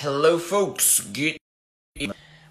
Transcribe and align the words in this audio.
Hello, 0.00 0.38
folks. 0.38 1.00
Good. 1.00 1.38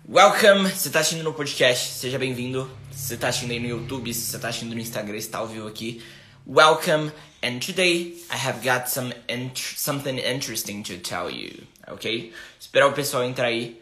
Welcome. 0.08 0.70
Você 0.70 0.90
tá 0.90 1.00
assistindo 1.00 1.24
no 1.24 1.34
podcast? 1.34 1.94
Seja 1.94 2.18
bem-vindo. 2.18 2.70
Você 2.92 3.18
tá 3.18 3.28
assistindo 3.28 3.52
aí 3.52 3.60
no 3.60 3.68
YouTube? 3.68 4.14
Você 4.14 4.40
tá 4.40 4.48
assistindo 4.50 4.74
no 4.74 4.80
Instagram, 4.80 5.18
está 5.18 5.40
ao 5.40 5.48
vivo 5.48 5.68
aqui. 5.68 6.02
Welcome. 6.48 7.12
And 7.44 7.60
today 7.60 8.16
I 8.30 8.38
have 8.38 8.62
got 8.64 8.90
some 8.90 9.14
int 9.28 9.58
something 9.76 10.18
interesting 10.20 10.82
to 10.84 11.00
tell 11.00 11.30
you. 11.30 11.68
Ok? 11.88 12.32
Esperar 12.60 12.88
o 12.88 12.94
pessoal 12.94 13.24
entrar 13.24 13.48
aí. 13.48 13.82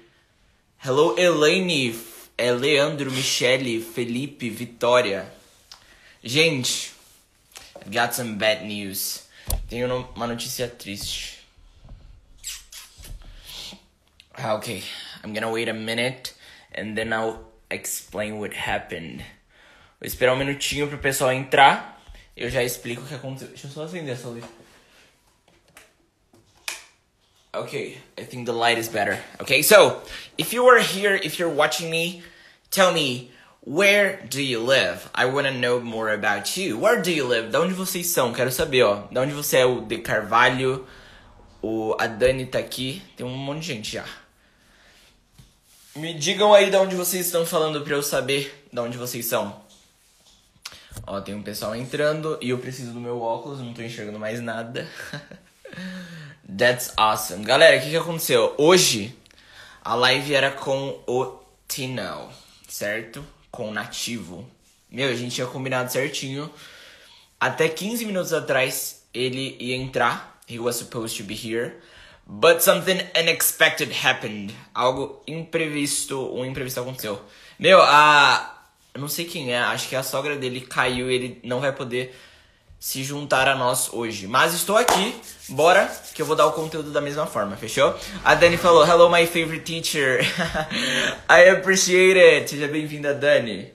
Hello, 0.83 1.15
Elaine. 1.19 1.95
É 2.37 2.51
Leandro, 2.51 3.11
Michele, 3.11 3.81
Felipe, 3.81 4.49
Vitória. 4.49 5.31
Gente, 6.23 6.93
I've 7.75 7.91
got 7.91 8.15
some 8.15 8.35
bad 8.35 8.65
news. 8.65 9.23
Tenho 9.67 10.07
uma 10.15 10.25
notícia 10.25 10.67
triste. 10.67 11.39
Ah, 14.28 14.28
okay, 14.43 14.83
I'm 15.23 15.33
gonna 15.33 15.51
wait 15.51 15.69
a 15.69 15.73
minute 15.73 16.33
and 16.73 16.97
then 16.97 17.13
I'll 17.13 17.39
explain 17.69 18.39
what 18.39 18.53
happened. 18.53 19.23
Vou 19.99 20.07
esperar 20.07 20.33
um 20.33 20.37
minutinho 20.37 20.87
pro 20.87 20.97
pessoal 20.97 21.31
entrar. 21.33 22.01
Eu 22.35 22.49
já 22.49 22.63
explico 22.63 23.01
o 23.01 23.05
que 23.05 23.15
aconteceu. 23.15 23.49
Deixa 23.49 23.67
eu 23.67 23.71
só 23.71 23.83
acender 23.83 24.13
essa 24.13 24.29
luz. 24.29 24.45
Okay, 27.53 27.97
I 28.17 28.23
think 28.23 28.45
the 28.45 28.53
light 28.53 28.77
is 28.77 28.87
better. 28.87 29.19
Okay, 29.41 29.61
so 29.63 30.01
if 30.37 30.53
you 30.53 30.65
are 30.69 30.79
here, 30.79 31.19
if 31.21 31.39
you're 31.39 31.53
watching 31.53 31.89
me, 31.89 32.23
tell 32.69 32.93
me 32.93 33.31
where 33.61 34.25
do 34.29 34.41
you 34.41 34.59
live? 34.61 35.09
I 35.13 35.25
want 35.25 35.47
to 35.47 35.53
know 35.53 35.81
more 35.81 36.13
about 36.13 36.55
you. 36.55 36.77
Where 36.77 37.01
do 37.01 37.11
you 37.11 37.25
live? 37.25 37.51
Da 37.51 37.59
onde 37.59 37.73
vocês 37.73 38.05
são? 38.05 38.33
Quero 38.33 38.51
saber, 38.51 38.83
ó. 38.83 39.07
Da 39.11 39.21
onde 39.21 39.33
você 39.33 39.57
é? 39.57 39.65
O 39.65 39.81
De 39.81 39.97
Carvalho, 39.97 40.87
o 41.61 41.95
a 41.99 42.07
Dani 42.07 42.45
tá 42.45 42.59
aqui. 42.59 43.01
Tem 43.17 43.25
um 43.25 43.35
monte 43.35 43.61
de 43.61 43.67
gente 43.67 43.91
já. 43.91 44.05
Me 45.95 46.13
digam 46.13 46.53
aí 46.53 46.69
de 46.69 46.77
onde 46.77 46.95
vocês 46.95 47.25
estão 47.25 47.45
falando 47.45 47.81
pra 47.81 47.95
eu 47.95 48.03
saber 48.03 48.65
de 48.71 48.79
onde 48.79 48.97
vocês 48.97 49.25
são. 49.25 49.59
Ó, 51.05 51.19
tem 51.19 51.33
um 51.33 51.41
pessoal 51.41 51.75
entrando 51.75 52.37
e 52.41 52.49
eu 52.51 52.59
preciso 52.59 52.93
do 52.93 52.99
meu 52.99 53.19
óculos, 53.21 53.59
não 53.59 53.73
tô 53.73 53.81
enxergando 53.81 54.19
mais 54.19 54.39
nada. 54.39 54.87
That's 56.57 56.93
awesome. 56.95 57.43
Galera, 57.43 57.77
o 57.77 57.81
que, 57.81 57.89
que 57.89 57.97
aconteceu? 57.97 58.53
Hoje 58.57 59.15
a 59.83 59.95
live 59.95 60.33
era 60.33 60.51
com 60.51 61.01
o 61.07 61.39
Tino, 61.67 62.29
certo? 62.67 63.25
Com 63.49 63.69
o 63.69 63.73
nativo. 63.73 64.47
Meu, 64.91 65.09
a 65.09 65.15
gente 65.15 65.35
tinha 65.35 65.47
combinado 65.47 65.91
certinho. 65.91 66.51
Até 67.39 67.67
15 67.67 68.05
minutos 68.05 68.31
atrás 68.31 69.03
ele 69.11 69.57
ia 69.59 69.75
entrar. 69.75 70.39
He 70.47 70.59
was 70.59 70.75
supposed 70.75 71.17
to 71.17 71.23
be 71.23 71.33
here. 71.33 71.73
But 72.31 72.61
something 72.61 73.01
unexpected 73.19 73.91
happened. 74.05 74.53
Algo 74.71 75.19
imprevisto, 75.25 76.31
um 76.31 76.45
imprevisto 76.45 76.79
aconteceu. 76.79 77.19
Meu, 77.57 77.81
a. 77.81 78.55
Eu 78.93 79.01
não 79.01 79.07
sei 79.07 79.25
quem 79.25 79.51
é, 79.51 79.57
acho 79.57 79.89
que 79.89 79.95
a 79.95 80.03
sogra 80.03 80.35
dele 80.35 80.61
caiu 80.61 81.09
e 81.09 81.15
ele 81.15 81.41
não 81.43 81.59
vai 81.59 81.71
poder 81.71 82.15
se 82.79 83.03
juntar 83.03 83.47
a 83.47 83.55
nós 83.55 83.91
hoje. 83.91 84.27
Mas 84.27 84.53
estou 84.53 84.77
aqui, 84.77 85.19
bora, 85.49 85.91
que 86.13 86.21
eu 86.21 86.25
vou 86.25 86.35
dar 86.35 86.45
o 86.45 86.51
conteúdo 86.51 86.91
da 86.91 87.01
mesma 87.01 87.25
forma, 87.25 87.57
fechou? 87.57 87.97
A 88.23 88.35
Dani 88.35 88.57
falou: 88.57 88.85
Hello, 88.85 89.09
my 89.11 89.25
favorite 89.25 89.63
teacher. 89.63 90.21
I 91.27 91.49
appreciate 91.49 92.19
it. 92.19 92.47
Seja 92.47 92.67
bem-vinda, 92.67 93.11
Dani. 93.11 93.73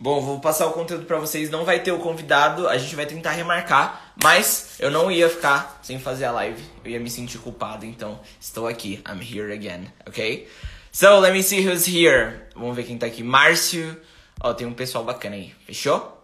Bom, 0.00 0.20
vou 0.20 0.38
passar 0.38 0.68
o 0.68 0.72
conteúdo 0.72 1.06
para 1.06 1.18
vocês. 1.18 1.50
Não 1.50 1.64
vai 1.64 1.80
ter 1.80 1.90
o 1.90 1.98
convidado, 1.98 2.68
a 2.68 2.78
gente 2.78 2.94
vai 2.94 3.04
tentar 3.04 3.32
remarcar, 3.32 4.07
mas 4.22 4.74
eu 4.78 4.90
não 4.90 5.10
ia 5.10 5.28
ficar 5.28 5.80
sem 5.82 5.98
fazer 5.98 6.24
a 6.24 6.32
live. 6.32 6.62
Eu 6.84 6.92
ia 6.92 7.00
me 7.00 7.10
sentir 7.10 7.38
culpado, 7.38 7.86
então 7.86 8.20
estou 8.40 8.66
aqui. 8.66 9.02
I'm 9.08 9.20
here 9.20 9.52
again, 9.52 9.92
ok? 10.06 10.48
So, 10.90 11.20
let 11.20 11.32
me 11.32 11.42
see 11.42 11.66
who's 11.66 11.86
here. 11.86 12.40
Vamos 12.54 12.74
ver 12.74 12.84
quem 12.84 12.98
tá 12.98 13.06
aqui. 13.06 13.22
Márcio. 13.22 14.00
Ó, 14.40 14.52
tem 14.54 14.66
um 14.66 14.74
pessoal 14.74 15.04
bacana 15.04 15.36
aí. 15.36 15.54
Fechou? 15.66 16.18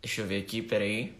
Deixa 0.00 0.20
eu 0.20 0.26
ver 0.26 0.40
aqui, 0.40 0.62
peraí. 0.62 1.14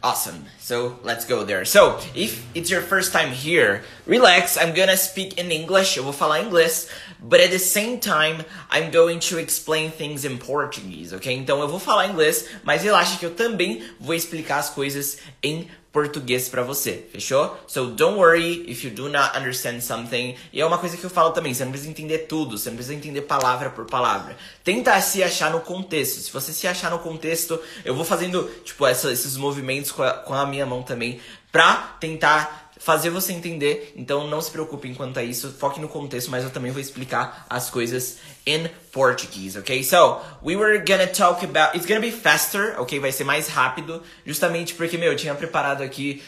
Awesome. 0.00 0.44
So 0.60 1.00
let's 1.02 1.24
go 1.24 1.44
there. 1.44 1.66
So 1.66 1.98
if 2.14 2.44
it's 2.54 2.70
your 2.70 2.82
first 2.82 3.12
time 3.12 3.32
here, 3.32 3.82
relax. 4.06 4.56
I'm 4.56 4.72
gonna 4.72 4.96
speak 4.96 5.40
in 5.40 5.50
English. 5.50 5.96
Eu 5.96 6.04
vou 6.04 6.12
falar 6.12 6.40
inglês, 6.40 6.88
but 7.20 7.40
at 7.40 7.50
the 7.50 7.58
same 7.58 7.98
time, 7.98 8.44
I'm 8.70 8.90
going 8.90 9.20
to 9.20 9.38
explain 9.38 9.90
things 9.90 10.24
in 10.24 10.38
Portuguese, 10.38 11.14
ok? 11.14 11.32
Então 11.32 11.60
eu 11.60 11.68
vou 11.68 11.78
falar 11.78 12.06
inglês, 12.06 12.46
mas 12.62 12.82
relaxa 12.82 13.18
que 13.18 13.26
eu 13.26 13.34
também 13.34 13.82
vou 14.00 14.14
explicar 14.14 14.58
as 14.58 14.70
coisas 14.70 15.18
em 15.42 15.68
português 15.92 16.48
para 16.48 16.62
você, 16.62 17.06
fechou? 17.10 17.58
So 17.66 17.86
don't 17.86 18.18
worry 18.18 18.64
if 18.70 18.84
you 18.84 18.90
do 18.90 19.08
not 19.08 19.36
understand 19.36 19.80
something. 19.80 20.36
E 20.52 20.60
é 20.60 20.66
uma 20.66 20.78
coisa 20.78 20.96
que 20.96 21.04
eu 21.04 21.10
falo 21.10 21.30
também, 21.30 21.54
você 21.54 21.64
não 21.64 21.72
precisa 21.72 21.90
entender 21.90 22.18
tudo, 22.18 22.58
você 22.58 22.68
não 22.68 22.76
precisa 22.76 22.94
entender 22.94 23.22
palavra 23.22 23.70
por 23.70 23.86
palavra. 23.86 24.36
Tenta 24.62 25.00
se 25.00 25.22
achar 25.22 25.50
no 25.50 25.60
contexto. 25.60 26.20
Se 26.20 26.30
você 26.30 26.52
se 26.52 26.66
achar 26.66 26.90
no 26.90 26.98
contexto, 26.98 27.58
eu 27.84 27.94
vou 27.94 28.04
fazendo, 28.04 28.44
tipo, 28.64 28.86
essa, 28.86 29.10
esses 29.10 29.36
movimentos 29.36 29.90
com 29.90 30.02
a, 30.02 30.12
com 30.12 30.34
a 30.34 30.46
minha 30.46 30.66
mão 30.66 30.82
também 30.82 31.20
pra 31.50 31.96
tentar 31.98 32.67
fazer 32.78 33.10
você 33.10 33.32
entender. 33.32 33.92
Então 33.96 34.26
não 34.26 34.40
se 34.40 34.50
preocupe 34.50 34.94
quanto 34.94 35.18
a 35.18 35.22
isso, 35.22 35.52
foque 35.52 35.80
no 35.80 35.88
contexto, 35.88 36.30
mas 36.30 36.44
eu 36.44 36.50
também 36.50 36.70
vou 36.70 36.80
explicar 36.80 37.46
as 37.50 37.68
coisas 37.68 38.18
in 38.46 38.68
Portuguese, 38.92 39.58
ok? 39.58 39.82
So, 39.84 40.20
we 40.42 40.56
were 40.56 40.78
gonna 40.78 41.06
talk 41.06 41.44
about. 41.44 41.76
It's 41.76 41.86
gonna 41.86 42.00
be 42.00 42.12
faster, 42.12 42.80
ok? 42.80 42.98
Vai 42.98 43.12
ser 43.12 43.24
mais 43.24 43.48
rápido, 43.48 44.02
justamente 44.24 44.74
porque, 44.74 44.96
meu, 44.96 45.12
eu 45.12 45.16
tinha 45.16 45.34
preparado 45.34 45.82
aqui 45.82 46.22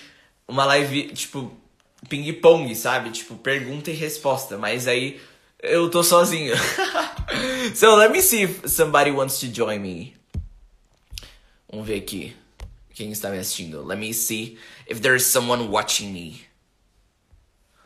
uma 0.47 0.65
live, 0.65 1.09
tipo, 1.15 1.50
ping-pong, 2.09 2.75
sabe? 2.75 3.11
Tipo, 3.11 3.37
pergunta 3.37 3.91
e 3.91 3.94
resposta, 3.94 4.59
mas 4.59 4.87
aí 4.87 5.21
eu 5.62 5.88
tô 5.88 6.03
sozinho. 6.03 6.55
so, 7.75 7.94
let 7.94 8.11
me 8.11 8.21
see 8.21 8.43
if 8.43 8.67
somebody 8.67 9.11
wants 9.11 9.38
to 9.38 9.47
join 9.47 9.78
me. 9.78 10.15
Vamos 11.71 11.87
ver 11.87 11.99
aqui 11.99 12.40
quem 13.00 13.12
está 13.12 13.31
me 13.31 13.38
assistindo. 13.38 13.83
Let 13.83 13.99
me 13.99 14.12
see 14.12 14.59
if 14.87 15.00
there's 15.00 15.25
someone 15.25 15.71
watching 15.71 16.12
me. 16.12 16.43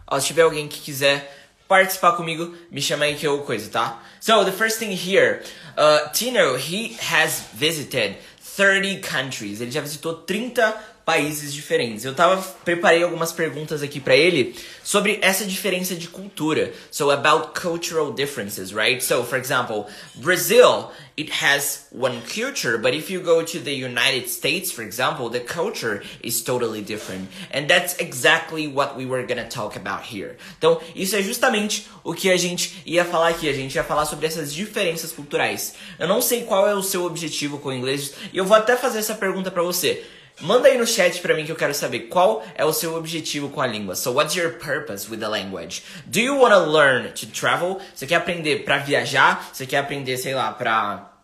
Ó, 0.08 0.18
se 0.18 0.26
tiver 0.26 0.42
alguém 0.42 0.66
que 0.66 0.80
quiser 0.80 1.30
participar 1.68 2.16
comigo, 2.16 2.52
me 2.68 2.82
chama 2.82 3.04
aí 3.04 3.14
que 3.14 3.24
eu 3.24 3.38
coisa, 3.42 3.70
tá? 3.70 4.02
So, 4.20 4.44
the 4.44 4.50
first 4.50 4.80
thing 4.80 4.90
here, 4.90 5.42
uh, 5.78 6.10
Tino, 6.12 6.56
he 6.56 6.96
has 6.98 7.46
visited 7.54 8.16
30 8.56 9.00
countries. 9.02 9.60
Ele 9.60 9.70
já 9.70 9.80
visitou 9.80 10.14
30 10.14 10.74
países 11.04 11.52
diferentes. 11.52 12.04
Eu 12.04 12.14
tava 12.14 12.40
preparei 12.64 13.02
algumas 13.02 13.32
perguntas 13.32 13.82
aqui 13.82 14.00
para 14.00 14.16
ele 14.16 14.54
sobre 14.82 15.18
essa 15.20 15.44
diferença 15.44 15.94
de 15.94 16.08
cultura. 16.08 16.72
So 16.90 17.10
about 17.10 17.60
cultural 17.60 18.12
differences, 18.12 18.72
right? 18.72 19.02
So 19.04 19.22
for 19.24 19.38
example, 19.38 19.86
Brazil, 20.14 20.90
it 21.16 21.30
has 21.44 21.86
one 21.92 22.22
culture, 22.22 22.78
but 22.78 22.94
if 22.94 23.10
you 23.10 23.20
go 23.20 23.42
to 23.42 23.60
the 23.60 23.72
United 23.72 24.28
States, 24.28 24.72
for 24.72 24.82
example, 24.82 25.28
the 25.28 25.40
culture 25.40 26.02
is 26.22 26.42
totally 26.42 26.80
different. 26.80 27.28
And 27.52 27.66
that's 27.66 27.98
exactly 28.00 28.66
what 28.66 28.96
we 28.96 29.06
were 29.06 29.26
gonna 29.26 29.48
talk 29.48 29.76
about 29.76 30.04
here. 30.10 30.36
Então, 30.58 30.80
isso 30.94 31.14
é 31.16 31.22
justamente 31.22 31.86
o 32.02 32.14
que 32.14 32.30
a 32.30 32.36
gente 32.36 32.82
ia 32.86 33.04
falar 33.04 33.28
aqui. 33.28 33.48
A 33.48 33.52
gente 33.52 33.74
ia 33.74 33.84
falar 33.84 34.06
sobre 34.06 34.26
essas 34.26 34.52
diferenças 34.52 35.12
culturais. 35.12 35.74
Eu 35.98 36.08
não 36.08 36.22
sei 36.22 36.44
qual 36.44 36.66
é 36.66 36.74
o 36.74 36.82
seu 36.82 37.04
objetivo 37.04 37.58
com 37.58 37.68
o 37.68 37.72
inglês, 37.72 38.14
e 38.32 38.38
eu 38.38 38.44
vou 38.44 38.56
até 38.56 38.76
fazer 38.76 38.98
essa 38.98 39.14
pergunta 39.14 39.50
para 39.50 39.62
você. 39.62 40.04
Manda 40.40 40.68
aí 40.68 40.76
no 40.76 40.86
chat 40.86 41.20
pra 41.20 41.34
mim 41.34 41.44
que 41.44 41.52
eu 41.52 41.56
quero 41.56 41.72
saber 41.72 42.00
qual 42.00 42.44
é 42.54 42.64
o 42.64 42.72
seu 42.72 42.94
objetivo 42.96 43.48
com 43.50 43.60
a 43.60 43.66
língua. 43.66 43.94
So, 43.94 44.12
what's 44.12 44.34
your 44.34 44.54
purpose 44.54 45.08
with 45.10 45.18
the 45.18 45.28
language? 45.28 45.82
Do 46.06 46.20
you 46.20 46.36
want 46.38 46.52
to 46.52 46.60
learn 46.60 47.12
to 47.12 47.26
travel? 47.26 47.78
Você 47.94 48.06
quer 48.06 48.16
aprender 48.16 48.64
para 48.64 48.78
viajar? 48.78 49.48
Você 49.52 49.64
quer 49.64 49.78
aprender, 49.78 50.16
sei 50.16 50.34
lá, 50.34 50.52
pra 50.52 51.14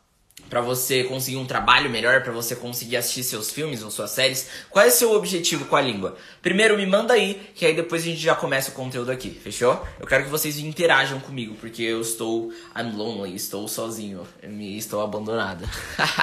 para 0.50 0.60
você 0.60 1.04
conseguir 1.04 1.36
um 1.36 1.46
trabalho 1.46 1.88
melhor, 1.88 2.24
para 2.24 2.32
você 2.32 2.56
conseguir 2.56 2.96
assistir 2.96 3.22
seus 3.22 3.52
filmes 3.52 3.84
ou 3.84 3.90
suas 3.90 4.10
séries? 4.10 4.48
Qual 4.68 4.84
é 4.84 4.88
o 4.88 4.90
seu 4.90 5.12
objetivo 5.12 5.64
com 5.66 5.76
a 5.76 5.80
língua? 5.80 6.16
Primeiro 6.42 6.76
me 6.76 6.84
manda 6.84 7.14
aí, 7.14 7.40
que 7.54 7.64
aí 7.64 7.72
depois 7.72 8.02
a 8.02 8.06
gente 8.06 8.20
já 8.20 8.34
começa 8.34 8.72
o 8.72 8.74
conteúdo 8.74 9.12
aqui, 9.12 9.30
fechou? 9.30 9.86
Eu 10.00 10.08
quero 10.08 10.24
que 10.24 10.30
vocês 10.30 10.58
interajam 10.58 11.20
comigo, 11.20 11.54
porque 11.54 11.84
eu 11.84 12.00
estou 12.00 12.52
I'm 12.76 12.96
lonely, 12.96 13.36
estou 13.36 13.68
sozinho, 13.68 14.26
estou 14.42 15.00
abandonada. 15.02 15.64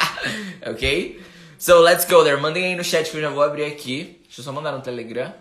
ok? 0.70 1.22
So 1.60 1.82
let's 1.82 2.06
go 2.06 2.24
there. 2.24 2.40
Mandem 2.40 2.66
aí 2.66 2.76
no 2.76 2.84
chat 2.84 3.10
que 3.10 3.18
eu 3.18 3.22
já 3.22 3.30
vou 3.30 3.42
abrir 3.42 3.66
aqui. 3.66 4.22
Deixa 4.26 4.42
eu 4.42 4.44
só 4.46 4.52
mandar 4.52 4.72
no 4.74 4.82
Telegram. 4.82 5.34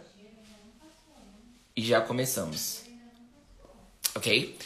E 1.76 1.84
já 1.84 2.00
começamos. 2.00 2.84
Ok? 4.14 4.56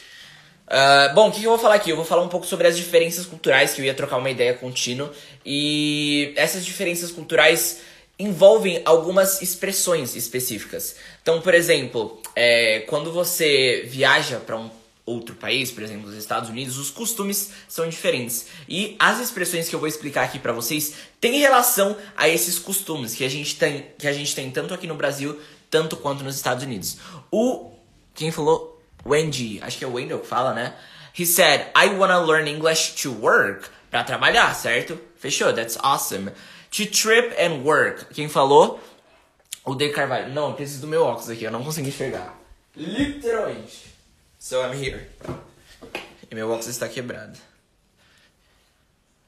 Uh, 0.69 1.13
bom, 1.13 1.29
o 1.29 1.33
que, 1.33 1.41
que 1.41 1.47
eu 1.47 1.51
vou 1.51 1.59
falar 1.59 1.75
aqui? 1.75 1.91
Eu 1.91 1.97
vou 1.97 2.05
falar 2.05 2.23
um 2.23 2.29
pouco 2.29 2.47
sobre 2.47 2.69
as 2.69 2.77
diferenças 2.77 3.27
culturais, 3.27 3.75
que 3.75 3.81
eu 3.81 3.85
ia 3.85 3.93
trocar 3.93 4.19
uma 4.19 4.31
ideia 4.31 4.55
contínuo. 4.55 5.11
E 5.45 6.33
essas 6.37 6.65
diferenças 6.65 7.11
culturais 7.11 7.81
envolvem 8.17 8.81
algumas 8.85 9.43
expressões 9.43 10.15
específicas. 10.15 10.95
Então, 11.21 11.41
por 11.41 11.53
exemplo, 11.53 12.23
é, 12.37 12.81
quando 12.87 13.11
você 13.11 13.83
viaja 13.89 14.39
para 14.39 14.57
um 14.57 14.71
outro 15.11 15.35
país, 15.35 15.71
por 15.71 15.83
exemplo, 15.83 16.09
os 16.09 16.17
Estados 16.17 16.49
Unidos, 16.49 16.79
os 16.79 16.91
costumes 16.91 17.51
são 17.69 17.89
diferentes. 17.89 18.47
E 18.69 18.97
as 18.99 19.21
expressões 19.21 19.69
que 19.69 19.75
eu 19.75 19.81
vou 19.81 19.89
explicar 19.89 20.25
aqui 20.25 20.39
para 20.39 20.53
vocês 20.53 20.95
têm 21.21 21.39
relação 21.39 21.97
a 22.17 22.29
esses 22.29 22.59
costumes 22.59 23.15
que 23.15 23.25
a 23.25 23.29
gente 23.29 23.57
tem, 23.57 23.87
que 23.99 24.07
a 24.07 24.13
gente 24.13 24.35
tem 24.35 24.51
tanto 24.51 24.73
aqui 24.73 24.87
no 24.87 24.95
Brasil, 24.95 25.41
tanto 25.71 25.97
quanto 25.97 26.25
nos 26.25 26.37
Estados 26.37 26.65
Unidos. 26.65 26.99
O 27.31 27.71
quem 28.15 28.31
falou 28.31 28.81
Wendy, 29.05 29.61
acho 29.63 29.79
que 29.79 29.85
é 29.85 29.89
o 29.89 29.95
Wendell 29.95 30.19
que 30.19 30.27
fala, 30.27 30.53
né? 30.53 30.75
He 31.19 31.27
said, 31.27 31.67
I 31.77 31.89
wanna 31.89 32.21
learn 32.21 32.49
English 32.49 33.03
to 33.03 33.13
work. 33.13 33.69
Pra 33.91 34.05
trabalhar, 34.05 34.55
certo? 34.55 34.99
Fechou, 35.17 35.53
that's 35.53 35.77
awesome. 35.83 36.31
To 36.71 36.87
trip 36.87 37.35
and 37.37 37.65
work. 37.65 38.07
Quem 38.15 38.29
falou? 38.29 38.81
O 39.65 39.75
De 39.75 39.89
Carvalho. 39.89 40.33
Não, 40.33 40.51
eu 40.51 40.55
preciso 40.55 40.83
do 40.83 40.87
meu 40.87 41.03
óculos 41.03 41.29
aqui, 41.29 41.45
eu 41.45 41.51
não 41.51 41.65
consigo 41.65 41.89
enxergar. 41.89 42.39
Literalmente. 42.77 43.90
So 44.43 44.63
I'm 44.63 44.73
here. 44.73 45.07
E 46.31 46.35
meu 46.35 46.49
óculos 46.49 46.67
está 46.67 46.89
quebrado. 46.89 47.39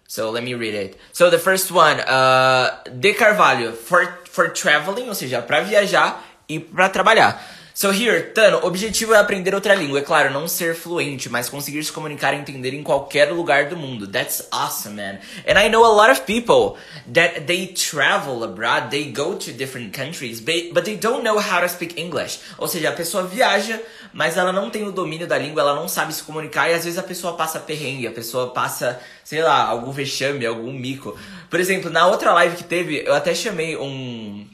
So 0.08 0.30
let 0.30 0.42
me 0.42 0.54
read 0.54 0.74
it. 0.74 0.98
So 1.12 1.28
the 1.28 1.38
first 1.38 1.70
one, 1.70 2.00
uh, 2.00 2.82
De 2.90 3.12
Carvalho, 3.12 3.72
for, 3.72 4.20
for 4.24 4.48
traveling, 4.48 5.08
ou 5.08 5.14
seja, 5.14 5.42
para 5.42 5.60
viajar 5.60 6.24
e 6.48 6.58
para 6.58 6.88
trabalhar. 6.88 7.38
So 7.82 7.90
here, 7.90 8.30
Tano, 8.32 8.58
o 8.58 8.66
objetivo 8.68 9.12
é 9.12 9.18
aprender 9.18 9.56
outra 9.56 9.74
língua. 9.74 9.98
É 9.98 10.02
claro, 10.02 10.32
não 10.32 10.46
ser 10.46 10.72
fluente, 10.72 11.28
mas 11.28 11.48
conseguir 11.48 11.82
se 11.82 11.90
comunicar 11.90 12.32
e 12.32 12.36
entender 12.36 12.72
em 12.72 12.80
qualquer 12.80 13.32
lugar 13.32 13.66
do 13.66 13.76
mundo. 13.76 14.06
That's 14.06 14.46
awesome, 14.52 14.94
man. 14.94 15.18
And 15.48 15.58
I 15.58 15.68
know 15.68 15.84
a 15.84 15.92
lot 15.92 16.08
of 16.08 16.20
people 16.20 16.80
that 17.12 17.40
they 17.40 17.66
travel 17.66 18.44
abroad, 18.44 18.90
they 18.90 19.10
go 19.10 19.34
to 19.34 19.50
different 19.50 19.92
countries, 19.92 20.40
but 20.40 20.84
they 20.84 20.96
don't 20.96 21.24
know 21.24 21.40
how 21.40 21.60
to 21.60 21.68
speak 21.68 22.00
English. 22.00 22.38
Ou 22.56 22.68
seja, 22.68 22.90
a 22.90 22.92
pessoa 22.92 23.24
viaja, 23.24 23.82
mas 24.12 24.36
ela 24.36 24.52
não 24.52 24.70
tem 24.70 24.86
o 24.86 24.92
domínio 24.92 25.26
da 25.26 25.36
língua, 25.36 25.62
ela 25.62 25.74
não 25.74 25.88
sabe 25.88 26.14
se 26.14 26.22
comunicar 26.22 26.70
e 26.70 26.74
às 26.74 26.84
vezes 26.84 27.00
a 27.00 27.02
pessoa 27.02 27.32
passa 27.36 27.58
perrengue, 27.58 28.06
a 28.06 28.12
pessoa 28.12 28.52
passa, 28.52 29.00
sei 29.24 29.42
lá, 29.42 29.60
algum 29.60 29.90
vexame, 29.90 30.46
algum 30.46 30.72
mico. 30.72 31.18
Por 31.50 31.58
exemplo, 31.58 31.90
na 31.90 32.06
outra 32.06 32.32
live 32.32 32.54
que 32.54 32.64
teve, 32.64 33.02
eu 33.04 33.12
até 33.12 33.34
chamei 33.34 33.76
um 33.76 34.46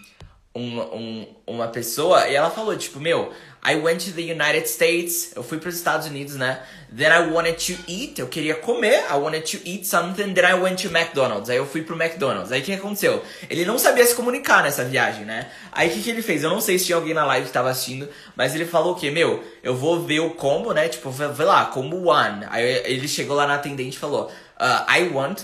um, 0.54 0.80
um, 0.80 1.26
uma 1.46 1.68
pessoa 1.68 2.28
e 2.28 2.34
ela 2.34 2.50
falou, 2.50 2.76
tipo, 2.76 2.98
meu, 2.98 3.32
I 3.64 3.76
went 3.76 4.04
to 4.04 4.12
the 4.12 4.22
United 4.22 4.68
States, 4.68 5.32
eu 5.36 5.42
fui 5.42 5.58
para 5.58 5.68
os 5.68 5.74
Estados 5.74 6.06
Unidos, 6.06 6.36
né? 6.36 6.62
Then 6.96 7.08
I 7.08 7.30
wanted 7.30 7.56
to 7.66 7.82
eat, 7.90 8.18
eu 8.18 8.28
queria 8.28 8.54
comer, 8.54 9.04
I 9.10 9.14
wanted 9.14 9.50
to 9.50 9.68
eat 9.68 9.86
something, 9.86 10.32
then 10.32 10.44
I 10.44 10.54
went 10.54 10.80
to 10.82 10.88
McDonald's. 10.88 11.50
Aí 11.50 11.56
eu 11.56 11.66
fui 11.66 11.82
pro 11.82 12.00
McDonald's. 12.00 12.50
Aí 12.50 12.60
o 12.60 12.64
que 12.64 12.72
aconteceu? 12.72 13.22
Ele 13.50 13.64
não 13.64 13.78
sabia 13.78 14.06
se 14.06 14.14
comunicar 14.14 14.62
nessa 14.62 14.84
viagem, 14.84 15.24
né? 15.24 15.50
Aí 15.70 15.88
o 15.88 15.92
que, 15.92 16.02
que 16.02 16.10
ele 16.10 16.22
fez? 16.22 16.42
Eu 16.42 16.50
não 16.50 16.60
sei 16.60 16.78
se 16.78 16.86
tinha 16.86 16.96
alguém 16.96 17.12
na 17.12 17.26
live 17.26 17.46
que 17.46 17.52
tava 17.52 17.68
assistindo, 17.68 18.08
mas 18.34 18.54
ele 18.54 18.64
falou 18.64 18.92
o 18.92 18.96
quê? 18.96 19.10
Meu, 19.10 19.44
eu 19.62 19.76
vou 19.76 20.00
ver 20.00 20.20
o 20.20 20.30
combo, 20.30 20.72
né? 20.72 20.88
Tipo, 20.88 21.10
vê 21.10 21.44
lá, 21.44 21.66
combo 21.66 22.08
one. 22.08 22.46
Aí 22.48 22.64
ele 22.84 23.06
chegou 23.06 23.36
lá 23.36 23.46
na 23.46 23.56
atendente 23.56 23.96
e 23.96 24.00
falou, 24.00 24.30
uh, 24.58 24.90
I 24.90 25.08
want 25.12 25.42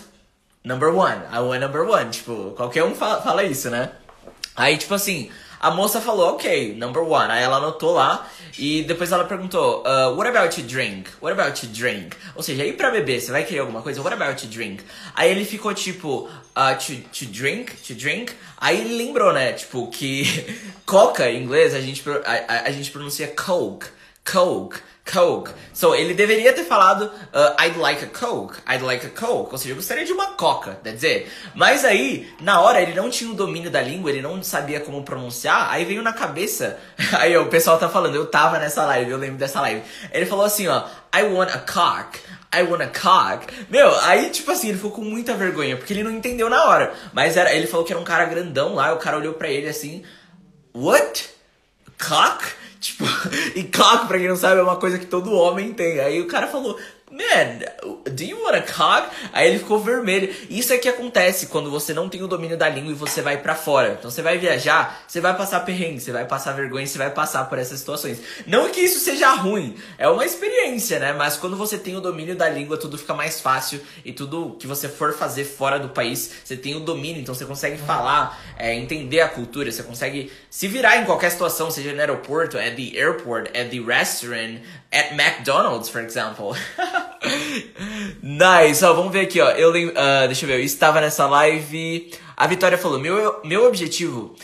number 0.65 0.89
one, 0.89 1.23
I 1.31 1.41
want 1.41 1.61
number 1.61 1.83
one. 1.83 2.11
Tipo, 2.11 2.53
qualquer 2.57 2.85
um 2.85 2.95
fala, 2.95 3.21
fala 3.21 3.43
isso, 3.43 3.69
né? 3.69 3.91
Aí, 4.57 4.77
tipo 4.77 4.95
assim, 4.95 5.31
a 5.65 5.71
moça 5.71 5.99
falou, 5.99 6.35
ok, 6.35 6.75
number 6.77 7.03
one. 7.03 7.31
Aí 7.33 7.43
ela 7.43 7.57
anotou 7.57 7.95
lá 7.95 8.29
e 8.59 8.83
depois 8.83 9.11
ela 9.11 9.25
perguntou, 9.25 9.83
uh, 9.83 10.15
what 10.15 10.29
about 10.29 10.61
you 10.61 10.67
drink? 10.67 11.11
What 11.23 11.41
about 11.41 11.65
you 11.65 11.73
drink? 11.73 12.15
Ou 12.37 12.43
seja, 12.43 12.63
aí 12.63 12.75
pra 12.75 12.91
beber, 12.91 13.19
você 13.19 13.33
vai 13.33 13.45
querer 13.45 13.61
alguma 13.61 13.81
coisa? 13.81 14.03
What 14.03 14.15
about 14.15 14.45
you 14.45 14.51
drink? 14.51 14.85
Aí 15.15 15.31
ele 15.31 15.45
ficou 15.47 15.73
tipo, 15.73 16.29
uh, 16.29 16.79
to, 16.79 16.97
to 17.19 17.25
drink? 17.33 17.75
To 17.79 17.95
drink? 17.95 18.35
Aí 18.59 18.79
ele 18.79 18.95
lembrou, 18.97 19.33
né, 19.33 19.55
tipo, 19.55 19.89
que 19.89 20.25
coca 20.85 21.31
em 21.31 21.43
inglês 21.43 21.75
a 21.75 21.81
gente, 21.81 22.05
a, 22.09 22.55
a, 22.55 22.61
a 22.67 22.71
gente 22.71 22.91
pronuncia 22.91 23.29
coke. 23.29 23.87
Coke. 24.31 24.81
Coke. 25.11 25.51
So, 25.73 25.95
ele 25.95 26.15
deveria 26.15 26.53
ter 26.53 26.65
falado 26.65 27.03
uh, 27.03 27.63
I'd 27.63 27.79
like 27.79 28.05
a 28.05 28.09
Coke. 28.09 28.57
I'd 28.67 28.83
like 28.83 29.07
a 29.07 29.11
Coke. 29.11 29.53
Ou 29.53 29.59
seja, 29.59 29.73
eu 29.73 29.77
gostaria 29.77 30.05
de 30.05 30.13
uma 30.13 30.33
coca, 30.33 30.79
quer 30.83 30.95
dizer. 30.95 31.33
Mas 31.55 31.85
aí, 31.85 32.33
na 32.41 32.61
hora, 32.61 32.81
ele 32.81 32.95
não 32.95 33.11
tinha 33.11 33.31
o 33.31 33.35
domínio 33.35 33.71
da 33.71 33.83
língua, 33.83 34.11
ele 34.11 34.23
não 34.23 34.43
sabia 34.43 34.81
como 34.81 35.03
pronunciar. 35.03 35.71
Aí 35.71 35.85
veio 35.85 36.03
na 36.03 36.13
cabeça. 36.13 36.79
Aí 37.19 37.37
o 37.37 37.47
pessoal 37.47 37.79
tá 37.79 37.89
falando, 37.89 38.15
eu 38.15 38.27
tava 38.27 38.59
nessa 38.59 38.85
live, 38.87 39.11
eu 39.11 39.19
lembro 39.19 39.37
dessa 39.37 39.61
live. 39.61 39.83
Ele 40.11 40.27
falou 40.27 40.45
assim, 40.45 40.67
ó, 40.69 40.85
I 41.15 41.23
want 41.25 41.51
a 41.51 41.59
cock. 41.59 42.19
I 42.53 42.63
want 42.63 42.83
a 42.83 42.87
cock. 42.87 43.47
Meu, 43.69 43.95
aí, 44.01 44.31
tipo 44.31 44.51
assim, 44.51 44.69
ele 44.69 44.77
ficou 44.77 44.93
com 44.93 45.03
muita 45.03 45.35
vergonha, 45.35 45.77
porque 45.77 45.93
ele 45.93 46.05
não 46.05 46.11
entendeu 46.11 46.49
na 46.49 46.65
hora. 46.65 46.95
Mas 47.13 47.37
era, 47.37 47.53
ele 47.53 47.67
falou 47.67 47.85
que 47.85 47.93
era 47.93 48.01
um 48.01 48.05
cara 48.05 48.25
grandão 48.25 48.75
lá, 48.75 48.93
o 48.93 48.99
cara 48.99 49.19
olhou 49.19 49.35
pra 49.35 49.49
ele 49.49 49.69
assim, 49.69 50.05
What? 50.75 51.31
Cock? 51.99 52.45
Tipo, 52.85 53.05
e 53.57 53.63
cock, 53.65 54.07
pra 54.07 54.19
quem 54.19 54.29
não 54.29 54.37
sabe, 54.37 54.61
é 54.61 54.63
uma 54.63 54.77
coisa 54.77 54.99
que 54.99 55.07
todo 55.07 55.33
homem 55.33 55.73
tem. 55.73 56.01
Aí 56.01 56.21
o 56.21 56.27
cara 56.27 56.47
falou, 56.47 56.79
Man, 57.15 57.61
do 58.11 58.25
you 58.25 58.43
want 58.43 58.57
a? 58.57 59.09
Aí 59.33 59.47
ele 59.47 59.61
ficou 59.61 59.79
vermelho. 59.79 60.35
Isso 60.51 60.73
é 60.73 60.79
que 60.79 60.89
acontece 60.89 61.47
quando 61.47 61.71
você 61.71 61.95
não 61.95 62.09
tem 62.09 62.21
o 62.25 62.27
domínio 62.27 62.59
da 62.59 62.69
língua 62.69 62.91
e 62.91 62.95
você 62.95 63.23
vai 63.23 63.39
para 63.39 63.55
fora. 63.55 63.97
Então 63.97 64.11
você 64.11 64.21
vai 64.21 64.37
viajar, 64.37 65.05
você 65.07 65.21
vai 65.21 65.37
passar 65.37 65.61
perrengue, 65.61 66.01
você 66.01 66.11
vai 66.11 66.25
passar 66.25 66.51
vergonha, 66.55 66.85
você 66.85 66.99
vai 66.99 67.11
passar 67.11 67.49
por 67.49 67.57
essas 67.57 67.79
situações. 67.79 68.21
Não 68.49 68.69
que 68.69 68.81
isso 68.81 68.99
seja 68.99 69.33
ruim, 69.33 69.77
é 69.97 70.09
uma 70.09 70.25
experiência, 70.25 70.99
né? 70.99 71.13
Mas 71.13 71.37
quando 71.37 71.57
você 71.57 71.79
tem 71.79 71.95
o 71.95 72.01
domínio 72.01 72.35
da 72.35 72.49
língua, 72.49 72.77
tudo 72.77 72.99
fica 72.99 73.15
mais 73.15 73.41
fácil 73.41 73.81
e 74.05 74.13
tudo 74.13 74.57
que 74.59 74.67
você 74.67 74.89
for 74.89 75.13
fazer 75.13 75.45
fora 75.45 75.79
do 75.79 75.91
país, 75.91 76.33
você 76.43 76.57
tem 76.57 76.75
o 76.75 76.81
domínio, 76.81 77.23
então 77.23 77.33
você 77.33 77.45
consegue 77.45 77.79
falar, 77.79 78.43
é, 78.59 78.75
entender 78.75 79.21
a 79.21 79.29
cultura, 79.29 79.71
você 79.71 79.85
consegue 79.85 80.33
se 80.51 80.67
virar 80.67 80.97
em 80.97 81.05
qualquer 81.05 81.31
situação, 81.31 81.71
seja 81.71 81.93
no 81.93 82.01
aeroporto, 82.01 82.59
at 82.59 82.75
the 82.75 82.99
airport, 82.99 83.57
at 83.57 83.71
the 83.71 83.79
restaurant, 83.79 84.59
at 84.91 85.13
McDonald's, 85.13 85.89
for 85.89 86.01
example. 86.03 86.57
nice, 88.23 88.85
ó, 88.85 88.93
vamos 88.93 89.13
ver 89.13 89.21
aqui, 89.21 89.41
ó. 89.41 89.51
Eu 89.51 89.71
uh, 89.71 90.27
deixa 90.27 90.45
eu 90.45 90.49
ver, 90.49 90.61
eu 90.61 90.65
estava 90.65 91.01
nessa 91.01 91.27
live. 91.27 92.13
A 92.37 92.47
Vitória 92.47 92.79
falou: 92.79 92.99
meu, 92.99 93.41
meu 93.45 93.67
objetivo 93.67 94.35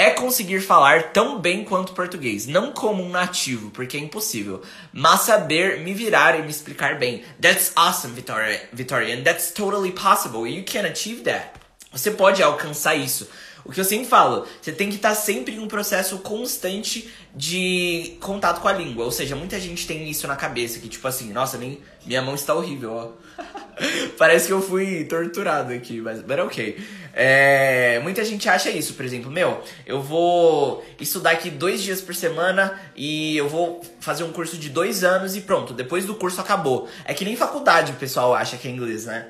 é 0.00 0.10
conseguir 0.10 0.60
falar 0.60 1.12
tão 1.12 1.38
bem 1.38 1.62
quanto 1.62 1.92
português, 1.92 2.46
não 2.46 2.72
como 2.72 3.02
um 3.02 3.10
nativo, 3.10 3.70
porque 3.70 3.98
é 3.98 4.00
impossível, 4.00 4.62
mas 4.92 5.20
saber 5.20 5.80
me 5.80 5.92
virar 5.92 6.38
e 6.38 6.42
me 6.42 6.50
explicar 6.50 6.98
bem. 6.98 7.22
That's 7.38 7.72
awesome, 7.76 8.14
Victoria, 8.14 8.62
Victoria, 8.72 9.14
and 9.14 9.22
that's 9.22 9.52
totally 9.52 9.92
possible. 9.92 10.46
You 10.46 10.64
can 10.64 10.86
achieve 10.86 11.22
that. 11.24 11.50
Você 11.92 12.10
pode 12.12 12.42
alcançar 12.42 12.94
isso. 12.94 13.28
O 13.64 13.72
que 13.72 13.80
eu 13.80 13.84
sempre 13.84 14.06
falo, 14.06 14.46
você 14.60 14.72
tem 14.72 14.88
que 14.88 14.96
estar 14.96 15.14
sempre 15.14 15.54
em 15.54 15.58
um 15.58 15.68
processo 15.68 16.18
constante 16.18 17.10
de 17.34 18.16
contato 18.20 18.60
com 18.60 18.68
a 18.68 18.72
língua. 18.72 19.04
Ou 19.04 19.10
seja, 19.10 19.36
muita 19.36 19.60
gente 19.60 19.86
tem 19.86 20.08
isso 20.08 20.26
na 20.26 20.36
cabeça, 20.36 20.78
que 20.78 20.88
tipo 20.88 21.06
assim, 21.06 21.32
nossa, 21.32 21.58
nem, 21.58 21.80
minha 22.04 22.22
mão 22.22 22.34
está 22.34 22.54
horrível, 22.54 22.92
ó. 22.92 23.42
Parece 24.18 24.46
que 24.46 24.52
eu 24.52 24.60
fui 24.60 25.04
torturado 25.04 25.72
aqui, 25.72 26.00
mas 26.00 26.20
but 26.22 26.38
ok. 26.38 26.78
É, 27.12 27.98
muita 28.02 28.24
gente 28.24 28.48
acha 28.48 28.70
isso, 28.70 28.94
por 28.94 29.04
exemplo, 29.04 29.30
meu, 29.30 29.62
eu 29.84 30.00
vou 30.00 30.84
estudar 31.00 31.32
aqui 31.32 31.50
dois 31.50 31.82
dias 31.82 32.00
por 32.00 32.14
semana 32.14 32.80
e 32.94 33.36
eu 33.36 33.48
vou 33.48 33.82
fazer 33.98 34.22
um 34.22 34.32
curso 34.32 34.56
de 34.56 34.68
dois 34.68 35.02
anos 35.02 35.34
e 35.34 35.40
pronto, 35.40 35.72
depois 35.72 36.06
do 36.06 36.14
curso 36.14 36.40
acabou. 36.40 36.88
É 37.04 37.12
que 37.12 37.24
nem 37.24 37.36
faculdade 37.36 37.92
o 37.92 37.96
pessoal 37.96 38.34
acha 38.34 38.56
que 38.56 38.68
é 38.68 38.70
inglês, 38.70 39.06
né? 39.06 39.26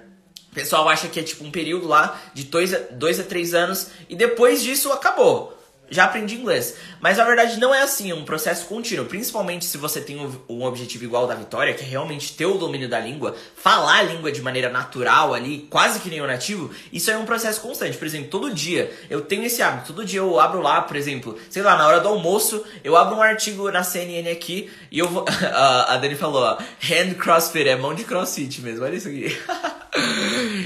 O 0.50 0.54
pessoal 0.54 0.88
acha 0.88 1.08
que 1.08 1.20
é 1.20 1.22
tipo 1.22 1.44
um 1.44 1.50
período 1.50 1.86
lá 1.86 2.20
de 2.34 2.44
dois 2.44 2.74
a, 2.74 2.78
dois 2.90 3.20
a 3.20 3.22
três 3.22 3.54
anos 3.54 3.88
e 4.08 4.16
depois 4.16 4.62
disso 4.62 4.90
acabou. 4.92 5.56
Já 5.88 6.04
aprendi 6.04 6.36
inglês. 6.36 6.76
Mas 7.00 7.18
na 7.18 7.24
verdade 7.24 7.58
não 7.58 7.74
é 7.74 7.82
assim, 7.82 8.10
é 8.12 8.14
um 8.14 8.24
processo 8.24 8.66
contínuo. 8.66 9.06
Principalmente 9.06 9.64
se 9.64 9.76
você 9.76 10.00
tem 10.00 10.18
um 10.48 10.62
objetivo 10.62 11.04
igual 11.04 11.26
da 11.26 11.34
Vitória, 11.34 11.74
que 11.74 11.82
é 11.82 11.86
realmente 11.86 12.32
ter 12.36 12.46
o 12.46 12.58
domínio 12.58 12.88
da 12.88 13.00
língua, 13.00 13.34
falar 13.56 13.98
a 13.98 14.02
língua 14.02 14.30
de 14.30 14.40
maneira 14.40 14.70
natural 14.70 15.34
ali, 15.34 15.66
quase 15.68 15.98
que 15.98 16.08
nem 16.08 16.20
o 16.20 16.26
nativo, 16.28 16.70
isso 16.92 17.10
é 17.10 17.18
um 17.18 17.24
processo 17.24 17.60
constante. 17.60 17.96
Por 17.96 18.06
exemplo, 18.06 18.28
todo 18.28 18.54
dia 18.54 18.92
eu 19.08 19.20
tenho 19.20 19.44
esse 19.44 19.62
hábito, 19.62 19.92
todo 19.92 20.04
dia 20.04 20.20
eu 20.20 20.38
abro 20.38 20.62
lá, 20.62 20.82
por 20.82 20.94
exemplo, 20.94 21.36
sei 21.48 21.62
lá, 21.62 21.76
na 21.76 21.86
hora 21.86 22.00
do 22.00 22.08
almoço, 22.08 22.64
eu 22.84 22.96
abro 22.96 23.16
um 23.16 23.22
artigo 23.22 23.68
na 23.72 23.82
CNN 23.82 24.30
aqui 24.30 24.70
e 24.92 24.98
eu 25.00 25.08
vou. 25.08 25.24
a 25.88 25.96
Dani 25.96 26.14
falou, 26.14 26.42
ó, 26.42 26.58
hand 26.80 27.14
crossfit, 27.14 27.68
é 27.68 27.74
mão 27.74 27.94
de 27.94 28.04
crossfit 28.04 28.60
mesmo, 28.60 28.84
olha 28.84 28.94
isso 28.94 29.08
aqui. 29.08 29.36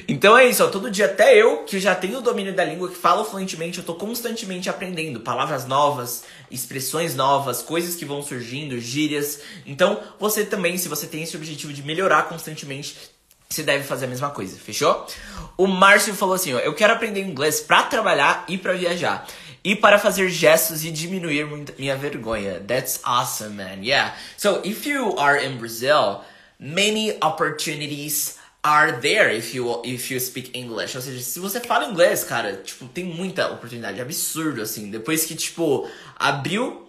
então 0.06 0.36
é 0.36 0.46
isso, 0.46 0.64
ó, 0.64 0.68
todo 0.68 0.90
dia, 0.90 1.06
até 1.06 1.34
eu, 1.36 1.64
que 1.64 1.80
já 1.80 1.94
tenho 1.94 2.18
o 2.18 2.22
domínio 2.22 2.54
da 2.54 2.64
língua, 2.64 2.88
que 2.88 2.96
falo 2.96 3.24
fluentemente, 3.24 3.78
eu 3.78 3.84
tô 3.84 3.94
constantemente 3.94 4.68
aprendendo 4.68 5.20
palavras 5.20 5.66
novas, 5.66 6.24
expressões 6.50 7.14
novas, 7.14 7.62
coisas 7.62 7.94
que 7.94 8.04
vão 8.04 8.22
surgindo, 8.22 8.78
gírias. 8.78 9.40
Então, 9.66 10.00
você 10.18 10.44
também, 10.44 10.76
se 10.76 10.88
você 10.88 11.06
tem 11.06 11.22
esse 11.22 11.36
objetivo 11.36 11.72
de 11.72 11.82
melhorar 11.82 12.24
constantemente, 12.24 12.96
você 13.48 13.62
deve 13.62 13.84
fazer 13.84 14.06
a 14.06 14.08
mesma 14.08 14.30
coisa, 14.30 14.58
fechou? 14.58 15.06
O 15.56 15.66
Márcio 15.66 16.14
falou 16.14 16.34
assim, 16.34 16.52
ó, 16.54 16.58
eu 16.58 16.74
quero 16.74 16.92
aprender 16.92 17.20
inglês 17.20 17.60
para 17.60 17.84
trabalhar 17.84 18.44
e 18.48 18.58
para 18.58 18.72
viajar. 18.74 19.26
E 19.62 19.74
para 19.74 19.98
fazer 19.98 20.28
gestos 20.28 20.84
e 20.84 20.90
diminuir 20.90 21.46
minha 21.78 21.96
vergonha. 21.96 22.60
That's 22.66 23.00
awesome, 23.02 23.54
man. 23.54 23.82
Yeah. 23.82 24.14
So, 24.36 24.60
if 24.62 24.86
you 24.86 25.18
are 25.18 25.42
in 25.42 25.56
Brazil, 25.56 26.20
many 26.58 27.12
opportunities 27.22 28.36
are 28.64 28.92
there 29.00 29.36
if 29.36 29.54
you 29.54 29.82
if 29.84 30.10
you 30.10 30.18
speak 30.18 30.58
English. 30.58 30.96
Ou 30.96 31.02
seja, 31.02 31.22
se 31.22 31.38
você 31.38 31.60
fala 31.60 31.86
inglês, 31.86 32.24
cara, 32.24 32.56
tipo, 32.56 32.86
tem 32.86 33.04
muita 33.04 33.52
oportunidade, 33.52 34.00
absurdo 34.00 34.62
assim. 34.62 34.90
Depois 34.90 35.24
que 35.26 35.34
tipo 35.34 35.88
abriu 36.16 36.80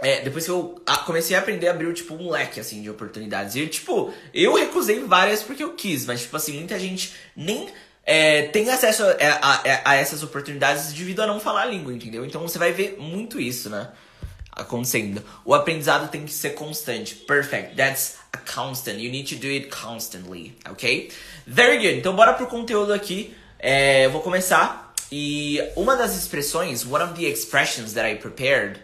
é, 0.00 0.20
depois 0.20 0.44
que 0.44 0.50
eu 0.50 0.80
comecei 1.04 1.34
a 1.34 1.40
aprender, 1.40 1.66
abriu, 1.66 1.92
tipo, 1.92 2.14
um 2.14 2.30
leque, 2.30 2.60
assim, 2.60 2.80
de 2.80 2.88
oportunidades. 2.88 3.56
E, 3.56 3.66
tipo, 3.66 4.14
eu 4.32 4.54
recusei 4.54 5.00
várias 5.00 5.42
porque 5.42 5.64
eu 5.64 5.74
quis, 5.74 6.06
mas, 6.06 6.22
tipo 6.22 6.36
assim, 6.36 6.52
muita 6.52 6.78
gente 6.78 7.14
nem 7.34 7.68
é, 8.10 8.42
tem 8.42 8.70
acesso 8.70 9.02
a, 9.02 9.08
a, 9.10 9.90
a, 9.90 9.94
essas 9.96 10.22
oportunidades 10.22 10.94
devido 10.94 11.20
a 11.20 11.26
não 11.26 11.38
falar 11.38 11.62
a 11.62 11.66
língua, 11.66 11.92
entendeu? 11.92 12.24
Então 12.24 12.40
você 12.40 12.58
vai 12.58 12.72
ver 12.72 12.96
muito 12.98 13.38
isso, 13.38 13.68
né? 13.68 13.90
Acontecendo. 14.58 15.22
O 15.44 15.54
aprendizado 15.54 16.10
tem 16.10 16.24
que 16.24 16.32
ser 16.32 16.50
constante. 16.50 17.14
Perfect. 17.14 17.76
That's 17.76 18.16
a 18.32 18.38
constant. 18.38 18.98
You 18.98 19.10
need 19.10 19.34
to 19.34 19.40
do 19.40 19.46
it 19.46 19.68
constantly, 19.68 20.54
ok? 20.68 21.10
Very 21.46 21.78
good. 21.78 21.98
Então 21.98 22.14
bora 22.14 22.34
pro 22.34 22.46
conteúdo 22.46 22.92
aqui. 22.92 23.34
É, 23.58 24.06
eu 24.06 24.10
vou 24.10 24.20
começar. 24.20 24.92
E 25.10 25.62
uma 25.74 25.96
das 25.96 26.16
expressões, 26.16 26.84
one 26.84 27.02
of 27.02 27.14
the 27.14 27.26
expressions 27.26 27.94
that 27.94 28.06
I 28.06 28.16
prepared 28.16 28.80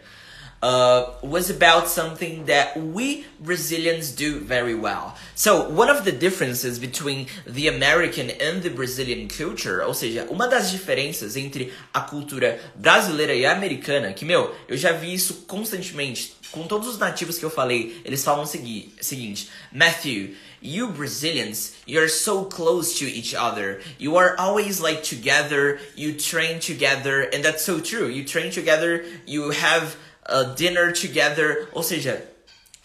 uh, 0.65 1.13
was 1.21 1.51
about 1.51 1.89
something 1.89 2.47
that 2.47 2.75
we 2.75 3.27
Brazilians 3.39 4.11
do 4.11 4.41
very 4.41 4.75
well. 4.75 5.15
So, 5.35 5.69
one 5.69 5.91
of 5.91 6.07
the 6.07 6.13
differences 6.13 6.79
between 6.79 7.27
the 7.47 7.69
American 7.69 8.31
and 8.31 8.63
the 8.63 8.71
Brazilian 8.71 9.29
culture, 9.29 9.85
ou 9.85 9.93
seja, 9.93 10.27
uma 10.31 10.49
das 10.49 10.71
diferenças 10.71 11.37
entre 11.37 11.71
a 11.93 12.01
cultura 12.01 12.59
brasileira 12.75 13.35
e 13.35 13.45
a 13.45 13.53
americana, 13.53 14.15
que, 14.15 14.25
meu, 14.25 14.55
eu 14.67 14.77
já 14.77 14.93
vi 14.93 15.13
isso 15.13 15.45
constantemente, 15.47 16.35
com 16.51 16.67
todos 16.67 16.89
os 16.89 16.99
nativos 16.99 17.39
que 17.39 17.45
eu 17.45 17.51
falei, 17.51 18.01
eles 18.03 18.25
falam 18.25 18.45
o 18.45 18.47
segui 18.47 18.95
seguinte, 19.03 19.51
Matthew, 19.71 20.35
you 20.63 20.89
Brazilians, 20.89 21.75
you're 21.87 22.09
so 22.09 22.47
close 22.47 22.99
to 22.99 23.05
each 23.05 23.35
other. 23.35 23.81
You 23.99 24.17
are 24.17 24.35
always 24.39 24.81
like 24.81 25.03
together, 25.03 25.79
you 25.95 26.15
train 26.15 26.59
together, 26.59 27.29
and 27.35 27.43
that's 27.43 27.65
so 27.65 27.81
true. 27.81 28.09
You 28.09 28.25
train 28.25 28.51
together, 28.51 29.05
you 29.27 29.51
have 29.51 29.97
uh, 30.29 30.55
dinner 30.55 30.93
together, 30.93 31.69
ou 31.73 31.83
seja, 31.83 32.25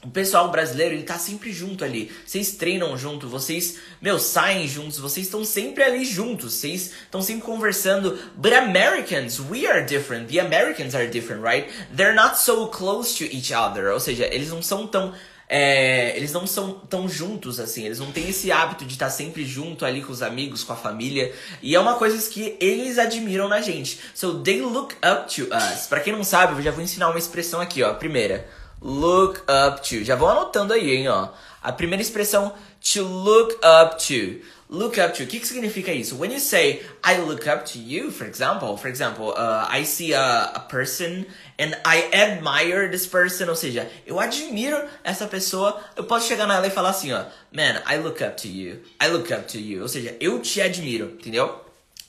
o 0.01 0.09
pessoal 0.09 0.49
brasileiro, 0.49 0.95
ele 0.95 1.03
tá 1.03 1.17
sempre 1.17 1.51
junto 1.51 1.83
ali. 1.83 2.09
Vocês 2.25 2.53
treinam 2.53 2.97
junto, 2.97 3.27
vocês, 3.27 3.77
meu, 4.01 4.17
saem 4.17 4.65
juntos, 4.65 4.97
vocês 4.97 5.25
estão 5.25 5.43
sempre 5.43 5.83
ali 5.83 6.05
juntos, 6.05 6.53
vocês 6.53 6.93
estão 7.03 7.21
sempre 7.21 7.43
conversando. 7.43 8.17
But 8.37 8.53
Americans, 8.53 9.41
we 9.41 9.67
are 9.67 9.85
different. 9.85 10.31
The 10.31 10.39
Americans 10.39 10.95
are 10.95 11.07
different, 11.07 11.43
right? 11.43 11.69
They're 11.93 12.15
not 12.15 12.39
so 12.39 12.67
close 12.67 13.17
to 13.17 13.25
each 13.25 13.53
other. 13.53 13.91
Ou 13.91 13.99
seja, 13.99 14.25
eles 14.33 14.49
não 14.49 14.61
são 14.61 14.87
tão 14.87 15.13
é, 15.51 16.15
eles 16.15 16.31
não 16.31 16.45
são 16.45 16.73
tão 16.73 17.09
juntos 17.09 17.59
assim, 17.59 17.83
eles 17.83 17.97
não 17.97 18.11
têm 18.11 18.29
esse 18.29 18.51
hábito 18.51 18.85
de 18.85 18.93
estar 18.93 19.09
sempre 19.09 19.43
junto 19.43 19.83
ali 19.83 20.03
com 20.03 20.11
os 20.11 20.21
amigos, 20.21 20.63
com 20.63 20.73
a 20.73 20.75
família. 20.75 21.33
E 21.59 21.75
é 21.75 21.79
uma 21.79 21.95
coisa 21.95 22.29
que 22.29 22.55
eles 22.59 22.99
admiram 22.99 23.47
na 23.47 23.59
gente. 23.59 23.99
So 24.13 24.41
they 24.43 24.61
look 24.61 24.95
up 24.97 25.33
to 25.35 25.49
us. 25.51 25.87
Para 25.87 26.01
quem 26.01 26.13
não 26.13 26.23
sabe, 26.23 26.53
eu 26.53 26.61
já 26.61 26.69
vou 26.69 26.83
ensinar 26.83 27.09
uma 27.09 27.17
expressão 27.17 27.59
aqui, 27.59 27.81
ó. 27.81 27.95
primeira, 27.95 28.47
look 28.79 29.39
up 29.39 29.81
to. 29.89 30.03
Já 30.03 30.15
vou 30.15 30.29
anotando 30.29 30.71
aí, 30.71 30.97
hein, 30.97 31.07
ó. 31.07 31.29
A 31.63 31.71
primeira 31.71 32.01
expressão, 32.01 32.53
to 32.93 33.01
look 33.01 33.55
up 33.55 33.97
to. 34.07 34.39
Look 34.71 34.99
up 34.99 35.15
to. 35.15 35.23
O 35.23 35.27
que, 35.27 35.39
que 35.39 35.47
significa 35.47 35.91
isso? 35.91 36.15
When 36.15 36.31
you 36.31 36.39
say, 36.39 36.83
I 37.03 37.17
look 37.17 37.47
up 37.47 37.65
to 37.73 37.79
you, 37.79 38.11
for 38.11 38.27
example, 38.27 38.77
for 38.77 38.87
example, 38.87 39.33
uh, 39.35 39.65
I 39.67 39.83
see 39.83 40.13
a, 40.13 40.51
a 40.53 40.59
person 40.59 41.25
and 41.57 41.75
I 41.83 42.07
admire 42.13 42.87
this 42.87 43.07
person, 43.07 43.49
ou 43.49 43.55
seja, 43.55 43.89
eu 44.05 44.19
admiro 44.19 44.79
essa 45.03 45.25
pessoa, 45.25 45.81
eu 45.95 46.03
posso 46.03 46.27
chegar 46.27 46.45
nela 46.45 46.67
e 46.67 46.69
falar 46.69 46.91
assim, 46.91 47.11
ó, 47.11 47.25
man, 47.51 47.81
I 47.87 47.97
look 47.97 48.23
up 48.23 48.39
to 48.43 48.47
you, 48.47 48.83
I 49.01 49.07
look 49.07 49.33
up 49.33 49.51
to 49.51 49.57
you, 49.57 49.81
ou 49.81 49.87
seja, 49.87 50.15
eu 50.19 50.39
te 50.39 50.61
admiro, 50.61 51.15
entendeu? 51.19 51.65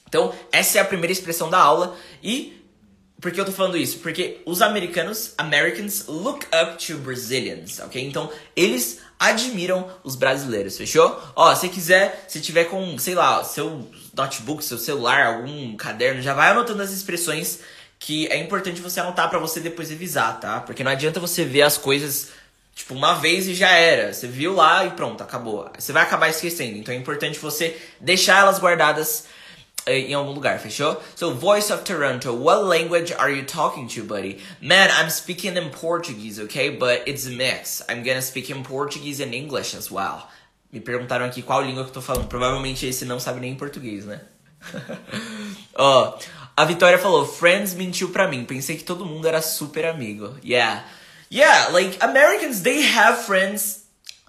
Então, 0.07 0.31
essa 0.51 0.77
é 0.77 0.81
a 0.81 0.85
primeira 0.85 1.11
expressão 1.11 1.49
da 1.49 1.57
aula 1.57 1.97
e 2.21 2.60
por 3.21 3.31
que 3.31 3.39
eu 3.39 3.45
tô 3.45 3.51
falando 3.51 3.77
isso? 3.77 3.99
Porque 3.99 4.41
os 4.45 4.63
americanos, 4.63 5.33
Americans, 5.37 6.05
look 6.07 6.43
up 6.47 6.83
to 6.83 6.97
Brazilians, 6.97 7.79
ok? 7.79 8.03
Então, 8.03 8.31
eles 8.55 8.99
admiram 9.19 9.87
os 10.03 10.15
brasileiros, 10.15 10.75
fechou? 10.75 11.21
Ó, 11.35 11.53
se 11.53 11.69
quiser, 11.69 12.25
se 12.27 12.41
tiver 12.41 12.65
com, 12.65 12.97
sei 12.97 13.13
lá, 13.13 13.43
seu 13.43 13.87
notebook, 14.15 14.63
seu 14.63 14.79
celular, 14.79 15.27
algum 15.27 15.77
caderno, 15.77 16.19
já 16.21 16.33
vai 16.33 16.49
anotando 16.49 16.81
as 16.81 16.91
expressões 16.91 17.59
que 17.99 18.25
é 18.29 18.37
importante 18.37 18.81
você 18.81 18.99
anotar 18.99 19.29
para 19.29 19.37
você 19.37 19.59
depois 19.59 19.91
revisar, 19.91 20.39
tá? 20.39 20.59
Porque 20.59 20.83
não 20.83 20.91
adianta 20.91 21.19
você 21.19 21.45
ver 21.45 21.61
as 21.61 21.77
coisas 21.77 22.29
tipo 22.73 22.95
uma 22.95 23.13
vez 23.13 23.47
e 23.47 23.53
já 23.53 23.69
era. 23.69 24.11
Você 24.11 24.27
viu 24.27 24.55
lá 24.55 24.83
e 24.85 24.91
pronto, 24.91 25.21
acabou. 25.21 25.69
Você 25.77 25.93
vai 25.93 26.01
acabar 26.01 26.27
esquecendo. 26.27 26.77
Então 26.77 26.91
é 26.91 26.97
importante 26.97 27.37
você 27.37 27.79
deixar 27.99 28.39
elas 28.39 28.57
guardadas 28.57 29.25
em 29.87 30.13
algum 30.13 30.31
lugar, 30.31 30.59
fechou? 30.59 31.01
So, 31.15 31.33
Voice 31.33 31.71
of 31.71 31.83
Toronto, 31.83 32.33
what 32.33 32.63
language 32.63 33.11
are 33.13 33.31
you 33.31 33.43
talking 33.43 33.87
to, 33.87 34.03
buddy? 34.03 34.39
Man, 34.61 34.89
I'm 34.91 35.09
speaking 35.09 35.57
in 35.57 35.69
Portuguese, 35.69 36.39
okay? 36.39 36.69
But 36.69 37.07
it's 37.07 37.25
a 37.25 37.31
mix. 37.31 37.81
I'm 37.89 38.03
gonna 38.03 38.21
speak 38.21 38.51
in 38.51 38.63
Portuguese 38.63 39.19
and 39.19 39.33
English 39.33 39.75
as 39.75 39.89
well. 39.91 40.27
Me 40.71 40.79
perguntaram 40.79 41.25
aqui 41.25 41.41
qual 41.41 41.61
língua 41.61 41.83
que 41.83 41.89
eu 41.89 41.93
tô 41.93 42.01
falando. 42.01 42.27
Provavelmente 42.27 42.85
esse 42.85 43.05
não 43.05 43.19
sabe 43.19 43.39
nem 43.39 43.55
português, 43.55 44.05
né? 44.05 44.21
Ó, 45.75 46.09
oh, 46.09 46.19
a 46.55 46.65
Vitória 46.65 46.97
falou, 46.97 47.25
Friends 47.25 47.73
mentiu 47.73 48.09
pra 48.09 48.27
mim. 48.27 48.45
Pensei 48.45 48.77
que 48.77 48.83
todo 48.83 49.05
mundo 49.05 49.27
era 49.27 49.41
super 49.41 49.85
amigo. 49.85 50.35
Yeah. 50.43 50.85
Yeah, 51.29 51.69
like, 51.69 51.97
Americans, 52.01 52.61
they 52.61 52.81
have 52.81 53.23
friends 53.25 53.80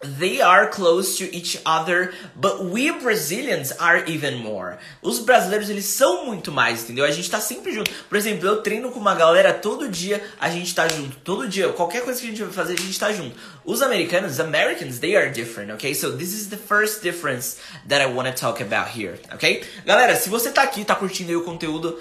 They 0.03 0.41
are 0.41 0.69
close 0.69 1.17
to 1.19 1.25
each 1.33 1.61
other, 1.65 2.13
but 2.35 2.65
we 2.65 2.91
Brazilians 2.91 3.73
are 3.79 4.03
even 4.11 4.37
more. 4.43 4.79
Os 5.01 5.21
brasileiros, 5.21 5.71
eles 5.71 5.85
são 5.85 6.27
muito 6.27 6.51
mais, 6.51 6.83
entendeu? 6.83 7.05
A 7.05 7.11
gente 7.11 7.31
tá 7.31 7.41
sempre 7.41 7.73
junto. 7.73 7.91
Por 8.09 8.19
exemplo, 8.19 8.49
eu 8.49 8.63
treino 8.63 8.91
com 8.91 8.99
uma 8.99 9.15
galera 9.15 9.53
todo 9.55 9.89
dia, 9.89 10.21
a 10.41 10.51
gente 10.51 10.75
tá 10.75 10.89
junto. 10.89 11.17
Todo 11.19 11.49
dia, 11.49 11.69
qualquer 11.69 12.03
coisa 12.03 12.21
que 12.21 12.27
a 12.27 12.31
gente 12.31 12.43
vai 12.43 12.53
fazer, 12.53 12.73
a 12.73 12.81
gente 12.81 12.99
tá 12.99 13.13
junto. 13.13 13.37
Os 13.65 13.81
americanos, 13.81 14.41
Americans, 14.41 14.99
they 14.99 15.15
are 15.17 15.31
different, 15.31 15.73
okay? 15.73 15.95
So 15.95 16.17
this 16.17 16.33
is 16.33 16.49
the 16.49 16.57
first 16.57 17.03
difference 17.03 17.59
that 17.89 18.03
I 18.03 18.07
want 18.07 18.29
to 18.29 18.35
talk 18.35 18.61
about 18.61 18.99
here, 18.99 19.21
okay? 19.35 19.63
Galera, 19.87 20.17
se 20.17 20.29
você 20.29 20.51
tá 20.51 20.65
aqui, 20.65 20.85
tá 20.85 20.97
curtindo 20.97 21.31
aí 21.31 21.37
o 21.37 21.45
conteúdo, 21.45 21.97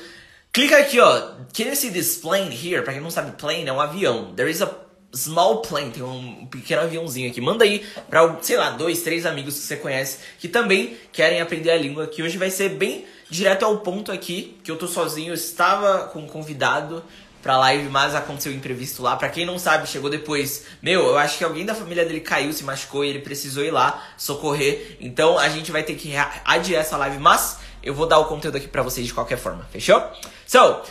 clica 0.52 0.78
aqui, 0.78 1.00
ó. 1.00 1.34
Can 1.54 1.66
you 1.66 1.76
see 1.76 1.92
this 1.92 2.18
plane 2.18 2.50
here? 2.50 2.82
Pra 2.82 2.94
quem 2.94 3.02
não 3.02 3.12
sabe, 3.12 3.32
plane 3.34 3.68
é 3.68 3.72
um 3.72 3.80
avião. 3.80 4.34
There 4.34 4.50
is 4.50 4.62
a 4.64 4.91
Small 5.14 5.62
Plane, 5.62 5.92
tem 5.92 6.04
um 6.04 6.46
pequeno 6.46 6.82
aviãozinho 6.82 7.30
aqui. 7.30 7.42
Manda 7.42 7.64
aí 7.64 7.86
para, 8.10 8.38
sei 8.42 8.58
lá, 8.58 8.72
dois, 8.72 9.02
três 9.02 9.26
amigos 9.26 9.56
que 9.56 9.62
você 9.62 9.76
conhece 9.76 10.20
que 10.40 10.48
também 10.48 10.98
querem 11.12 11.42
aprender 11.42 11.72
a 11.72 11.78
língua, 11.78 12.08
que 12.08 12.24
hoje 12.24 12.38
vai 12.38 12.50
ser 12.50 12.70
bem 12.70 13.06
direto 13.30 13.64
ao 13.64 13.78
ponto 13.80 14.12
aqui, 14.12 14.58
que 14.64 14.72
eu 14.72 14.78
tô 14.78 14.88
sozinho, 14.88 15.34
estava 15.34 16.06
com 16.08 16.20
um 16.20 16.28
convidado 16.28 17.04
pra 17.42 17.58
live, 17.58 17.90
mas 17.90 18.14
aconteceu 18.14 18.52
um 18.52 18.56
imprevisto 18.56 19.02
lá. 19.02 19.16
Pra 19.16 19.30
quem 19.30 19.46
não 19.46 19.58
sabe, 19.58 19.88
chegou 19.88 20.10
depois. 20.10 20.66
Meu, 20.82 21.02
eu 21.08 21.18
acho 21.18 21.38
que 21.38 21.44
alguém 21.44 21.66
da 21.66 21.74
família 21.74 22.06
dele 22.06 22.20
caiu, 22.20 22.54
se 22.54 22.64
machucou 22.64 23.04
e 23.04 23.10
ele 23.10 23.20
precisou 23.20 23.64
ir 23.64 23.72
lá 23.72 24.04
socorrer. 24.18 24.98
Então 25.00 25.38
a 25.38 25.50
gente 25.50 25.72
vai 25.72 25.84
ter 25.84 25.96
que 25.96 26.14
adiar 26.46 26.82
essa 26.82 26.98
live, 26.98 27.18
mas 27.18 27.58
eu 27.84 27.94
vou 27.94 28.06
dar 28.06 28.20
o 28.20 28.26
conteúdo 28.26 28.58
aqui 28.58 28.68
pra 28.68 28.84
vocês 28.84 29.08
de 29.08 29.14
qualquer 29.14 29.38
forma, 29.38 29.68
fechou? 29.72 30.02
So, 30.46 30.82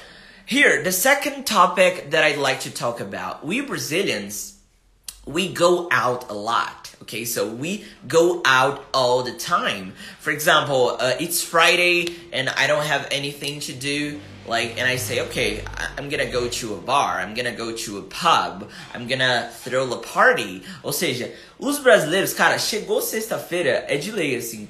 Here, 0.51 0.83
the 0.83 0.91
second 0.91 1.47
topic 1.47 2.11
that 2.11 2.25
I'd 2.25 2.37
like 2.37 2.63
to 2.63 2.73
talk 2.73 2.99
about. 2.99 3.47
We 3.47 3.61
Brazilians, 3.61 4.59
we 5.25 5.47
go 5.47 5.87
out 5.93 6.29
a 6.29 6.35
lot. 6.35 6.93
Okay, 7.03 7.25
so 7.25 7.47
we 7.47 7.85
go 8.09 8.43
out 8.45 8.85
all 8.93 9.23
the 9.23 9.35
time. 9.35 9.93
For 10.19 10.33
example, 10.33 10.97
uh, 10.99 11.15
it's 11.21 11.41
Friday 11.41 12.09
and 12.33 12.49
I 12.49 12.67
don't 12.67 12.85
have 12.85 13.07
anything 13.13 13.61
to 13.61 13.73
do. 13.73 14.19
Like, 14.45 14.77
and 14.77 14.89
I 14.89 14.97
say, 14.97 15.21
okay, 15.29 15.63
I'm 15.97 16.09
gonna 16.09 16.33
go 16.33 16.49
to 16.49 16.75
a 16.75 16.79
bar, 16.79 17.21
I'm 17.21 17.35
gonna 17.35 17.55
go 17.55 17.71
to 17.71 17.99
a 17.99 18.03
pub, 18.03 18.69
I'm 18.93 19.07
gonna 19.07 19.53
throw 19.55 19.93
a 19.93 19.99
party. 19.99 20.65
Ou 20.83 20.93
seja, 20.93 21.31
os 21.61 21.79
brasileiros, 21.79 22.35
cara, 22.35 22.59
chegou 22.59 23.01
sexta-feira, 23.01 23.85
é 23.87 23.97
de 23.97 24.11
lei, 24.11 24.35
assim. 24.35 24.69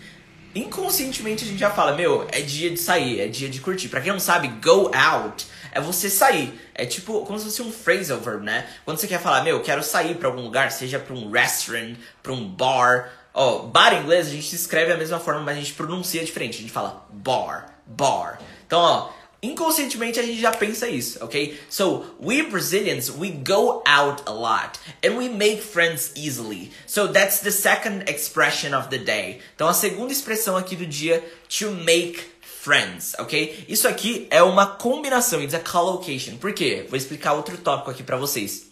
Inconscientemente 0.55 1.45
a 1.45 1.47
gente 1.47 1.59
já 1.59 1.71
fala, 1.71 1.93
meu, 1.93 2.27
é 2.33 2.41
dia 2.41 2.71
de 2.71 2.79
sair, 2.79 3.21
é 3.21 3.29
dia 3.29 3.49
de 3.49 3.61
curtir. 3.61 3.89
Pra 3.89 4.01
quem 4.01 4.13
não 4.13 4.21
sabe, 4.21 4.49
go 4.49 4.91
out 4.95 5.47
é 5.73 5.81
você 5.81 6.11
sair. 6.11 6.61
É 6.75 6.85
tipo 6.85 7.25
como 7.25 7.39
se 7.39 7.45
fosse 7.45 7.63
um 7.63 7.73
phrasal 7.73 8.19
verb, 8.19 8.45
né? 8.45 8.67
Quando 8.85 8.99
você 8.99 9.07
quer 9.07 9.21
falar, 9.21 9.43
meu, 9.43 9.57
eu 9.57 9.63
quero 9.63 9.83
sair 9.83 10.17
para 10.17 10.29
algum 10.29 10.43
lugar, 10.43 10.73
seja 10.73 10.99
para 10.99 11.15
um 11.15 11.31
restaurant, 11.31 11.97
para 12.23 12.33
um 12.33 12.49
bar. 12.49 13.11
Ó, 13.33 13.57
oh, 13.57 13.63
bar 13.69 13.95
em 13.95 14.03
inglês 14.03 14.27
a 14.27 14.31
gente 14.31 14.55
escreve 14.55 14.91
da 14.91 14.99
mesma 14.99 15.21
forma, 15.21 15.41
mas 15.41 15.57
a 15.57 15.61
gente 15.61 15.75
pronuncia 15.75 16.25
diferente. 16.25 16.59
A 16.59 16.61
gente 16.63 16.73
fala 16.73 17.07
bar, 17.11 17.75
bar. 17.87 18.41
Então, 18.67 18.81
ó, 18.81 19.11
inconscientemente 19.43 20.21
a 20.21 20.23
gente 20.23 20.41
já 20.41 20.53
pensa 20.53 20.89
isso, 20.89 21.23
ok? 21.25 21.59
So, 21.69 22.05
we 22.21 22.43
Brazilians, 22.43 23.11
we 23.11 23.31
go 23.31 23.83
out 23.87 24.23
a 24.27 24.33
lot 24.33 24.79
and 25.05 25.17
we 25.17 25.29
make 25.29 25.63
friends 25.63 26.13
easily. 26.17 26.71
So, 26.87 27.09
that's 27.09 27.41
the 27.41 27.51
second 27.51 28.09
expression 28.11 28.77
of 28.77 28.89
the 28.89 28.99
day. 28.99 29.41
Então, 29.55 29.69
a 29.69 29.75
segunda 29.75 30.13
expressão 30.13 30.57
aqui 30.57 30.77
do 30.77 30.87
dia, 30.87 31.25
to 31.59 31.71
make 31.71 32.21
friends, 32.43 33.15
ok? 33.19 33.65
Isso 33.69 33.89
aqui 33.89 34.27
é 34.31 34.43
uma 34.43 34.67
combinação, 34.67 35.43
it's 35.43 35.55
a 35.55 35.61
collocation. 35.61 36.37
Por 36.37 36.53
quê? 36.53 36.87
Vou 36.89 36.97
explicar 36.97 37.33
outro 37.33 37.57
tópico 37.57 37.91
aqui 37.91 38.03
para 38.03 38.17
vocês. 38.17 38.67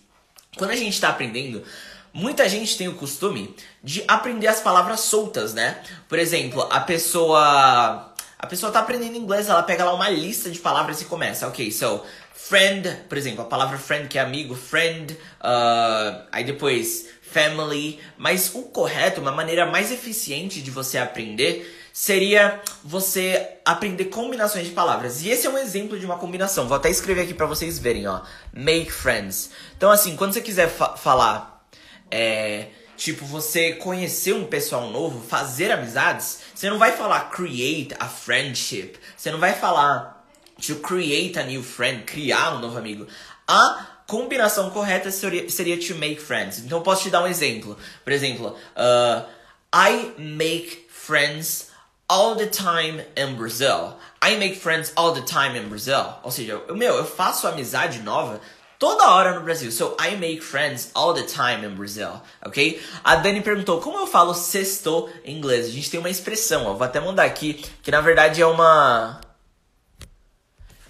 Quando 0.57 0.73
a 0.73 0.77
gente 0.77 0.93
está 0.93 1.09
aprendendo, 1.09 1.63
muita 2.13 2.49
gente 2.49 2.77
tem 2.77 2.89
o 2.89 2.95
costume 2.95 3.55
de 3.83 4.05
aprender 4.07 4.49
as 4.49 4.61
palavras 4.61 5.01
soltas, 5.01 5.55
né? 5.55 5.81
Por 6.09 6.19
exemplo, 6.19 6.67
a 6.71 6.81
pessoa 6.81 8.08
A 8.39 8.47
pessoa 8.47 8.71
tá 8.71 8.79
aprendendo 8.79 9.17
inglês, 9.17 9.49
ela 9.49 9.63
pega 9.63 9.85
lá 9.85 9.93
uma 9.93 10.09
lista 10.09 10.49
de 10.49 10.61
palavras 10.61 11.01
e 11.01 11.07
começa. 11.07 11.49
Ok, 11.49 11.73
so, 11.73 12.03
friend, 12.33 12.89
por 13.09 13.19
exemplo, 13.19 13.43
a 13.43 13.45
palavra 13.45 13.77
friend 13.77 14.07
que 14.07 14.17
é 14.17 14.21
amigo, 14.21 14.55
friend, 14.55 15.13
uh, 15.13 16.27
aí 16.31 16.45
depois 16.45 17.07
family. 17.21 17.99
Mas 18.17 18.55
o 18.55 18.63
correto, 18.63 19.21
uma 19.21 19.33
maneira 19.33 19.67
mais 19.67 19.91
eficiente 19.91 20.63
de 20.63 20.71
você 20.71 20.99
aprender 20.99 21.75
seria 21.93 22.61
você 22.85 23.59
aprender 23.65 24.05
combinações 24.05 24.67
de 24.67 24.73
palavras. 24.73 25.23
E 25.23 25.31
esse 25.31 25.47
é 25.47 25.51
um 25.51 25.59
exemplo 25.59 25.99
de 25.99 26.07
uma 26.07 26.17
combinação. 26.17 26.69
Vou 26.69 26.77
até 26.77 26.89
escrever 26.89 27.23
aqui 27.23 27.35
para 27.35 27.47
vocês 27.47 27.79
verem, 27.79 28.07
ó. 28.07 28.23
Make 28.53 28.93
friends. 28.93 29.51
Então, 29.77 29.91
assim, 29.91 30.15
quando 30.15 30.33
você 30.33 30.41
quiser 30.41 30.69
fa 30.69 30.97
falar, 30.97 31.67
é, 32.09 32.69
tipo, 32.97 33.25
você 33.25 33.73
conhecer 33.73 34.33
um 34.33 34.45
pessoal 34.45 34.91
novo, 34.91 35.21
fazer 35.27 35.73
amizades, 35.73 36.39
você 36.59 36.69
não 36.69 36.77
vai 36.77 36.91
falar 36.91 37.31
create 37.31 37.95
a 38.01 38.09
friendship. 38.09 38.99
Você 39.17 39.31
não 39.31 39.39
vai 39.39 39.55
falar 39.55 40.27
to 40.61 40.75
create 40.81 41.39
a 41.39 41.45
new 41.45 41.63
friend, 41.63 42.03
criar 42.03 42.57
um 42.57 42.59
novo 42.59 42.77
amigo. 42.77 43.07
A 43.47 43.87
combinação 44.09 44.69
correta 44.71 45.09
seria, 45.13 45.49
seria 45.49 45.79
to 45.79 45.95
make 45.95 46.21
friends. 46.21 46.59
Então, 46.59 46.83
posso 46.83 47.05
te 47.05 47.11
dar 47.11 47.23
um 47.23 47.29
exemplo. 47.29 47.79
Por 48.03 48.13
exemplo, 48.13 48.57
uh, 48.77 49.25
I 49.73 50.13
make 50.19 50.89
friends 50.89 51.71
all 52.09 52.35
the 52.35 52.49
time 52.49 53.05
in 53.17 53.37
Brazil. 53.37 53.95
I 54.21 54.37
make 54.37 54.57
friends 54.57 54.93
all 54.97 55.13
the 55.13 55.23
time 55.23 55.57
in 55.57 55.69
Brazil. 55.69 56.13
Ou 56.25 56.33
seja, 56.33 56.61
eu, 56.67 56.77
meu, 56.77 56.97
eu 56.97 57.07
faço 57.07 57.47
amizade 57.47 58.01
nova 58.01 58.41
toda 58.79 59.11
hora 59.11 59.35
no 59.35 59.41
Brasil. 59.41 59.71
So 59.73 59.97
I 60.01 60.17
make 60.17 60.41
friends 60.41 60.91
all 60.95 61.13
the 61.13 61.23
time 61.23 61.67
in 61.67 61.75
Brazil, 61.75 62.21
ok? 62.45 62.81
A 63.03 63.17
Dani 63.17 63.41
perguntou 63.41 63.81
como 63.81 63.99
eu 63.99 64.07
falo 64.07 64.35
sexto 64.35 65.09
em 65.25 65.37
inglês. 65.37 65.67
A 65.67 65.71
gente 65.71 65.91
tem 65.91 66.01
uma 66.01 66.11
expressão, 66.11 66.67
ó, 66.67 66.75
vou 66.75 66.85
até 66.85 67.01
mandar 67.01 67.25
aqui, 67.25 67.65
que 67.83 67.91
na 67.91 68.01
verdade 68.01 68.41
é 68.41 68.47
uma 68.47 69.21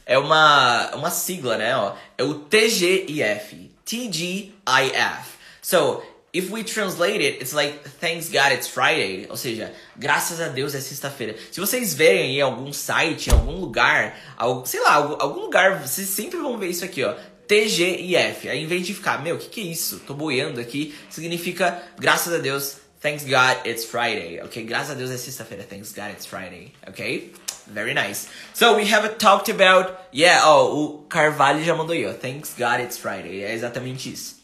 é 0.04 0.18
uma 0.18 0.95
uma 0.95 1.11
sigla, 1.11 1.57
né, 1.57 1.76
ó. 1.76 1.95
É 2.16 2.23
o 2.23 2.35
TGIF. 2.35 3.71
TGIF. 3.85 5.38
So, 5.62 6.02
If 6.30 6.50
we 6.50 6.62
translate 6.62 7.23
it, 7.23 7.40
it's 7.40 7.54
like 7.54 7.88
thanks 8.00 8.28
God 8.28 8.52
it's 8.52 8.68
Friday, 8.68 9.26
ou 9.30 9.37
seja, 9.37 9.73
graças 9.97 10.42
a 10.42 10.49
Deus 10.49 10.75
é 10.75 10.80
sexta-feira. 10.80 11.35
Se 11.50 11.59
vocês 11.59 11.95
verem 11.95 12.37
em 12.37 12.40
algum 12.42 12.71
site, 12.71 13.30
em 13.30 13.33
algum 13.33 13.59
lugar, 13.59 14.14
algum, 14.37 14.64
sei 14.66 14.80
lá, 14.80 14.95
algum, 14.95 15.40
lugar, 15.40 15.80
vocês 15.80 16.07
sempre 16.07 16.38
vão 16.38 16.59
ver 16.59 16.68
isso 16.68 16.85
aqui, 16.85 17.02
ó. 17.02 17.14
TGIF. 17.49 18.49
Aí 18.49 18.62
em 18.62 18.67
vez 18.67 18.87
de 18.87 18.95
ficar, 18.95 19.23
meu, 19.23 19.37
o 19.37 19.38
que, 19.38 19.49
que 19.49 19.61
é 19.61 19.64
isso? 19.64 20.00
Tô 20.07 20.14
boiando 20.14 20.61
aqui, 20.61 20.95
significa 21.09 21.83
graças 21.99 22.33
a 22.33 22.38
Deus, 22.38 22.76
thanks 23.00 23.25
God 23.25 23.67
it's 23.67 23.85
Friday, 23.85 24.40
ok? 24.43 24.62
Graças 24.64 24.90
a 24.90 24.95
Deus 24.95 25.11
é 25.11 25.17
sexta-feira, 25.17 25.64
thanks 25.64 25.93
God 25.93 26.11
it's 26.12 26.26
Friday, 26.26 26.73
ok? 26.87 27.33
Very 27.67 27.95
nice. 27.95 28.28
So 28.55 28.76
we 28.76 28.93
have 28.93 29.17
talked 29.17 29.50
about, 29.50 29.93
yeah, 30.14 30.47
oh, 30.47 30.85
o 30.85 30.99
Carvalho 31.09 31.64
já 31.64 31.75
mandou 31.75 31.95
aí, 31.95 32.07
ó, 32.07 32.12
thanks 32.12 32.55
God 32.57 32.81
it's 32.81 32.99
Friday, 32.99 33.43
é 33.43 33.55
exatamente 33.55 34.12
isso. 34.12 34.37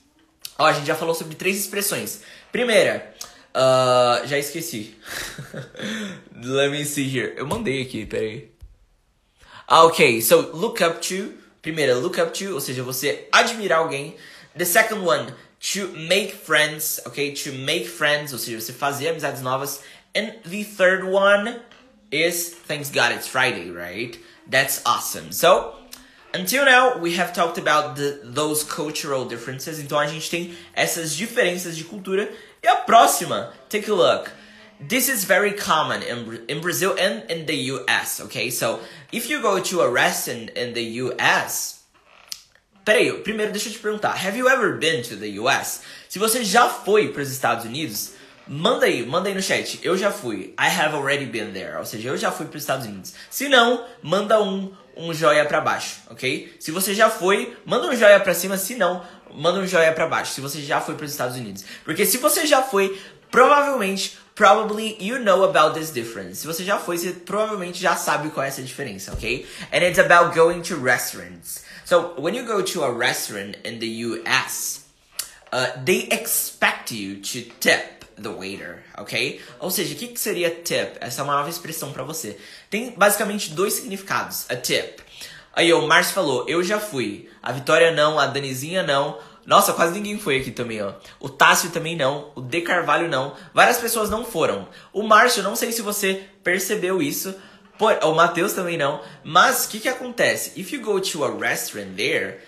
Ó, 0.59 0.65
a 0.67 0.73
gente 0.73 0.87
já 0.87 0.95
falou 0.95 1.15
sobre 1.15 1.35
três 1.35 1.59
expressões. 1.59 2.21
Primeira, 2.51 3.13
uh, 3.55 4.27
já 4.27 4.39
esqueci. 4.39 4.95
Let 6.43 6.71
me 6.71 6.85
see 6.85 7.09
here. 7.09 7.35
Eu 7.37 7.47
mandei 7.47 7.83
aqui, 7.83 8.07
peraí. 8.07 8.51
Ah, 9.67 9.85
ok. 9.85 10.23
So, 10.23 10.53
look 10.55 10.83
up 10.85 11.01
to. 11.01 11.44
Primeira, 11.64 11.94
look 11.94 12.21
up 12.21 12.30
to, 12.38 12.52
ou 12.52 12.61
seja, 12.61 12.83
você 12.83 13.26
admirar 13.33 13.78
alguém. 13.78 14.14
The 14.54 14.66
second 14.66 15.02
one, 15.02 15.33
to 15.73 15.88
make 15.97 16.33
friends, 16.33 17.00
ok? 17.06 17.33
To 17.33 17.52
make 17.54 17.88
friends, 17.88 18.35
ou 18.35 18.38
seja, 18.38 18.61
você 18.61 18.73
fazer 18.73 19.09
amizades 19.09 19.40
novas. 19.40 19.80
And 20.14 20.33
the 20.44 20.62
third 20.62 21.04
one 21.04 21.59
is, 22.12 22.50
thanks 22.68 22.90
God 22.90 23.12
it's 23.12 23.26
Friday, 23.26 23.71
right? 23.71 24.21
That's 24.49 24.83
awesome. 24.85 25.33
So, 25.33 25.75
Until 26.35 26.66
now, 26.66 26.99
we 26.99 27.14
have 27.14 27.33
talked 27.33 27.59
about 27.59 27.94
the, 27.94 28.21
those 28.25 28.62
cultural 28.64 29.25
differences. 29.25 29.78
Então 29.78 29.99
a 29.99 30.06
gente 30.06 30.28
tem 30.28 30.54
essas 30.75 31.14
diferenças 31.14 31.76
de 31.76 31.85
cultura. 31.85 32.28
E 32.62 32.66
a 32.66 32.76
próxima, 32.76 33.54
take 33.71 33.88
a 33.88 33.94
look. 33.94 34.30
This 34.81 35.09
is 35.09 35.25
very 35.25 35.52
common 35.52 36.02
in, 36.02 36.45
in 36.49 36.61
Brazil 36.61 36.95
and 36.99 37.23
in 37.31 37.47
the 37.47 37.57
US, 37.73 38.21
okay? 38.23 38.50
So, 38.50 38.81
if 39.12 39.31
you 39.31 39.40
go 39.40 39.61
to 39.61 39.81
a 39.83 39.90
restaurant 39.90 40.50
in 40.50 40.75
the 40.75 40.83
US, 41.04 41.81
Peraí, 42.85 43.11
primeiro 43.23 43.50
deixa 43.50 43.71
eu 43.71 43.73
te 43.73 43.78
perguntar, 43.78 44.11
have 44.11 44.37
you 44.37 44.47
ever 44.47 44.76
been 44.76 45.02
to 45.02 45.16
the 45.16 45.40
US? 45.40 45.81
Se 46.07 46.18
você 46.18 46.44
já 46.44 46.68
foi 46.68 47.09
para 47.09 47.22
os 47.22 47.31
Estados 47.31 47.64
Unidos, 47.64 48.11
manda 48.46 48.85
aí, 48.85 49.07
manda 49.07 49.31
aí 49.31 49.35
no 49.35 49.40
chat. 49.40 49.81
Eu 49.83 49.96
já 49.96 50.11
fui. 50.11 50.55
I 50.61 50.68
have 50.68 50.94
already 50.94 51.25
been 51.25 51.53
there. 51.53 51.79
Ou 51.79 51.87
seja, 51.87 52.11
eu 52.11 52.16
já 52.18 52.31
fui 52.31 52.44
para 52.44 52.59
os 52.59 52.62
Estados 52.62 52.87
Unidos. 52.87 53.14
Se 53.31 53.49
não, 53.49 53.87
manda 54.03 54.42
um 54.42 54.70
um 54.96 55.12
joia 55.12 55.44
para 55.44 55.61
baixo, 55.61 55.96
ok? 56.09 56.55
Se 56.61 56.70
você 56.70 56.94
já 56.94 57.11
foi, 57.11 57.57
manda 57.64 57.88
um 57.88 57.96
joia 57.96 58.20
para 58.20 58.35
cima, 58.35 58.57
se 58.57 58.75
não, 58.75 59.03
manda 59.33 59.59
um 59.59 59.66
joia 59.66 59.92
para 59.92 60.07
baixo, 60.07 60.33
se 60.33 60.40
você 60.40 60.61
já 60.61 60.81
foi 60.81 60.94
para 60.94 61.05
os 61.05 61.11
Estados 61.11 61.37
Unidos. 61.37 61.64
Porque 61.85 62.07
se 62.07 62.18
você 62.18 62.46
já 62.46 62.62
foi, 62.62 63.01
provavelmente, 63.31 64.16
probably 64.35 64.97
you 65.03 65.18
know 65.18 65.44
about 65.44 65.75
this 65.75 65.90
difference. 65.90 66.40
Se 66.40 66.47
você 66.47 66.64
já 66.64 66.79
foi, 66.79 66.99
você 66.99 67.12
provavelmente 67.12 67.81
já 67.81 67.97
sabe 67.97 68.31
qual 68.31 68.44
é 68.44 68.49
essa 68.49 68.62
diferença, 68.62 69.12
ok? 69.12 69.47
And 69.73 69.79
it's 69.79 69.99
about 69.99 70.35
going 70.35 70.62
to 70.62 70.77
restaurants. 70.77 71.62
So, 71.85 72.14
when 72.18 72.35
you 72.35 72.44
go 72.44 72.62
to 72.62 72.85
a 72.85 72.90
restaurant 72.90 73.57
in 73.64 73.79
the 73.79 74.05
US, 74.07 74.87
uh, 75.53 75.85
they 75.85 76.09
expect 76.11 76.92
you 76.92 77.16
to 77.16 77.51
tip 77.61 78.05
the 78.16 78.31
waiter, 78.31 78.83
ok? 78.97 79.40
Ou 79.61 79.70
seja, 79.70 79.94
o 79.94 79.99
que, 79.99 80.09
que 80.09 80.20
seria 80.20 80.51
tip? 80.51 80.97
Essa 81.01 81.20
é 81.20 81.25
uma 81.25 81.37
nova 81.37 81.51
expressão 81.51 81.92
para 81.92 82.03
você. 82.03 82.38
Tem 82.70 82.90
basicamente 82.90 83.51
dois 83.51 83.75
significados. 83.75 84.47
A 84.49 84.57
tip. 84.57 85.01
Aí 85.53 85.73
o 85.73 85.87
Márcio 85.87 86.14
falou, 86.14 86.49
eu 86.49 86.64
já 86.64 86.81
fui. 86.81 87.29
A 87.42 87.53
Vitória 87.53 87.92
não, 87.92 88.18
a 88.18 88.27
Danizinha 88.27 88.83
não. 88.83 89.18
Nossa, 89.46 89.72
quase 89.72 89.92
ninguém 89.92 90.18
foi 90.18 90.38
aqui 90.38 90.50
também, 90.50 90.83
ó. 90.83 90.94
O 91.20 91.28
Tássio 91.28 91.70
também 91.70 91.96
não, 91.96 92.30
o 92.35 92.40
De 92.40 92.61
Carvalho 92.62 93.09
não. 93.09 93.35
Várias 93.52 93.78
pessoas 93.78 94.09
não 94.09 94.24
foram. 94.24 94.68
O 94.92 95.02
Márcio, 95.02 95.42
não 95.42 95.54
sei 95.54 95.70
se 95.72 95.83
você 95.83 96.24
percebeu 96.42 97.02
isso. 97.02 97.35
O 98.02 98.12
Matheus 98.12 98.52
também 98.52 98.78
não. 98.78 99.02
Mas 99.22 99.64
o 99.64 99.68
que, 99.68 99.80
que 99.80 99.88
acontece? 99.88 100.59
If 100.59 100.72
you 100.72 100.80
go 100.80 101.00
to 101.00 101.24
a 101.24 101.37
restaurant 101.37 101.94
there, 101.96 102.38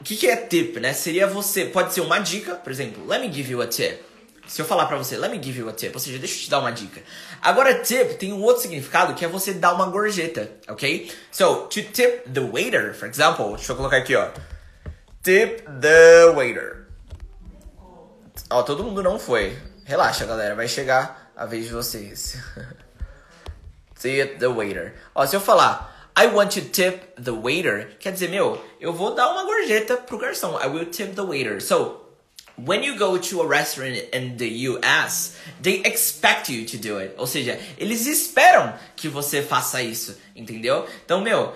o 0.00 0.04
que, 0.04 0.16
que 0.16 0.26
é 0.26 0.36
tip, 0.36 0.78
né? 0.78 0.94
Seria 0.94 1.26
você. 1.26 1.66
Pode 1.66 1.92
ser 1.92 2.00
uma 2.00 2.18
dica, 2.18 2.54
por 2.54 2.72
exemplo, 2.72 3.06
let 3.06 3.20
me 3.20 3.30
give 3.30 3.52
you 3.52 3.60
a 3.60 3.66
tip. 3.66 4.00
Se 4.46 4.60
eu 4.60 4.66
falar 4.66 4.86
pra 4.86 4.96
você, 4.96 5.16
let 5.16 5.30
me 5.30 5.40
give 5.40 5.60
you 5.60 5.68
a 5.68 5.72
tip, 5.72 5.94
ou 5.94 6.00
seja, 6.00 6.18
deixa 6.18 6.34
eu 6.34 6.40
te 6.40 6.50
dar 6.50 6.58
uma 6.58 6.72
dica. 6.72 7.00
Agora, 7.40 7.74
tip 7.74 8.14
tem 8.18 8.32
um 8.32 8.42
outro 8.42 8.62
significado 8.62 9.14
que 9.14 9.24
é 9.24 9.28
você 9.28 9.52
dar 9.52 9.72
uma 9.74 9.86
gorjeta, 9.86 10.50
ok? 10.68 11.08
So, 11.30 11.68
to 11.68 11.82
tip 11.82 12.28
the 12.32 12.40
waiter, 12.40 12.92
for 12.94 13.08
example, 13.08 13.54
deixa 13.54 13.70
eu 13.70 13.76
colocar 13.76 13.98
aqui, 13.98 14.16
ó. 14.16 14.28
Tip 15.30 15.62
the 15.80 16.32
waiter. 16.34 16.88
Ó, 18.50 18.64
todo 18.64 18.82
mundo 18.82 19.00
não 19.00 19.16
foi. 19.16 19.56
Relaxa, 19.84 20.26
galera, 20.26 20.56
vai 20.56 20.66
chegar 20.66 21.30
a 21.36 21.46
vez 21.46 21.66
de 21.66 21.72
vocês. 21.72 22.36
tip 23.94 24.40
the 24.40 24.48
waiter. 24.48 24.94
Ó, 25.14 25.24
se 25.24 25.36
eu 25.36 25.40
falar, 25.40 26.10
I 26.18 26.26
want 26.26 26.50
to 26.54 26.62
tip 26.62 27.14
the 27.14 27.30
waiter, 27.30 27.96
quer 28.00 28.10
dizer, 28.10 28.28
meu, 28.28 28.60
eu 28.80 28.92
vou 28.92 29.14
dar 29.14 29.30
uma 29.30 29.44
gorjeta 29.44 29.98
pro 29.98 30.18
garçom. 30.18 30.58
I 30.60 30.66
will 30.66 30.86
tip 30.86 31.14
the 31.14 31.22
waiter. 31.22 31.60
So, 31.60 32.00
When 32.56 32.82
you 32.82 32.98
go 32.98 33.16
to 33.16 33.40
a 33.40 33.46
restaurant 33.46 33.96
in 34.12 34.36
the 34.36 34.68
US, 34.68 35.34
they 35.62 35.80
expect 35.82 36.50
you 36.50 36.66
to 36.66 36.76
do 36.76 36.98
it. 36.98 37.14
Ou 37.16 37.26
seja, 37.26 37.58
eles 37.78 38.06
esperam 38.06 38.74
que 38.94 39.08
você 39.08 39.42
faça 39.42 39.80
isso, 39.82 40.18
entendeu? 40.36 40.86
Então, 41.02 41.22
meu, 41.22 41.54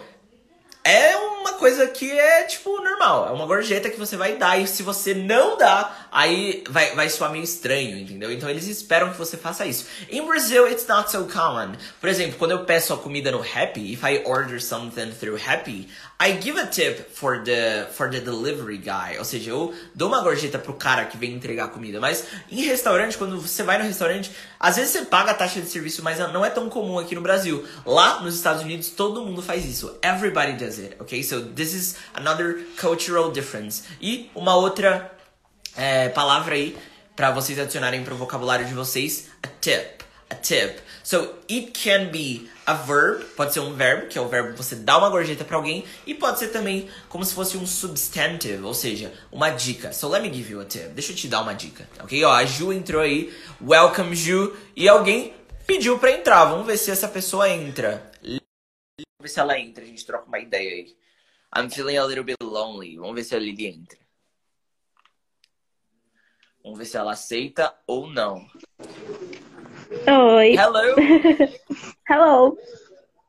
é 0.85 1.17
uma 1.17 1.55
coisa 1.55 1.87
que 1.87 2.13
é, 2.13 2.43
tipo, 2.45 2.79
normal. 2.83 3.29
É 3.29 3.33
uma 3.33 3.47
gorjeta 3.47 3.89
que 3.89 3.99
você 3.99 4.17
vai 4.17 4.37
dar. 4.37 4.61
E 4.61 4.67
se 4.69 4.83
você 4.83 5.15
não 5.15 5.57
dá, 5.57 6.04
aí 6.15 6.63
vai, 6.71 6.95
vai 6.95 7.11
soar 7.11 7.33
meio 7.33 7.43
estranho, 7.43 7.99
entendeu? 7.99 8.31
Então 8.31 8.49
eles 8.49 8.69
esperam 8.69 9.11
que 9.11 9.19
você 9.19 9.37
faça 9.37 9.67
isso. 9.67 9.87
Em 10.09 10.25
Brasil, 10.25 10.69
it's 10.69 10.87
not 10.87 11.11
so 11.11 11.25
common. 11.25 11.73
Por 12.01 12.09
exemplo, 12.09 12.37
quando 12.39 12.53
eu 12.53 12.65
peço 12.65 12.95
a 12.95 12.97
comida 12.97 13.33
no 13.33 13.41
Happy, 13.41 13.93
if 13.93 14.05
I 14.05 14.23
order 14.25 14.63
something 14.63 15.11
through 15.11 15.41
Happy, 15.45 15.89
I 16.21 16.41
give 16.41 16.57
a 16.57 16.67
tip 16.67 17.11
for 17.13 17.43
the, 17.43 17.89
for 17.93 18.09
the 18.09 18.21
delivery 18.21 18.79
guy. 18.79 19.19
Ou 19.19 19.25
seja, 19.25 19.51
eu 19.51 19.75
dou 19.93 20.07
uma 20.07 20.23
gorjeta 20.23 20.57
pro 20.57 20.75
cara 20.75 21.05
que 21.05 21.17
vem 21.17 21.33
entregar 21.33 21.65
a 21.65 21.69
comida. 21.69 21.99
Mas 21.99 22.25
em 22.49 22.63
restaurante, 22.63 23.19
quando 23.19 23.41
você 23.41 23.65
vai 23.65 23.77
no 23.79 23.85
restaurante, 23.85 24.31
às 24.61 24.77
vezes 24.77 24.93
você 24.93 25.05
paga 25.05 25.33
a 25.33 25.35
taxa 25.35 25.61
de 25.61 25.69
serviço, 25.69 26.05
mas 26.05 26.21
não 26.33 26.45
é 26.45 26.51
tão 26.51 26.71
comum 26.71 26.97
aqui 26.97 27.17
no 27.17 27.21
Brasil. 27.23 27.67
Lá 27.85 28.21
nos 28.21 28.37
Estados 28.37 28.63
Unidos, 28.63 28.91
todo 28.91 29.25
mundo 29.25 29.43
faz 29.43 29.65
isso. 29.65 29.99
Everybody 30.01 30.53
does 30.53 30.79
it, 30.79 30.97
ok? 31.01 31.25
So 31.25 31.43
this 31.43 31.75
is 31.75 31.97
another 32.15 32.65
cultural 32.81 33.33
difference. 33.33 33.83
E 34.01 34.31
uma 34.33 34.55
outra 34.55 35.11
é, 35.77 36.09
palavra 36.09 36.55
aí 36.55 36.77
para 37.17 37.31
vocês 37.31 37.59
adicionarem 37.59 38.03
para 38.03 38.15
o 38.15 38.17
vocabulário 38.17 38.67
de 38.67 38.75
vocês, 38.75 39.29
a 39.43 39.49
tip. 39.61 40.03
A 40.31 40.35
tip. 40.35 40.81
So 41.03 41.35
it 41.51 41.73
can 41.73 42.07
be 42.07 42.49
a 42.67 42.73
verb, 42.73 43.25
pode 43.37 43.53
ser 43.53 43.61
um 43.61 43.75
verbo, 43.75 44.09
que 44.09 44.19
é 44.19 44.21
o 44.21 44.29
verbo 44.29 44.57
você 44.57 44.75
dá 44.75 44.97
uma 44.97 45.11
gorjeta 45.11 45.45
para 45.45 45.57
alguém, 45.57 45.85
e 46.07 46.15
pode 46.15 46.39
ser 46.39 46.49
também 46.49 46.89
como 47.09 47.25
se 47.25 47.35
fosse 47.35 47.57
um 47.59 47.67
substantive, 47.67 48.63
ou 48.63 48.73
seja, 48.73 49.13
uma 49.31 49.51
dica. 49.51 49.93
So 49.93 50.09
let 50.09 50.23
me 50.23 50.33
give 50.33 50.51
you 50.51 50.61
a 50.61 50.65
tip. 50.65 50.89
Deixa 50.89 51.13
eu 51.13 51.17
te 51.17 51.29
dar 51.29 51.43
uma 51.43 51.55
dica, 51.55 51.89
ok? 52.01 52.25
Ó, 52.25 52.33
a 52.33 52.45
Ju 52.45 52.73
entrou 52.73 53.03
aí. 53.03 53.33
Welcome, 53.61 54.17
Ju. 54.17 54.57
E 54.75 54.89
alguém 54.89 55.35
pediu 55.67 55.99
pra 55.99 56.11
entrar. 56.11 56.47
Vamos 56.47 56.67
ver 56.67 56.79
se 56.79 56.91
essa 56.91 57.07
pessoa 57.07 57.49
entra. 57.49 58.11
Vamos 58.23 58.41
ver 59.21 59.29
se 59.29 59.41
ela 59.41 59.59
entra. 59.59 59.85
A 59.85 59.87
gente 59.87 60.05
troca 60.07 60.27
uma 60.27 60.39
ideia 60.39 60.71
aí. 60.71 60.97
I'm 61.57 61.71
feeling 61.71 61.97
a 61.97 62.05
little 62.05 62.25
bit 62.25 62.37
lonely. 62.43 62.97
Vamos 62.97 63.15
ver 63.15 63.25
se 63.25 63.35
a 63.35 63.39
Lily 63.39 63.67
entra. 63.67 64.04
Vamos 66.65 66.79
ver 66.79 66.87
se 66.87 66.97
ela 66.97 67.13
aceita 67.13 67.75
ou 67.87 68.07
não. 68.07 68.47
Oi. 70.37 70.57
Hello. 70.57 70.97
Hello. 72.09 72.57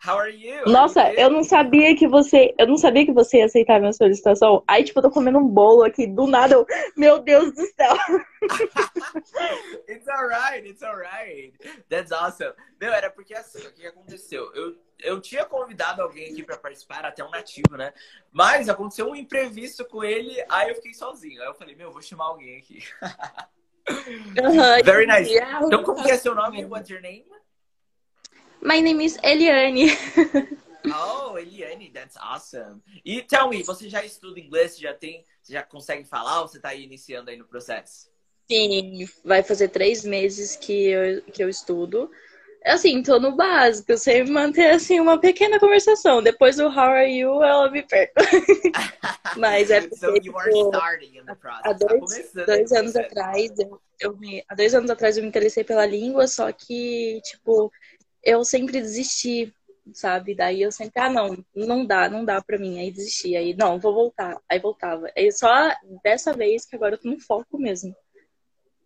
How 0.01 0.17
are 0.17 0.31
you? 0.31 0.63
Nossa, 0.71 1.01
Are 1.01 1.13
you 1.13 1.19
eu 1.19 1.29
não 1.29 1.43
sabia 1.43 1.97
que 1.97 2.07
você, 2.07 2.55
eu 2.57 2.65
não 2.65 2.77
sabia 2.77 3.05
que 3.05 3.11
você 3.11 3.39
ia 3.39 3.45
aceitar 3.45 3.75
a 3.75 3.79
minha 3.79 3.91
solicitação. 3.91 4.63
Aí, 4.65 4.85
tipo, 4.85 4.99
eu 4.99 5.03
tô 5.03 5.11
comendo 5.11 5.37
um 5.37 5.47
bolo 5.47 5.83
aqui, 5.83 6.07
do 6.07 6.27
nada, 6.27 6.53
eu, 6.53 6.65
meu 6.95 7.19
Deus 7.19 7.53
do 7.53 7.65
céu. 7.65 7.97
It's 9.89 10.07
alright, 10.07 10.65
it's 10.65 10.83
alright. 10.83 11.53
That's 11.89 12.13
awesome. 12.13 12.53
Meu, 12.79 12.93
era 12.93 13.09
porque 13.09 13.33
assim, 13.33 13.67
o 13.67 13.73
que 13.73 13.85
aconteceu? 13.85 14.49
Eu, 14.53 14.77
eu 14.99 15.19
tinha 15.21 15.45
convidado 15.45 16.01
alguém 16.01 16.31
aqui 16.31 16.43
pra 16.43 16.57
participar, 16.57 17.05
até 17.05 17.23
um 17.23 17.29
nativo, 17.29 17.77
né? 17.77 17.93
Mas 18.31 18.69
aconteceu 18.69 19.09
um 19.09 19.15
imprevisto 19.15 19.85
com 19.85 20.03
ele, 20.03 20.43
aí 20.49 20.69
eu 20.69 20.75
fiquei 20.75 20.93
sozinho. 20.93 21.41
Aí 21.41 21.47
eu 21.47 21.53
falei, 21.53 21.75
meu, 21.75 21.91
vou 21.91 22.01
chamar 22.01 22.25
alguém 22.25 22.57
aqui. 22.57 22.83
Aham, 24.43 24.81
Very 24.83 25.05
nice. 25.05 25.31
yeah. 25.31 25.65
Então, 25.65 25.83
como 25.83 26.03
que 26.03 26.11
é 26.11 26.17
seu 26.17 26.35
nome? 26.35 26.65
What's 26.65 26.89
your 26.89 27.01
name? 27.01 27.25
My 28.61 28.81
name 28.81 29.05
is 29.05 29.17
Eliane. 29.23 29.89
Oh, 30.87 31.35
Eliane, 31.37 31.89
that's 31.91 32.15
awesome. 32.17 32.79
E 33.03 33.21
tell 33.23 33.49
me, 33.49 33.63
você 33.63 33.89
já 33.89 34.05
estuda 34.05 34.39
inglês? 34.39 34.73
Você 34.73 34.81
já 34.81 34.93
tem, 34.93 35.25
você 35.41 35.53
já 35.53 35.63
consegue 35.63 36.05
falar 36.05 36.41
ou 36.41 36.47
você 36.47 36.59
tá 36.59 36.69
aí 36.69 36.83
iniciando 36.83 37.31
aí 37.31 37.37
no 37.37 37.45
processo? 37.45 38.07
Sim, 38.47 39.07
vai 39.23 39.41
fazer 39.41 39.69
três 39.69 40.03
meses 40.05 40.55
que 40.55 40.89
eu, 40.89 41.21
que 41.23 41.43
eu 41.43 41.49
estudo. 41.49 42.11
Assim, 42.65 43.03
tô 43.03 43.19
no 43.19 43.35
básico, 43.35 43.91
eu 43.91 43.97
sei 43.97 44.23
manter, 44.23 44.71
assim, 44.71 44.99
uma 44.99 45.19
pequena 45.19 45.59
conversação. 45.59 46.23
Depois 46.23 46.55
do 46.55 46.67
how 46.67 46.79
are 46.79 47.07
you, 47.07 47.43
ela 47.43 47.69
me 47.69 47.83
perco. 47.83 48.13
Mas 49.37 49.69
é 49.69 49.81
porque, 49.81 49.95
so 49.97 50.15
you 50.23 50.35
are 50.37 50.49
tipo, 50.49 50.69
starting 50.69 51.17
in 51.17 51.25
the 51.25 51.35
process. 51.35 51.61
há 51.63 51.73
Tá 51.73 51.87
dois, 51.87 52.31
dois 52.33 52.71
anos 52.71 52.95
atrás, 52.95 53.51
eu, 53.59 53.79
eu 53.99 54.17
me, 54.17 54.43
há 54.49 54.55
dois 54.55 54.73
anos 54.73 54.89
atrás 54.89 55.15
eu 55.15 55.23
me 55.23 55.29
interessei 55.29 55.63
pela 55.63 55.85
língua, 55.85 56.27
só 56.27 56.51
que, 56.51 57.21
tipo, 57.23 57.71
eu 58.23 58.43
sempre 58.43 58.81
desisti, 58.81 59.53
sabe? 59.93 60.33
Daí 60.33 60.63
eu 60.63 60.71
sempre, 60.71 60.99
ah, 60.99 61.09
não, 61.09 61.37
não 61.55 61.85
dá, 61.85 62.09
não 62.09 62.25
dá 62.25 62.41
pra 62.41 62.57
mim. 62.57 62.79
Aí 62.79 62.89
desisti, 62.91 63.35
aí, 63.35 63.53
não, 63.55 63.79
vou 63.79 63.93
voltar. 63.93 64.41
Aí 64.49 64.57
voltava. 64.59 65.07
Aí 65.15 65.31
só 65.31 65.71
dessa 66.03 66.33
vez 66.33 66.65
que 66.65 66.75
agora 66.75 66.95
eu 66.95 66.99
tô 66.99 67.09
no 67.09 67.19
foco 67.19 67.59
mesmo. 67.59 67.95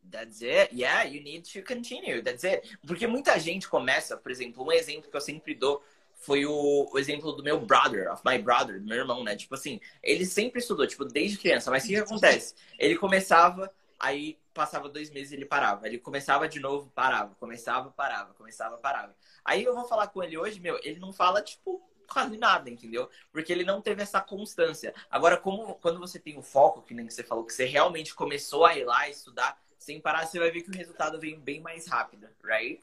That's 0.09 0.41
it. 0.41 0.73
Yeah, 0.73 1.03
you 1.03 1.21
need 1.21 1.43
to 1.53 1.61
continue. 1.61 2.21
That's 2.21 2.43
it. 2.43 2.77
Porque 2.85 3.07
muita 3.07 3.37
gente 3.39 3.67
começa, 3.67 4.17
por 4.17 4.31
exemplo, 4.31 4.63
um 4.63 4.71
exemplo 4.71 5.09
que 5.09 5.15
eu 5.15 5.21
sempre 5.21 5.53
dou 5.55 5.83
foi 6.19 6.45
o, 6.45 6.89
o 6.91 6.99
exemplo 6.99 7.31
do 7.31 7.41
meu 7.41 7.59
brother, 7.61 8.11
of 8.11 8.21
my 8.25 8.37
brother, 8.37 8.79
do 8.79 8.85
meu 8.85 8.97
irmão, 8.97 9.23
né? 9.23 9.35
Tipo 9.35 9.55
assim, 9.55 9.79
ele 10.03 10.25
sempre 10.25 10.59
estudou, 10.59 10.85
tipo, 10.85 11.05
desde 11.05 11.37
criança. 11.37 11.71
Mas 11.71 11.83
o 11.83 11.87
que, 11.87 11.93
que 11.93 11.99
acontece? 11.99 12.55
Ele 12.77 12.97
começava, 12.97 13.71
aí 13.97 14.37
passava 14.53 14.89
dois 14.89 15.09
meses 15.09 15.31
ele 15.31 15.45
parava. 15.45 15.87
Ele 15.87 15.97
começava 15.97 16.47
de 16.47 16.59
novo, 16.59 16.91
parava. 16.93 17.35
Começava, 17.35 17.89
parava. 17.91 18.33
Começava, 18.33 18.77
parava. 18.77 19.15
Aí 19.45 19.63
eu 19.63 19.73
vou 19.73 19.87
falar 19.87 20.07
com 20.07 20.21
ele 20.21 20.37
hoje, 20.37 20.59
meu, 20.59 20.77
ele 20.83 20.99
não 20.99 21.13
fala, 21.13 21.41
tipo, 21.41 21.81
quase 22.09 22.37
nada, 22.37 22.69
entendeu? 22.69 23.09
Porque 23.31 23.53
ele 23.53 23.63
não 23.63 23.81
teve 23.81 24.01
essa 24.01 24.19
constância. 24.19 24.93
Agora, 25.09 25.37
como 25.37 25.75
quando 25.75 25.99
você 25.99 26.19
tem 26.19 26.37
o 26.37 26.41
foco, 26.41 26.81
que 26.81 26.93
nem 26.93 27.09
você 27.09 27.23
falou, 27.23 27.45
que 27.45 27.53
você 27.53 27.65
realmente 27.65 28.13
começou 28.13 28.65
a 28.65 28.75
ir 28.77 28.83
lá 28.83 29.07
estudar 29.07 29.57
sem 29.89 29.99
parar, 29.99 30.27
você 30.27 30.37
vai 30.37 30.51
ver 30.51 30.61
que 30.61 30.69
o 30.69 30.77
resultado 30.77 31.19
vem 31.19 31.39
bem 31.39 31.59
mais 31.59 31.87
rápido, 31.87 32.27
right? 32.43 32.79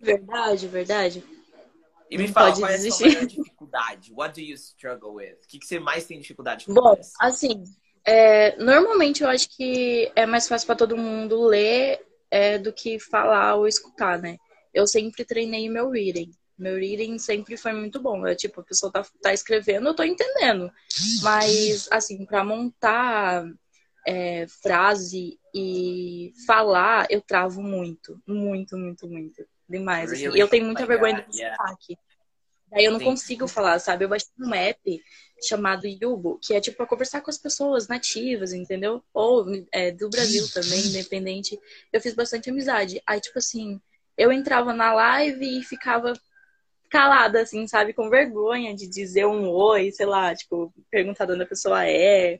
Verdade, 0.00 0.66
verdade. 0.66 1.24
E 2.10 2.18
me 2.18 2.26
Não 2.26 2.34
fala, 2.34 2.52
qual 2.52 2.68
é 2.68 2.74
a 2.74 2.78
sua 2.78 2.78
desistir. 2.78 3.12
maior 3.12 3.26
dificuldade? 3.26 4.12
What 4.12 4.34
do 4.34 4.44
you 4.44 4.56
struggle 4.56 5.14
with? 5.14 5.34
O 5.44 5.46
que, 5.46 5.60
que 5.60 5.66
você 5.66 5.78
mais 5.78 6.04
tem 6.04 6.18
dificuldade 6.18 6.66
com 6.66 6.74
Bom, 6.74 6.96
isso? 6.98 7.12
assim, 7.20 7.62
é, 8.04 8.56
normalmente 8.56 9.22
eu 9.22 9.28
acho 9.28 9.48
que 9.56 10.10
é 10.16 10.26
mais 10.26 10.48
fácil 10.48 10.66
pra 10.66 10.74
todo 10.74 10.96
mundo 10.96 11.40
ler 11.46 12.04
é, 12.28 12.58
do 12.58 12.72
que 12.72 12.98
falar 12.98 13.54
ou 13.54 13.68
escutar, 13.68 14.18
né? 14.18 14.36
Eu 14.74 14.84
sempre 14.88 15.24
treinei 15.24 15.68
meu 15.70 15.90
reading. 15.90 16.32
Meu 16.58 16.74
reading 16.74 17.18
sempre 17.18 17.56
foi 17.56 17.72
muito 17.72 18.00
bom. 18.00 18.26
É 18.26 18.34
tipo, 18.34 18.60
a 18.60 18.64
pessoa 18.64 18.90
tá, 18.90 19.06
tá 19.22 19.32
escrevendo, 19.32 19.88
eu 19.88 19.94
tô 19.94 20.02
entendendo. 20.02 20.72
Mas, 21.22 21.88
assim, 21.90 22.26
pra 22.26 22.44
montar 22.44 23.44
é, 24.06 24.46
frase 24.62 25.38
e 25.54 26.32
falar, 26.46 27.06
eu 27.10 27.20
travo 27.20 27.62
muito. 27.62 28.20
Muito, 28.26 28.76
muito, 28.76 29.08
muito. 29.08 29.46
Demais. 29.68 30.12
Assim. 30.12 30.28
E 30.30 30.38
eu 30.38 30.48
tenho 30.48 30.64
muita 30.64 30.82
My 30.82 30.88
vergonha 30.88 31.16
God, 31.16 31.26
do 31.26 31.36
yeah. 31.36 31.56
sotaque. 31.56 31.96
Daí 32.70 32.86
eu 32.86 32.92
não 32.92 32.98
Sim. 32.98 33.04
consigo 33.04 33.46
falar, 33.46 33.78
sabe? 33.78 34.04
Eu 34.04 34.08
baixei 34.08 34.30
um 34.40 34.54
app 34.54 35.02
chamado 35.42 35.86
Yubo, 35.86 36.38
que 36.42 36.54
é 36.54 36.60
tipo 36.60 36.78
pra 36.78 36.86
conversar 36.86 37.20
com 37.20 37.30
as 37.30 37.36
pessoas 37.36 37.86
nativas, 37.86 38.52
entendeu? 38.52 39.02
Ou 39.12 39.44
é, 39.70 39.90
do 39.90 40.08
Brasil 40.08 40.48
também, 40.52 40.80
independente. 40.88 41.58
Eu 41.92 42.00
fiz 42.00 42.14
bastante 42.14 42.48
amizade. 42.48 43.02
Aí, 43.06 43.20
tipo 43.20 43.38
assim, 43.38 43.78
eu 44.16 44.32
entrava 44.32 44.72
na 44.72 44.92
live 44.94 45.58
e 45.58 45.62
ficava 45.62 46.14
calada, 46.88 47.42
assim, 47.42 47.66
sabe? 47.66 47.92
Com 47.92 48.08
vergonha 48.08 48.74
de 48.74 48.86
dizer 48.86 49.26
um 49.26 49.48
oi, 49.48 49.90
sei 49.92 50.06
lá, 50.06 50.34
tipo, 50.34 50.72
perguntar 50.90 51.26
de 51.26 51.32
onde 51.32 51.42
a 51.42 51.46
pessoa 51.46 51.86
é. 51.86 52.38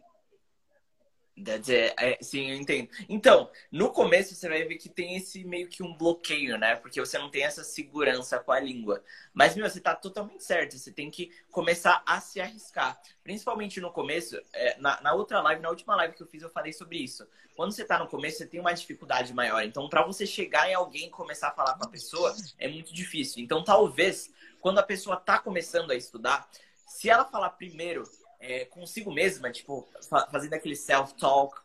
That's 1.34 1.70
it. 1.70 1.94
É, 1.98 2.18
sim, 2.20 2.50
eu 2.50 2.56
entendo. 2.56 2.90
Então, 3.08 3.50
no 3.70 3.90
começo 3.90 4.34
você 4.34 4.48
vai 4.48 4.64
ver 4.64 4.76
que 4.76 4.88
tem 4.88 5.16
esse 5.16 5.42
meio 5.44 5.66
que 5.66 5.82
um 5.82 5.96
bloqueio, 5.96 6.58
né? 6.58 6.76
Porque 6.76 7.00
você 7.00 7.18
não 7.18 7.30
tem 7.30 7.42
essa 7.42 7.64
segurança 7.64 8.38
com 8.38 8.52
a 8.52 8.60
língua. 8.60 9.02
Mas, 9.32 9.56
meu, 9.56 9.68
você 9.68 9.80
tá 9.80 9.94
totalmente 9.94 10.44
certo. 10.44 10.76
Você 10.76 10.92
tem 10.92 11.10
que 11.10 11.32
começar 11.50 12.02
a 12.04 12.20
se 12.20 12.38
arriscar. 12.38 13.00
Principalmente 13.24 13.80
no 13.80 13.90
começo, 13.90 14.38
é, 14.52 14.76
na, 14.78 15.00
na 15.00 15.14
outra 15.14 15.40
live, 15.40 15.62
na 15.62 15.70
última 15.70 15.96
live 15.96 16.14
que 16.14 16.22
eu 16.22 16.26
fiz, 16.26 16.42
eu 16.42 16.50
falei 16.50 16.72
sobre 16.72 16.98
isso. 16.98 17.26
Quando 17.56 17.72
você 17.72 17.84
tá 17.84 17.98
no 17.98 18.08
começo, 18.08 18.38
você 18.38 18.46
tem 18.46 18.60
uma 18.60 18.72
dificuldade 18.72 19.32
maior. 19.32 19.62
Então, 19.62 19.88
para 19.88 20.04
você 20.04 20.26
chegar 20.26 20.68
em 20.68 20.74
alguém 20.74 21.06
e 21.06 21.10
começar 21.10 21.48
a 21.48 21.52
falar 21.52 21.78
com 21.78 21.84
a 21.84 21.88
pessoa, 21.88 22.34
é 22.58 22.68
muito 22.68 22.92
difícil. 22.92 23.42
Então, 23.42 23.64
talvez, 23.64 24.30
quando 24.60 24.78
a 24.78 24.82
pessoa 24.82 25.16
tá 25.16 25.38
começando 25.38 25.90
a 25.90 25.94
estudar, 25.94 26.48
se 26.86 27.08
ela 27.08 27.24
falar 27.24 27.50
primeiro 27.50 28.04
é, 28.42 28.64
consigo 28.64 29.12
mesma, 29.12 29.50
tipo, 29.52 29.88
fa- 30.10 30.26
fazendo 30.30 30.54
aquele 30.54 30.74
self-talk 30.74 31.60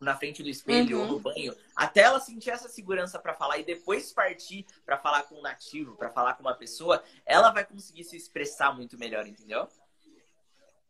na 0.00 0.16
frente 0.16 0.42
do 0.42 0.48
espelho 0.48 0.96
Uhum. 0.98 1.02
ou 1.06 1.12
no 1.12 1.18
banho, 1.20 1.54
até 1.74 2.00
ela 2.02 2.20
sentir 2.20 2.50
essa 2.50 2.68
segurança 2.68 3.18
pra 3.18 3.34
falar 3.34 3.58
e 3.58 3.64
depois 3.64 4.12
partir 4.12 4.66
pra 4.84 4.98
falar 4.98 5.22
com 5.22 5.36
um 5.36 5.42
nativo, 5.42 5.96
pra 5.96 6.10
falar 6.10 6.34
com 6.34 6.42
uma 6.42 6.54
pessoa, 6.54 7.02
ela 7.24 7.50
vai 7.50 7.64
conseguir 7.64 8.04
se 8.04 8.16
expressar 8.16 8.74
muito 8.76 8.98
melhor, 8.98 9.26
entendeu? 9.26 9.68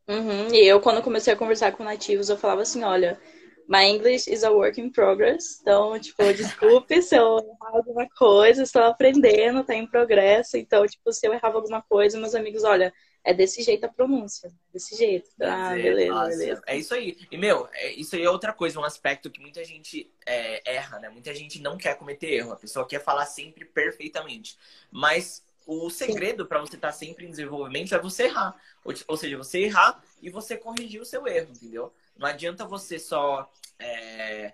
Uhum. 0.08 0.48
E 0.52 0.66
eu, 0.66 0.80
quando 0.80 1.02
comecei 1.02 1.32
a 1.32 1.36
conversar 1.36 1.72
com 1.72 1.84
nativos, 1.84 2.28
eu 2.30 2.38
falava 2.38 2.62
assim, 2.62 2.82
olha, 2.82 3.20
my 3.68 3.84
English 3.84 4.26
is 4.28 4.42
a 4.44 4.50
work 4.50 4.80
in 4.80 4.90
progress. 4.90 5.60
Então, 5.60 5.98
tipo, 6.00 6.24
desculpe 6.32 7.02
se 7.02 7.14
eu 7.14 7.38
errar 7.38 7.76
alguma 7.76 8.08
coisa, 8.08 8.62
estou 8.62 8.82
aprendendo, 8.82 9.62
tá 9.62 9.74
em 9.74 9.86
progresso. 9.86 10.56
Então, 10.56 10.86
tipo, 10.86 11.12
se 11.12 11.26
eu 11.28 11.34
errava 11.34 11.58
alguma 11.58 11.82
coisa, 11.82 12.18
meus 12.18 12.34
amigos, 12.34 12.64
olha, 12.64 12.92
é 13.22 13.34
desse 13.34 13.62
jeito 13.62 13.84
a 13.84 13.88
pronúncia, 13.88 14.50
desse 14.72 14.96
jeito. 14.96 15.28
Ah, 15.42 15.74
beleza, 15.74 16.14
nossa, 16.14 16.28
beleza. 16.28 16.62
É 16.66 16.76
isso 16.78 16.94
aí. 16.94 17.18
E, 17.30 17.36
meu, 17.36 17.68
é- 17.74 17.92
isso 17.92 18.16
aí 18.16 18.22
é 18.22 18.30
outra 18.30 18.54
coisa, 18.54 18.80
um 18.80 18.84
aspecto 18.84 19.30
que 19.30 19.40
muita 19.40 19.62
gente 19.62 20.10
é, 20.24 20.74
erra, 20.76 20.98
né? 20.98 21.10
Muita 21.10 21.34
gente 21.34 21.60
não 21.60 21.76
quer 21.76 21.94
cometer 21.98 22.32
erro. 22.32 22.52
A 22.52 22.56
pessoa 22.56 22.86
quer 22.86 23.04
falar 23.04 23.26
sempre 23.26 23.66
perfeitamente. 23.66 24.56
Mas 24.90 25.42
o 25.66 25.90
segredo 25.90 26.46
para 26.46 26.60
você 26.60 26.76
estar 26.76 26.92
sempre 26.92 27.26
em 27.26 27.30
desenvolvimento 27.30 27.94
é 27.94 27.98
você 27.98 28.24
errar. 28.24 28.56
Ou, 28.82 28.94
ou 29.08 29.16
seja, 29.18 29.36
você 29.36 29.64
errar 29.64 30.02
e 30.22 30.30
você 30.30 30.56
corrigir 30.56 30.98
o 30.98 31.04
seu 31.04 31.26
erro, 31.26 31.50
entendeu? 31.50 31.92
Não 32.18 32.26
adianta 32.26 32.64
você 32.64 32.98
só 32.98 33.48
é, 33.78 34.52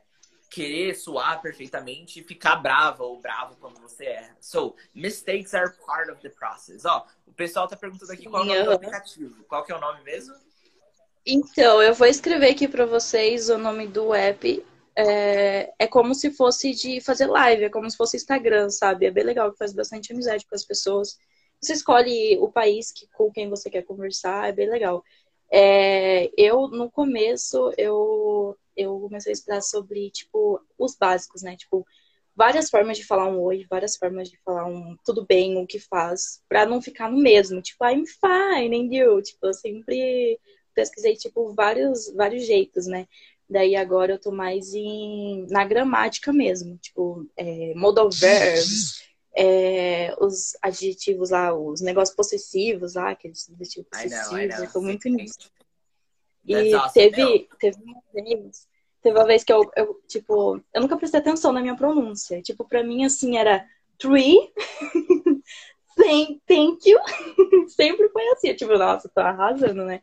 querer 0.50 0.94
soar 0.94 1.42
perfeitamente 1.42 2.20
e 2.20 2.22
ficar 2.22 2.56
brava 2.56 3.02
ou 3.02 3.20
bravo 3.20 3.56
quando 3.56 3.80
você 3.80 4.04
erra. 4.04 4.36
So, 4.40 4.76
mistakes 4.94 5.54
are 5.54 5.72
part 5.84 6.10
of 6.10 6.20
the 6.20 6.28
process. 6.28 6.84
Ó, 6.84 7.06
o 7.26 7.32
pessoal 7.32 7.66
tá 7.66 7.76
perguntando 7.76 8.12
aqui 8.12 8.28
qual 8.28 8.42
é 8.42 8.44
o 8.44 8.48
nome 8.48 8.62
do 8.62 8.68
Aham. 8.68 8.76
aplicativo. 8.76 9.44
Qual 9.44 9.64
que 9.64 9.72
é 9.72 9.76
o 9.76 9.80
nome 9.80 10.04
mesmo? 10.04 10.34
Então, 11.26 11.82
eu 11.82 11.94
vou 11.94 12.06
escrever 12.06 12.50
aqui 12.50 12.68
pra 12.68 12.84
vocês 12.84 13.48
o 13.48 13.56
nome 13.56 13.88
do 13.88 14.14
app. 14.14 14.64
É, 14.96 15.72
é 15.76 15.86
como 15.88 16.14
se 16.14 16.30
fosse 16.30 16.72
de 16.72 17.00
fazer 17.00 17.26
live, 17.26 17.64
é 17.64 17.70
como 17.70 17.90
se 17.90 17.96
fosse 17.96 18.16
Instagram, 18.16 18.68
sabe? 18.70 19.06
É 19.06 19.10
bem 19.10 19.24
legal, 19.24 19.50
que 19.50 19.58
faz 19.58 19.72
bastante 19.72 20.12
amizade 20.12 20.46
com 20.46 20.54
as 20.54 20.64
pessoas. 20.64 21.18
Você 21.60 21.72
escolhe 21.72 22.38
o 22.40 22.52
país 22.52 22.92
que, 22.92 23.08
com 23.08 23.32
quem 23.32 23.48
você 23.48 23.70
quer 23.70 23.82
conversar, 23.82 24.48
é 24.48 24.52
bem 24.52 24.68
legal. 24.68 25.02
É, 25.56 26.32
eu, 26.36 26.66
no 26.66 26.90
começo, 26.90 27.72
eu, 27.78 28.58
eu 28.76 28.98
comecei 28.98 29.30
a 29.30 29.34
estudar 29.34 29.60
sobre, 29.60 30.10
tipo, 30.10 30.60
os 30.76 30.96
básicos, 30.96 31.42
né? 31.42 31.56
Tipo, 31.56 31.86
várias 32.34 32.68
formas 32.68 32.98
de 32.98 33.06
falar 33.06 33.28
um 33.28 33.40
oi, 33.40 33.64
várias 33.70 33.96
formas 33.96 34.28
de 34.28 34.36
falar 34.44 34.66
um 34.66 34.96
tudo 35.04 35.24
bem, 35.24 35.56
o 35.56 35.64
que 35.64 35.78
faz, 35.78 36.42
pra 36.48 36.66
não 36.66 36.82
ficar 36.82 37.08
no 37.08 37.18
mesmo. 37.18 37.62
Tipo, 37.62 37.84
I'm 37.86 38.04
fine, 38.04 38.76
and 38.76 38.92
you? 38.92 39.22
Tipo, 39.22 39.46
eu 39.46 39.54
sempre 39.54 40.40
pesquisei, 40.74 41.14
tipo, 41.14 41.54
vários, 41.54 42.12
vários 42.12 42.44
jeitos, 42.44 42.88
né? 42.88 43.06
Daí 43.48 43.76
agora 43.76 44.14
eu 44.14 44.18
tô 44.18 44.32
mais 44.32 44.74
em, 44.74 45.46
na 45.50 45.64
gramática 45.64 46.32
mesmo, 46.32 46.76
tipo, 46.78 47.30
é, 47.36 47.74
modal 47.76 48.10
verbs, 48.10 49.04
é, 49.36 50.14
os 50.20 50.56
adjetivos 50.62 51.30
lá, 51.30 51.52
os 51.52 51.80
negócios 51.80 52.14
possessivos 52.14 52.94
lá, 52.94 53.10
aqueles 53.10 53.50
adjetivos 53.50 53.88
possessivos, 53.88 54.58
eu 54.58 54.72
tô 54.72 54.80
muito 54.80 55.08
nisso. 55.08 55.50
E 56.44 56.74
awesome. 56.74 56.92
teve, 56.92 57.48
teve 57.58 57.76
uma 57.82 58.02
vez, 58.12 58.68
teve 59.02 59.18
uma 59.18 59.26
vez 59.26 59.42
que 59.42 59.52
eu, 59.52 59.70
eu, 59.76 60.00
tipo, 60.06 60.60
eu 60.72 60.80
nunca 60.80 60.96
prestei 60.96 61.20
atenção 61.20 61.52
na 61.52 61.60
minha 61.60 61.76
pronúncia. 61.76 62.40
Tipo, 62.42 62.64
pra 62.64 62.84
mim, 62.84 63.04
assim, 63.04 63.36
era 63.36 63.66
three, 63.98 64.52
thank 66.46 66.88
you. 66.88 66.98
Sempre 67.68 68.08
foi 68.10 68.28
assim, 68.28 68.54
tipo, 68.54 68.76
nossa, 68.76 69.08
tô 69.08 69.20
arrasando, 69.20 69.84
né? 69.84 70.00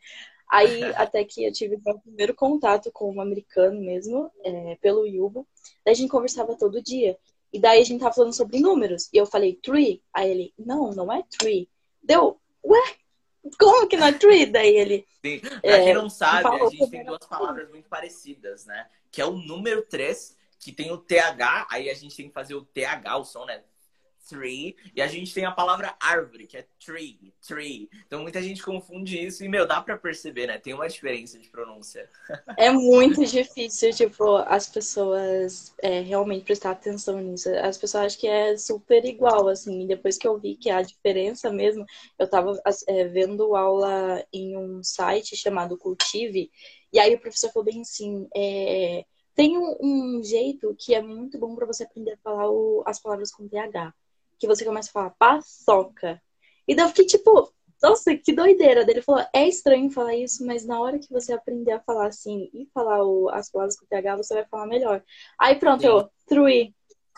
Aí, 0.50 0.84
até 0.96 1.24
que 1.24 1.46
eu 1.46 1.52
tive 1.54 1.80
meu 1.84 2.00
primeiro 2.00 2.34
contato 2.34 2.92
com 2.92 3.14
um 3.14 3.22
americano 3.22 3.80
mesmo, 3.80 4.30
é, 4.44 4.78
pelo 4.82 5.06
Yubo. 5.06 5.48
Daí 5.86 5.94
a 5.94 5.96
gente 5.96 6.10
conversava 6.10 6.58
todo 6.58 6.82
dia. 6.82 7.18
E 7.54 7.60
daí 7.60 7.82
a 7.82 7.84
gente 7.84 8.00
tava 8.00 8.14
falando 8.14 8.34
sobre 8.34 8.60
números. 8.60 9.10
E 9.14 9.18
eu 9.18 9.26
falei, 9.26 9.56
three. 9.56 10.02
Aí 10.14 10.30
ele, 10.30 10.54
não, 10.58 10.92
não 10.92 11.12
é 11.12 11.24
three. 11.24 11.70
Deu, 12.02 12.40
ué, 12.64 12.82
como 13.60 13.88
que 13.88 13.98
não 13.98 14.08
é 14.08 14.14
three? 14.14 14.46
Daí 14.46 14.76
ele. 14.76 15.06
Sim. 15.24 15.40
Pra 15.40 15.60
é, 15.64 15.84
quem 15.84 15.94
não 15.94 16.10
sabe, 16.10 16.48
a 16.48 16.70
gente 16.70 16.90
tem 16.90 17.04
duas 17.04 17.26
palavras 17.26 17.70
muito 17.70 17.90
parecidas, 17.90 18.66
né? 18.66 18.88
Que 19.12 19.22
é 19.22 19.26
o 19.26 19.32
número 19.32 19.84
3, 19.84 20.38
que 20.60 20.72
tem 20.72 20.92
o 20.92 20.98
TH, 20.98 21.68
aí 21.70 21.90
a 21.90 21.94
gente 21.94 22.16
tem 22.16 22.28
que 22.28 22.34
fazer 22.34 22.56
o 22.56 22.64
TH, 22.64 23.18
o 23.18 23.26
som, 23.26 23.46
né? 23.46 23.64
Tree. 24.32 24.76
E 24.96 25.02
a 25.02 25.08
gente 25.08 25.34
tem 25.34 25.46
a 25.46 25.52
palavra 25.52 25.94
árvore, 26.00 26.48
que 26.48 26.58
é 26.58 26.66
tree, 26.84 27.34
tree. 27.46 27.90
Então 28.08 28.22
muita 28.22 28.42
gente 28.42 28.64
confunde 28.64 29.20
isso 29.20 29.44
e, 29.44 29.50
meu, 29.50 29.68
dá 29.68 29.82
pra 29.82 29.98
perceber, 29.98 30.48
né? 30.48 30.58
Tem 30.58 30.74
uma 30.74 30.88
diferença 30.88 31.38
de 31.38 31.50
pronúncia. 31.50 32.10
É 32.58 32.72
muito 32.72 33.26
difícil, 33.26 33.92
tipo, 33.92 34.38
as 34.38 34.68
pessoas 34.68 35.74
é, 35.82 36.00
realmente 36.00 36.46
prestar 36.46 36.72
atenção 36.72 37.20
nisso. 37.20 37.50
As 37.56 37.78
pessoas 37.78 38.06
acham 38.06 38.20
que 38.20 38.28
é 38.28 38.58
super 38.58 39.04
igual, 39.04 39.50
assim. 39.50 39.84
E 39.84 39.88
depois 39.88 40.18
que 40.18 40.28
eu 40.28 40.40
vi 40.40 40.56
que 40.56 40.70
há 40.70 40.82
diferença 40.82 41.52
mesmo, 41.52 41.86
eu 42.18 42.28
tava 42.28 42.60
é, 42.88 43.06
vendo 43.06 43.56
aula 43.56 44.24
em 44.32 44.58
um 44.58 44.82
site 44.84 45.36
chamado 45.36 45.78
Cultive. 45.78 46.50
E 46.94 47.00
aí 47.00 47.14
o 47.16 47.20
professor 47.20 47.52
falou 47.52 47.66
bem 47.66 47.82
assim, 47.82 48.28
é, 48.36 49.06
tem 49.34 49.58
um, 49.58 49.78
um, 49.82 50.24
jeito 50.24 50.76
que 50.78 50.94
é 50.94 51.02
muito 51.02 51.40
bom 51.40 51.56
para 51.56 51.66
você 51.66 51.84
aprender 51.84 52.12
a 52.12 52.18
falar 52.18 52.50
o, 52.50 52.84
as 52.86 53.02
palavras 53.02 53.32
com 53.32 53.48
TH 53.48 53.94
que 54.42 54.48
você 54.48 54.66
começa 54.66 54.90
a 54.90 54.92
falar 54.92 55.10
paçoca. 55.12 56.20
E 56.68 56.74
daí 56.74 56.86
eu 56.86 56.90
fiquei 56.90 57.06
tipo, 57.06 57.54
nossa, 57.82 58.18
que 58.18 58.34
doideira. 58.34 58.82
Ele 58.82 59.04
falou, 59.04 59.24
é 59.32 59.48
estranho 59.48 59.92
falar 59.92 60.16
isso, 60.16 60.44
mas 60.44 60.66
na 60.66 60.82
hora 60.82 60.98
que 60.98 61.12
você 61.12 61.32
aprender 61.32 61.72
a 61.74 61.80
falar 61.80 62.08
assim 62.08 62.50
e 62.52 62.68
falar 62.74 63.04
o, 63.04 63.30
as 63.30 63.52
palavras 63.52 63.78
com 63.80 63.86
TH, 63.86 64.18
você 64.18 64.34
vai 64.34 64.46
falar 64.46 64.66
melhor. 64.66 65.04
Aí 65.40 65.56
pronto, 65.56 65.82
Sim. 65.82 65.88
eu, 65.88 66.10
trui, 66.28 66.74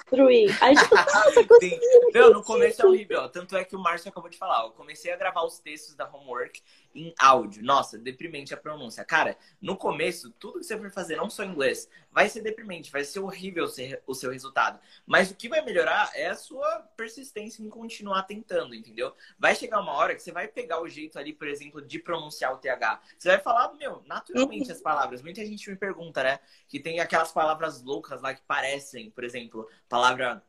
trui. 0.09 0.47
Aí 0.59 0.75
tipo, 0.75 0.95
nossa, 0.95 1.47
consegui. 1.47 1.79
Não, 2.13 2.33
no 2.33 2.43
começo 2.43 2.81
é 2.81 2.85
horrível. 2.85 3.21
Ó. 3.21 3.29
Tanto 3.29 3.55
é 3.55 3.63
que 3.63 3.75
o 3.75 3.79
Márcio 3.79 4.09
acabou 4.09 4.29
de 4.29 4.37
falar. 4.37 4.65
Eu 4.65 4.71
comecei 4.71 5.13
a 5.13 5.17
gravar 5.17 5.45
os 5.45 5.59
textos 5.59 5.95
da 5.95 6.09
homework 6.09 6.61
em 6.93 7.13
áudio. 7.17 7.63
Nossa, 7.63 7.97
deprimente 7.97 8.53
a 8.53 8.57
pronúncia. 8.57 9.03
Cara, 9.03 9.37
no 9.61 9.75
começo, 9.75 10.31
tudo 10.31 10.59
que 10.59 10.65
você 10.65 10.77
for 10.77 10.91
fazer, 10.91 11.15
não 11.15 11.29
só 11.29 11.43
em 11.43 11.49
inglês, 11.49 11.89
vai 12.11 12.29
ser 12.29 12.41
deprimente, 12.41 12.91
vai 12.91 13.03
ser 13.03 13.19
horrível 13.19 13.67
o 14.05 14.13
seu 14.13 14.31
resultado. 14.31 14.79
Mas 15.05 15.31
o 15.31 15.35
que 15.35 15.49
vai 15.49 15.61
melhorar 15.61 16.11
é 16.13 16.27
a 16.27 16.35
sua 16.35 16.79
persistência 16.95 17.63
em 17.63 17.69
continuar 17.69 18.23
tentando, 18.23 18.75
entendeu? 18.75 19.13
Vai 19.37 19.55
chegar 19.55 19.79
uma 19.79 19.93
hora 19.93 20.15
que 20.15 20.21
você 20.21 20.31
vai 20.31 20.47
pegar 20.47 20.81
o 20.81 20.87
jeito 20.87 21.17
ali, 21.17 21.33
por 21.33 21.47
exemplo, 21.47 21.81
de 21.81 21.99
pronunciar 21.99 22.53
o 22.53 22.57
TH. 22.57 23.01
Você 23.17 23.29
vai 23.29 23.39
falar, 23.39 23.73
meu, 23.73 24.03
naturalmente 24.05 24.71
as 24.71 24.81
palavras. 24.81 25.21
Muita 25.21 25.45
gente 25.45 25.69
me 25.69 25.75
pergunta, 25.75 26.23
né? 26.23 26.39
Que 26.67 26.79
tem 26.79 26.99
aquelas 26.99 27.31
palavras 27.31 27.81
loucas 27.81 28.21
lá 28.21 28.33
que 28.33 28.41
parecem, 28.43 29.09
por 29.11 29.23
exemplo, 29.23 29.67
palavra 29.89 30.43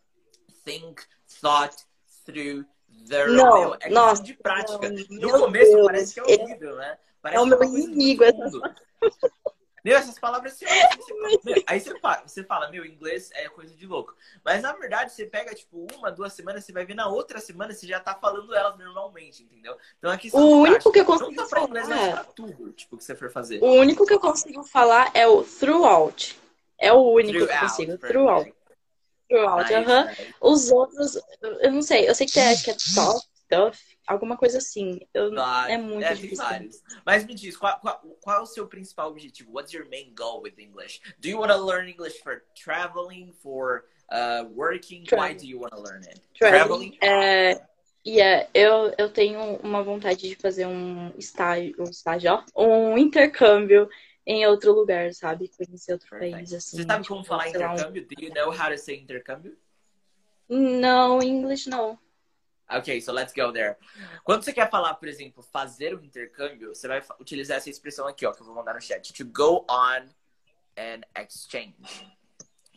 think, 0.64 1.02
thought, 1.40 1.74
through, 2.24 2.64
There 3.08 3.30
não, 3.30 3.74
é 3.80 3.90
nossa, 3.90 4.22
de 4.22 4.34
prática. 4.34 4.88
Não, 5.10 5.30
no 5.30 5.38
começo 5.40 5.70
Deus, 5.70 5.86
parece 5.86 6.14
que 6.14 6.20
é 6.20 6.22
horrível, 6.22 6.76
né? 6.76 6.98
Parece 7.20 7.38
é 7.38 7.40
o 7.42 7.46
meu 7.46 7.62
inimigo. 7.62 8.24
Essa... 8.24 8.74
Meu, 9.84 9.98
essas 9.98 10.18
palavras 10.18 10.54
você, 10.54 10.64
você, 10.64 11.62
aí 11.66 11.78
você 11.78 12.00
fala, 12.00 12.22
você 12.26 12.42
fala, 12.42 12.70
meu, 12.70 12.86
inglês 12.86 13.28
é 13.34 13.50
coisa 13.50 13.74
de 13.74 13.86
louco. 13.86 14.14
Mas 14.42 14.62
na 14.62 14.72
verdade, 14.72 15.12
você 15.12 15.26
pega, 15.26 15.54
tipo, 15.54 15.86
uma, 15.94 16.10
duas 16.10 16.32
semanas, 16.32 16.64
você 16.64 16.72
vai 16.72 16.86
ver 16.86 16.94
na 16.94 17.06
outra 17.06 17.38
semana, 17.38 17.74
você 17.74 17.86
já 17.86 18.00
tá 18.00 18.14
falando 18.14 18.54
elas 18.54 18.78
normalmente, 18.78 19.42
entendeu? 19.42 19.76
Então 19.98 20.10
aqui 20.10 20.30
O 20.32 20.62
único 20.62 20.90
que 20.90 21.00
eu 21.00 21.04
consigo 21.04 21.32
não 21.32 21.46
falar. 21.46 21.68
Inglês, 21.68 21.90
é... 21.90 22.24
tudo, 22.34 22.72
tipo, 22.72 22.96
que 22.96 23.04
você 23.04 23.14
for 23.14 23.30
fazer. 23.30 23.62
O 23.62 23.72
único 23.74 24.06
que 24.06 24.14
eu 24.14 24.20
consigo 24.20 24.64
falar 24.64 25.10
é 25.12 25.26
o 25.26 25.44
throughout. 25.44 26.40
É 26.78 26.90
o 26.90 27.02
único 27.02 27.40
throughout, 27.40 27.48
que 27.48 27.54
eu 27.54 27.68
consigo. 27.68 27.98
Throughout. 27.98 28.54
Throughout, 29.28 29.72
aham. 29.72 30.10
Os 30.40 30.70
outros, 30.70 31.18
eu 31.60 31.72
não 31.72 31.82
sei. 31.82 32.08
Eu 32.08 32.14
sei 32.14 32.26
que 32.26 32.38
é, 32.38 32.54
que 32.56 32.70
é 32.70 32.76
top, 32.94 33.24
stuff, 33.44 33.78
alguma 34.06 34.36
coisa 34.36 34.58
assim. 34.58 35.00
Eu, 35.12 35.32
é 35.68 35.76
muito 35.76 36.04
é, 36.04 36.14
difícil. 36.14 36.44
Mas 37.04 37.24
me 37.24 37.34
diz, 37.34 37.56
qual, 37.56 37.78
qual, 37.80 38.00
qual, 38.20 38.38
é 38.38 38.42
o 38.42 38.46
seu 38.46 38.66
principal 38.66 39.10
objetivo? 39.10 39.52
What's 39.52 39.72
your 39.72 39.88
main 39.88 40.14
goal 40.14 40.42
with 40.42 40.58
English? 40.58 41.00
Do 41.20 41.28
you 41.28 41.38
want 41.38 41.52
to 41.52 41.58
learn 41.58 41.88
English 41.88 42.20
for 42.22 42.42
traveling, 42.54 43.32
for 43.42 43.84
uh, 44.10 44.44
working? 44.54 45.04
Why 45.10 45.34
do 45.34 45.46
you 45.46 45.60
want 45.60 45.74
to 45.74 45.80
learn 45.80 46.02
it? 46.02 46.20
Traveling? 46.34 46.98
É, 47.02 47.60
yeah, 48.06 48.48
eu, 48.54 48.92
eu 48.98 49.10
tenho 49.10 49.56
uma 49.62 49.82
vontade 49.82 50.28
de 50.28 50.34
fazer 50.36 50.66
um 50.66 51.12
estágio, 51.16 51.74
um 51.78 51.84
estágio, 51.84 52.42
ó, 52.54 52.64
um 52.66 52.98
intercâmbio 52.98 53.88
em 54.26 54.46
outro 54.46 54.72
lugar, 54.72 55.12
sabe? 55.12 55.48
Conhecer 55.48 55.92
outro 55.92 56.08
Perfect. 56.08 56.32
país, 56.32 56.52
assim. 56.52 56.76
Você 56.78 56.84
sabe 56.84 57.06
como 57.06 57.22
tipo, 57.22 57.28
falar 57.28 57.48
intercâmbio? 57.48 58.02
Um... 58.02 58.06
Do 58.06 58.22
you 58.22 58.34
know 58.34 58.50
how 58.50 58.70
to 58.70 58.78
say 58.78 58.96
intercâmbio? 58.96 59.56
Não, 60.48 61.22
English 61.22 61.68
não. 61.68 61.98
Ok, 62.70 63.00
so 63.02 63.12
let's 63.12 63.32
go 63.34 63.52
there. 63.52 63.76
Quando 64.24 64.42
você 64.42 64.52
quer 64.52 64.70
falar, 64.70 64.94
por 64.94 65.06
exemplo, 65.06 65.42
fazer 65.42 65.94
um 65.94 66.02
intercâmbio, 66.02 66.74
você 66.74 66.88
vai 66.88 67.02
utilizar 67.20 67.58
essa 67.58 67.68
expressão 67.68 68.06
aqui, 68.08 68.24
ó, 68.24 68.32
que 68.32 68.40
eu 68.40 68.46
vou 68.46 68.54
mandar 68.54 68.74
no 68.74 68.80
chat. 68.80 69.12
To 69.12 69.24
go 69.26 69.66
on 69.70 70.08
an 70.76 71.00
exchange. 71.22 71.74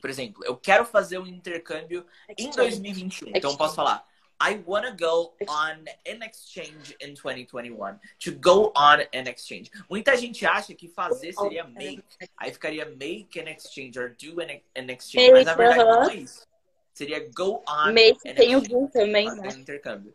Por 0.02 0.10
exemplo, 0.10 0.44
eu 0.46 0.56
quero 0.58 0.86
fazer 0.86 1.18
um 1.18 1.26
intercâmbio 1.26 2.06
exchange. 2.30 2.50
em 2.50 2.56
2021. 2.56 3.08
Exchange. 3.08 3.32
Então 3.38 3.52
eu 3.52 3.58
posso 3.58 3.76
falar 3.76 4.06
I 4.39 4.62
want 4.65 4.86
to 4.86 4.91
go 4.93 5.34
on 5.47 5.86
an 6.06 6.21
exchange 6.21 6.95
in 7.00 7.15
2021. 7.15 8.00
To 8.19 8.32
go 8.32 8.71
on 8.76 9.02
an 9.13 9.28
exchange. 9.28 9.71
Muita 9.89 10.15
gente 10.15 10.45
acha 10.45 10.76
que 10.76 10.88
fazer 10.88 11.34
seria 11.34 11.63
make. 11.63 12.04
Aí 12.39 12.52
ficaria 12.52 12.86
make 12.86 13.39
an 13.39 13.47
exchange 13.47 13.97
or 13.97 14.10
do 14.10 14.39
an, 14.39 14.60
an 14.76 14.89
exchange. 14.89 15.32
Mas 15.32 15.45
na 15.45 15.56
verdade 15.56 15.80
uh 15.82 15.86
-huh. 15.86 16.04
não 16.04 16.10
é 16.12 16.15
isso. 16.15 16.47
Seria 16.93 17.30
go 17.34 17.63
on 17.67 17.93
make 17.93 18.34
tem 18.36 18.56
o 18.56 18.62
do 18.62 18.88
também, 18.89 19.26
né? 19.36 19.50
Intercâmbio. 19.50 20.13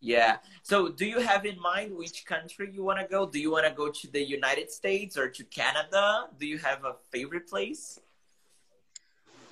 Yeah. 0.00 0.38
So, 0.62 0.88
do 0.88 1.04
you 1.04 1.20
have 1.20 1.44
in 1.44 1.58
mind 1.60 1.96
which 1.96 2.24
country 2.24 2.70
you 2.72 2.84
want 2.84 3.00
to 3.00 3.06
go? 3.06 3.26
Do 3.26 3.38
you 3.38 3.50
want 3.50 3.66
to 3.66 3.74
go 3.74 3.90
to 3.90 4.06
the 4.12 4.22
United 4.22 4.70
States 4.70 5.16
or 5.16 5.28
to 5.28 5.44
Canada? 5.44 6.28
Do 6.38 6.46
you 6.46 6.58
have 6.58 6.84
a 6.84 6.94
favorite 7.10 7.48
place? 7.48 7.98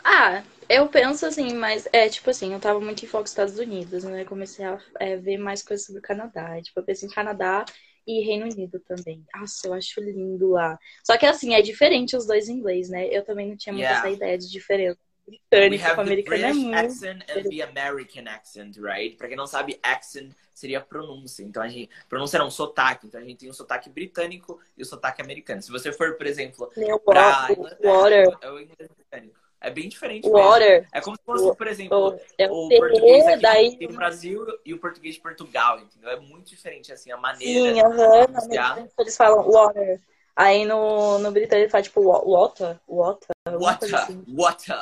Ah, 0.08 0.44
eu 0.68 0.88
penso 0.88 1.26
assim, 1.26 1.52
mas 1.52 1.88
é 1.92 2.08
tipo 2.08 2.30
assim, 2.30 2.52
eu 2.52 2.60
tava 2.60 2.78
muito 2.78 3.04
em 3.04 3.08
foco 3.08 3.22
nos 3.22 3.30
Estados 3.30 3.58
Unidos, 3.58 4.04
né? 4.04 4.24
Comecei 4.24 4.64
a 4.64 4.78
é, 5.00 5.16
ver 5.16 5.36
mais 5.36 5.64
coisas 5.64 5.84
sobre 5.84 5.98
o 5.98 6.02
Canadá. 6.02 6.62
Tipo, 6.62 6.78
eu 6.78 6.84
pensei 6.84 7.08
em 7.08 7.12
Canadá 7.12 7.64
e 8.06 8.24
Reino 8.24 8.44
Unido 8.44 8.78
também. 8.78 9.26
Nossa, 9.34 9.66
eu 9.66 9.74
acho 9.74 10.00
lindo 10.00 10.50
lá. 10.50 10.78
Só 11.02 11.18
que 11.18 11.26
assim, 11.26 11.54
é 11.54 11.60
diferente 11.60 12.16
os 12.16 12.24
dois 12.24 12.48
em 12.48 12.52
inglês, 12.52 12.88
né? 12.88 13.08
Eu 13.08 13.24
também 13.24 13.48
não 13.48 13.56
tinha 13.56 13.72
muito 13.72 13.82
yeah. 13.82 14.06
essa 14.06 14.14
ideia 14.14 14.38
de 14.38 14.48
diferença. 14.48 14.96
Britânico 15.26 15.94
com 15.96 16.00
americano 16.00 16.44
é 16.44 16.52
muito. 16.52 16.78
accent 16.78 17.22
and 17.28 17.42
the 17.42 17.62
American 17.62 18.28
accent, 18.28 18.76
right? 18.76 19.16
Pra 19.16 19.26
quem 19.26 19.36
não 19.36 19.48
sabe, 19.48 19.76
accent 19.82 20.32
seria 20.54 20.80
pronúncia. 20.80 21.42
Então 21.42 21.60
a 21.60 21.68
gente. 21.68 21.90
Pronúncia 22.08 22.38
não, 22.38 22.48
sotaque. 22.48 23.08
Então 23.08 23.20
a 23.20 23.24
gente 23.24 23.38
tem 23.38 23.50
o 23.50 23.52
sotaque 23.52 23.90
britânico 23.90 24.60
e 24.78 24.82
o 24.82 24.86
sotaque 24.86 25.20
americano. 25.20 25.60
Se 25.60 25.72
você 25.72 25.92
for, 25.92 26.16
por 26.16 26.28
exemplo, 26.28 26.70
Meu 26.76 27.00
pra 27.00 27.48
Inglaterra, 27.50 28.38
é 28.40 28.50
o 28.52 28.60
inglês 28.60 28.88
britânico. 28.96 29.45
É 29.60 29.70
bem 29.70 29.88
diferente. 29.88 30.28
Water. 30.28 30.82
Mesmo. 30.82 30.88
É 30.92 31.00
como 31.00 31.16
se 31.16 31.24
fosse, 31.24 31.56
por 31.56 31.66
exemplo, 31.66 32.08
o, 32.08 32.20
é 32.38 32.50
o, 32.50 32.66
o 32.66 32.68
português 32.68 33.26
aqui 33.26 33.42
daí... 33.42 33.78
no 33.80 33.96
Brasil 33.96 34.46
e 34.64 34.74
o 34.74 34.78
português 34.78 35.14
de 35.14 35.20
Portugal, 35.20 35.80
entendeu? 35.80 36.10
É 36.10 36.20
muito 36.20 36.46
diferente, 36.46 36.92
assim, 36.92 37.10
a 37.10 37.16
maneira 37.16 37.74
Sim, 37.74 37.82
uhum. 37.82 38.88
eles 38.98 39.16
falam 39.16 39.50
water. 39.50 40.00
Aí 40.36 40.66
no, 40.66 41.18
no 41.18 41.32
britânico 41.32 41.64
ele 41.64 41.70
fala, 41.70 41.82
tipo, 41.82 42.02
water, 42.02 42.78
water. 42.86 43.34
Water, 43.58 43.94
assim. 43.94 44.22
water. 44.28 44.76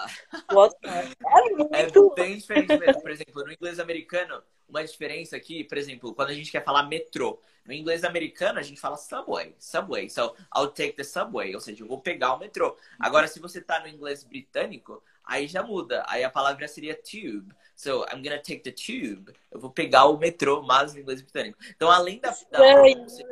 Water. 0.52 0.90
É, 1.32 1.52
muito... 1.52 2.12
é 2.16 2.22
bem 2.22 2.36
diferente 2.36 2.76
mesmo. 2.76 3.00
Por 3.00 3.10
exemplo, 3.12 3.44
no 3.44 3.52
inglês 3.52 3.78
americano, 3.78 4.42
uma 4.68 4.84
diferença 4.84 5.36
aqui, 5.36 5.62
por 5.62 5.78
exemplo, 5.78 6.12
quando 6.12 6.30
a 6.30 6.34
gente 6.34 6.50
quer 6.50 6.64
falar 6.64 6.82
metrô. 6.88 7.40
No 7.64 7.72
inglês 7.72 8.02
americano, 8.02 8.58
a 8.58 8.62
gente 8.62 8.80
fala 8.80 8.96
subway, 8.96 9.54
subway. 9.58 10.10
So, 10.10 10.34
I'll 10.54 10.72
take 10.72 10.94
the 10.94 11.04
subway, 11.04 11.54
ou 11.54 11.60
seja, 11.60 11.84
eu 11.84 11.88
vou 11.88 12.00
pegar 12.00 12.34
o 12.34 12.38
metrô. 12.38 12.76
Agora, 12.98 13.28
se 13.28 13.38
você 13.38 13.60
tá 13.60 13.78
no 13.78 13.86
inglês 13.86 14.24
britânico, 14.24 15.02
aí 15.24 15.46
já 15.46 15.62
muda. 15.62 16.04
Aí 16.08 16.24
a 16.24 16.30
palavra 16.30 16.66
seria 16.66 16.94
tube. 16.94 17.54
So, 17.76 18.04
I'm 18.12 18.22
gonna 18.22 18.38
take 18.38 18.60
the 18.60 18.72
tube. 18.72 19.32
Eu 19.52 19.60
vou 19.60 19.70
pegar 19.70 20.06
o 20.06 20.18
metrô, 20.18 20.62
mas 20.62 20.92
no 20.92 21.00
inglês 21.00 21.22
britânico. 21.22 21.58
Então, 21.70 21.90
além 21.90 22.18
da, 22.18 22.36
da 22.50 22.82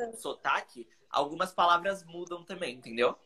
do 0.06 0.16
sotaque, 0.16 0.86
algumas 1.12 1.52
palavras 1.52 2.04
mudam 2.04 2.42
também, 2.44 2.76
entendeu? 2.76 3.16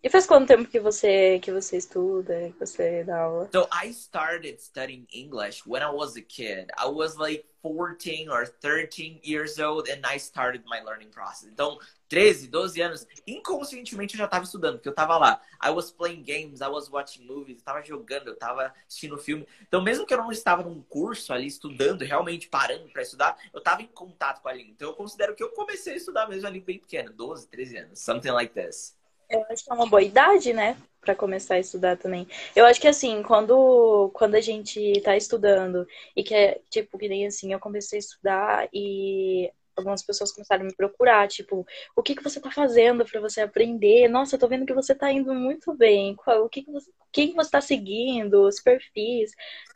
E 0.00 0.08
faz 0.08 0.26
quanto 0.26 0.46
tempo 0.46 0.68
que 0.68 0.78
você 0.78 1.40
que 1.40 1.50
você 1.50 1.76
estuda, 1.76 2.52
que 2.52 2.58
você 2.60 3.02
dá 3.02 3.22
aula? 3.22 3.50
So 3.52 3.68
I 3.72 3.90
started 3.90 4.60
studying 4.60 5.06
English 5.12 5.64
when 5.66 5.82
I 5.82 5.90
was 5.90 6.16
a 6.16 6.22
kid. 6.22 6.70
I 6.78 6.86
was 6.86 7.16
like 7.16 7.44
14 7.62 8.28
or 8.30 8.46
13 8.46 9.20
years 9.24 9.58
old 9.58 9.90
and 9.90 10.06
I 10.06 10.16
started 10.18 10.64
my 10.66 10.80
learning 10.80 11.10
process. 11.10 11.50
Então, 11.50 11.78
13, 12.08 12.46
12 12.46 12.80
anos, 12.80 13.06
inconscientemente 13.26 14.14
eu 14.14 14.18
já 14.18 14.24
estava 14.26 14.44
estudando, 14.44 14.74
porque 14.74 14.88
eu 14.88 14.92
estava 14.92 15.18
lá. 15.18 15.42
I 15.62 15.70
was 15.70 15.90
playing 15.90 16.22
games, 16.22 16.60
I 16.60 16.68
was 16.68 16.88
watching 16.88 17.26
movies, 17.26 17.56
eu 17.56 17.58
estava 17.58 17.82
jogando, 17.82 18.28
eu 18.28 18.34
estava 18.34 18.72
assistindo 18.86 19.18
filme. 19.18 19.46
Então, 19.62 19.82
mesmo 19.82 20.06
que 20.06 20.14
eu 20.14 20.18
não 20.18 20.30
estava 20.30 20.62
num 20.62 20.80
curso 20.82 21.32
ali 21.32 21.46
estudando, 21.46 22.02
realmente 22.02 22.48
parando 22.48 22.88
para 22.90 23.02
estudar, 23.02 23.36
eu 23.52 23.58
estava 23.58 23.82
em 23.82 23.88
contato 23.88 24.40
com 24.40 24.48
a 24.48 24.52
língua. 24.52 24.72
Então, 24.72 24.88
eu 24.88 24.94
considero 24.94 25.34
que 25.34 25.42
eu 25.42 25.50
comecei 25.50 25.94
a 25.94 25.96
estudar 25.96 26.28
mesmo 26.28 26.46
ali 26.46 26.60
bem 26.60 26.78
pequeno, 26.78 27.12
12, 27.12 27.48
13 27.48 27.76
anos, 27.76 27.98
something 27.98 28.30
like 28.30 28.54
this. 28.54 28.97
Eu 29.30 29.44
acho 29.50 29.64
que 29.64 29.70
é 29.70 29.74
uma 29.74 29.88
boa 29.88 30.02
idade, 30.02 30.52
né? 30.52 30.76
Pra 31.00 31.14
começar 31.14 31.54
a 31.54 31.58
estudar 31.60 31.96
também. 31.96 32.26
Eu 32.56 32.64
acho 32.66 32.80
que 32.80 32.88
assim, 32.88 33.22
quando, 33.22 34.10
quando 34.14 34.34
a 34.34 34.40
gente 34.40 35.00
tá 35.02 35.16
estudando 35.16 35.86
e 36.16 36.22
que 36.22 36.34
é, 36.34 36.60
tipo, 36.70 36.98
que 36.98 37.08
nem 37.08 37.26
assim, 37.26 37.52
eu 37.52 37.60
comecei 37.60 37.98
a 37.98 38.00
estudar 38.00 38.68
e 38.72 39.50
algumas 39.76 40.02
pessoas 40.02 40.32
começaram 40.32 40.62
a 40.64 40.66
me 40.66 40.74
procurar, 40.74 41.28
tipo, 41.28 41.64
o 41.94 42.02
que 42.02 42.14
que 42.16 42.22
você 42.22 42.40
tá 42.40 42.50
fazendo 42.50 43.04
para 43.04 43.20
você 43.20 43.40
aprender? 43.42 44.08
Nossa, 44.08 44.34
eu 44.34 44.40
tô 44.40 44.48
vendo 44.48 44.66
que 44.66 44.74
você 44.74 44.94
tá 44.94 45.10
indo 45.12 45.32
muito 45.34 45.72
bem. 45.76 46.16
Qual, 46.16 46.44
o 46.44 46.48
que 46.48 46.62
que 46.62 46.72
você, 46.72 46.90
quem 47.12 47.28
que 47.28 47.34
você 47.36 47.50
tá 47.50 47.60
seguindo? 47.60 48.42
Os 48.46 48.60
perfis. 48.60 49.30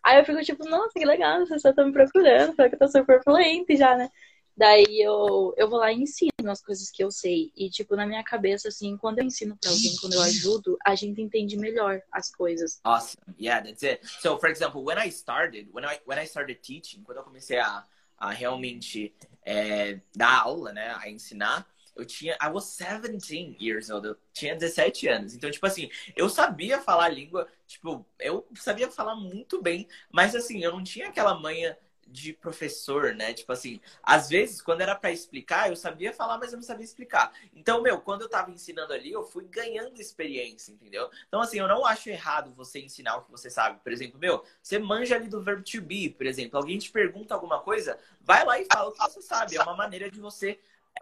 Aí 0.05 0.19
eu 0.19 0.25
fico 0.25 0.43
tipo, 0.43 0.69
nossa, 0.69 0.93
que 0.99 1.05
legal, 1.05 1.47
vocês 1.47 1.65
estão 1.65 1.87
me 1.87 1.93
procurando, 1.93 2.55
porque 2.57 2.75
eu 2.75 2.79
tô 2.79 2.89
super 2.89 3.23
fluente 3.23 3.77
já, 3.77 3.97
né? 3.97 4.09
Daí 4.57 5.01
eu, 5.01 5.55
eu 5.57 5.69
vou 5.69 5.79
lá 5.79 5.93
e 5.93 5.97
ensino 6.03 6.51
as 6.51 6.63
coisas 6.63 6.91
que 6.91 7.03
eu 7.03 7.11
sei. 7.11 7.51
E, 7.57 7.71
tipo, 7.71 7.97
na 7.97 8.07
minha 8.07 8.23
cabeça, 8.23 8.69
assim, 8.69 8.97
quando 8.97 9.19
eu 9.19 9.25
ensino 9.25 9.57
pra 9.57 9.71
alguém, 9.71 9.97
quando 9.97 10.15
eu 10.15 10.23
ajudo, 10.23 10.79
a 10.85 10.95
gente 10.95 11.21
entende 11.21 11.57
melhor 11.57 12.03
as 12.13 12.31
coisas. 12.31 12.81
Awesome. 12.85 13.35
Yeah, 13.41 13.67
that's 13.67 13.83
it. 13.83 14.07
So, 14.21 14.39
for 14.39 14.51
example, 14.51 14.85
when 14.85 14.99
I 14.99 15.11
started, 15.11 15.69
when 15.73 15.85
I, 15.85 15.99
when 16.07 16.19
I 16.19 16.27
started 16.27 16.61
teaching, 16.63 17.03
quando 17.03 17.19
eu 17.19 17.25
comecei 17.25 17.59
a, 17.59 17.85
a 18.19 18.31
realmente 18.31 19.15
é, 19.45 20.01
dar 20.15 20.43
aula, 20.43 20.73
né, 20.73 20.95
a 20.97 21.09
ensinar, 21.09 21.67
eu 21.95 22.05
tinha, 22.07 22.37
I 22.41 22.49
was 22.49 22.77
17 22.77 23.57
years 23.61 23.91
old, 23.91 24.07
eu 24.07 24.17
tinha 24.33 24.55
17 24.55 25.09
anos. 25.09 25.35
Então, 25.35 25.51
tipo 25.51 25.67
assim, 25.67 25.91
eu 26.17 26.29
sabia 26.29 26.81
falar 26.81 27.07
a 27.07 27.09
língua, 27.09 27.47
tipo, 27.67 28.07
eu 28.19 28.47
sabia 28.57 28.91
falar 28.91 29.15
muito 29.15 29.61
bem, 29.61 29.87
mas 30.11 30.35
assim, 30.35 30.63
eu 30.63 30.73
não 30.73 30.83
tinha 30.83 31.09
aquela 31.09 31.39
manha 31.39 31.77
de 32.13 32.33
professor, 32.35 33.15
né? 33.15 33.33
Tipo 33.33 33.53
assim, 33.53 33.81
às 34.03 34.29
vezes, 34.29 34.61
quando 34.61 34.83
era 34.83 34.95
para 34.95 35.11
explicar, 35.11 35.71
eu 35.71 35.77
sabia 35.77 36.13
falar, 36.13 36.39
mas 36.39 36.53
eu 36.53 36.59
não 36.59 36.63
sabia 36.63 36.85
explicar. 36.85 37.33
Então, 37.55 37.81
meu, 37.81 38.01
quando 38.01 38.23
eu 38.23 38.29
tava 38.29 38.51
ensinando 38.51 38.93
ali, 38.93 39.11
eu 39.11 39.25
fui 39.25 39.45
ganhando 39.45 40.01
experiência, 40.01 40.73
entendeu? 40.73 41.11
Então, 41.27 41.41
assim, 41.41 41.59
eu 41.59 41.67
não 41.67 41.87
acho 41.87 42.11
errado 42.11 42.53
você 42.55 42.81
ensinar 42.81 43.17
o 43.17 43.23
que 43.23 43.31
você 43.31 43.49
sabe. 43.49 43.81
Por 43.83 43.91
exemplo, 43.91 44.21
meu, 44.21 44.45
você 44.63 44.79
manja 44.79 45.17
ali 45.17 45.29
do 45.29 45.43
verbo 45.43 45.63
to 45.63 45.81
be, 45.81 46.11
por 46.11 46.27
exemplo. 46.27 46.59
Alguém 46.59 46.79
te 46.79 46.91
pergunta 46.91 47.35
alguma 47.35 47.61
coisa, 47.61 47.99
vai 48.21 48.45
lá 48.45 48.61
e 48.61 48.67
fala 48.71 48.91
o 48.91 48.93
que 48.93 48.99
você 48.99 49.23
sabe. 49.23 49.57
É 49.57 49.63
uma 49.63 49.75
maneira 49.75 50.11
de 50.11 50.21
você 50.21 50.61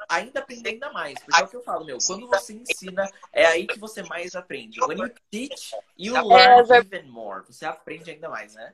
ainda 0.08 0.40
aprender 0.40 0.70
ainda 0.70 0.92
mais. 0.92 1.18
Porque 1.18 1.40
é 1.40 1.44
o 1.44 1.48
que 1.48 1.56
eu 1.56 1.62
falo, 1.62 1.84
meu, 1.84 1.98
quando 2.06 2.28
você 2.28 2.52
ensina, 2.52 3.10
é 3.32 3.46
aí 3.46 3.66
que 3.66 3.78
você 3.78 4.02
mais 4.04 4.34
aprende. 4.34 4.80
When 4.80 4.98
you 4.98 5.10
teach, 5.30 5.74
you 5.98 6.16
é, 6.16 6.22
learn 6.22 6.86
even 6.86 7.08
more. 7.08 7.44
Você 7.46 7.64
aprende 7.64 8.10
ainda 8.10 8.28
mais, 8.28 8.54
né? 8.54 8.72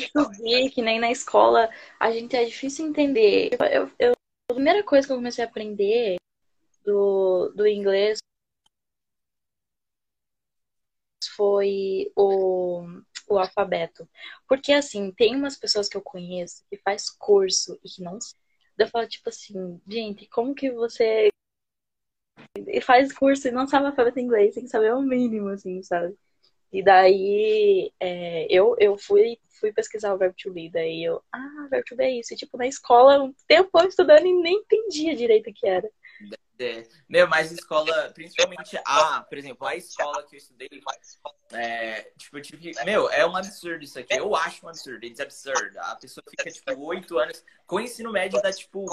Subir, 0.00 0.70
que 0.70 0.82
nem 0.82 1.00
na 1.00 1.10
escola, 1.10 1.68
a 1.98 2.10
gente 2.10 2.36
é 2.36 2.44
difícil 2.44 2.86
entender. 2.86 3.50
Eu, 3.70 3.90
eu, 3.98 4.12
a 4.50 4.54
primeira 4.54 4.82
coisa 4.82 5.06
que 5.06 5.12
eu 5.12 5.16
comecei 5.16 5.44
a 5.44 5.48
aprender 5.48 6.16
do, 6.84 7.52
do 7.54 7.66
inglês 7.66 8.18
foi 11.36 12.10
o, 12.16 12.82
o 13.28 13.38
alfabeto. 13.38 14.08
Porque, 14.48 14.72
assim, 14.72 15.12
tem 15.12 15.36
umas 15.36 15.56
pessoas 15.56 15.88
que 15.88 15.96
eu 15.96 16.02
conheço 16.02 16.64
que 16.70 16.76
faz 16.78 17.10
curso 17.10 17.78
e 17.84 17.88
que 17.88 18.02
não... 18.02 18.18
Eu 18.78 18.88
falo, 18.88 19.08
tipo 19.08 19.28
assim, 19.28 19.80
gente, 19.88 20.28
como 20.28 20.54
que 20.54 20.70
você 20.70 21.30
faz 22.84 23.12
curso 23.12 23.48
e 23.48 23.50
não 23.50 23.66
sabe 23.66 23.86
alfabeto 23.86 24.20
inglês? 24.20 24.54
Tem 24.54 24.64
que 24.64 24.70
saber 24.70 24.94
o 24.94 25.02
mínimo, 25.02 25.48
assim, 25.48 25.82
sabe? 25.82 26.16
E 26.72 26.82
daí 26.82 27.92
é, 28.00 28.46
eu, 28.50 28.76
eu 28.78 28.96
fui 28.98 29.38
fui 29.60 29.72
pesquisar 29.72 30.14
o 30.14 30.18
verbo 30.18 30.36
to 30.40 30.52
be, 30.52 30.70
daí 30.70 31.02
eu, 31.04 31.20
ah, 31.32 31.66
verbo 31.70 31.84
to 31.88 31.96
be 31.96 32.04
é 32.04 32.10
isso. 32.12 32.32
E, 32.32 32.36
tipo, 32.36 32.56
na 32.56 32.66
escola, 32.66 33.22
um 33.22 33.34
tempo 33.46 33.70
estudando 33.86 34.24
e 34.24 34.32
nem 34.32 34.54
entendia 34.54 35.16
direito 35.16 35.50
o 35.50 35.52
que 35.52 35.66
era. 35.66 35.88
É. 36.60 36.84
Meu, 37.08 37.28
mas 37.28 37.52
escola, 37.52 38.10
principalmente 38.12 38.76
a, 38.84 39.20
por 39.22 39.38
exemplo, 39.38 39.66
a 39.66 39.76
escola 39.76 40.24
que 40.24 40.34
eu 40.34 40.38
estudei, 40.38 40.68
é, 41.52 42.10
tipo, 42.18 42.36
eu 42.36 42.42
tive 42.42 42.72
que, 42.72 42.84
meu, 42.84 43.08
é 43.10 43.24
um 43.24 43.36
absurdo 43.36 43.84
isso 43.84 43.98
aqui. 43.98 44.14
Eu 44.14 44.34
acho 44.34 44.66
um 44.66 44.68
absurdo, 44.68 45.06
é 45.06 45.22
absurdo. 45.22 45.78
A 45.78 45.94
pessoa 45.94 46.24
fica, 46.28 46.50
tipo, 46.50 46.84
oito 46.86 47.16
anos, 47.16 47.44
com 47.64 47.78
ensino 47.80 48.10
médio 48.10 48.42
dá, 48.42 48.52
tipo, 48.52 48.86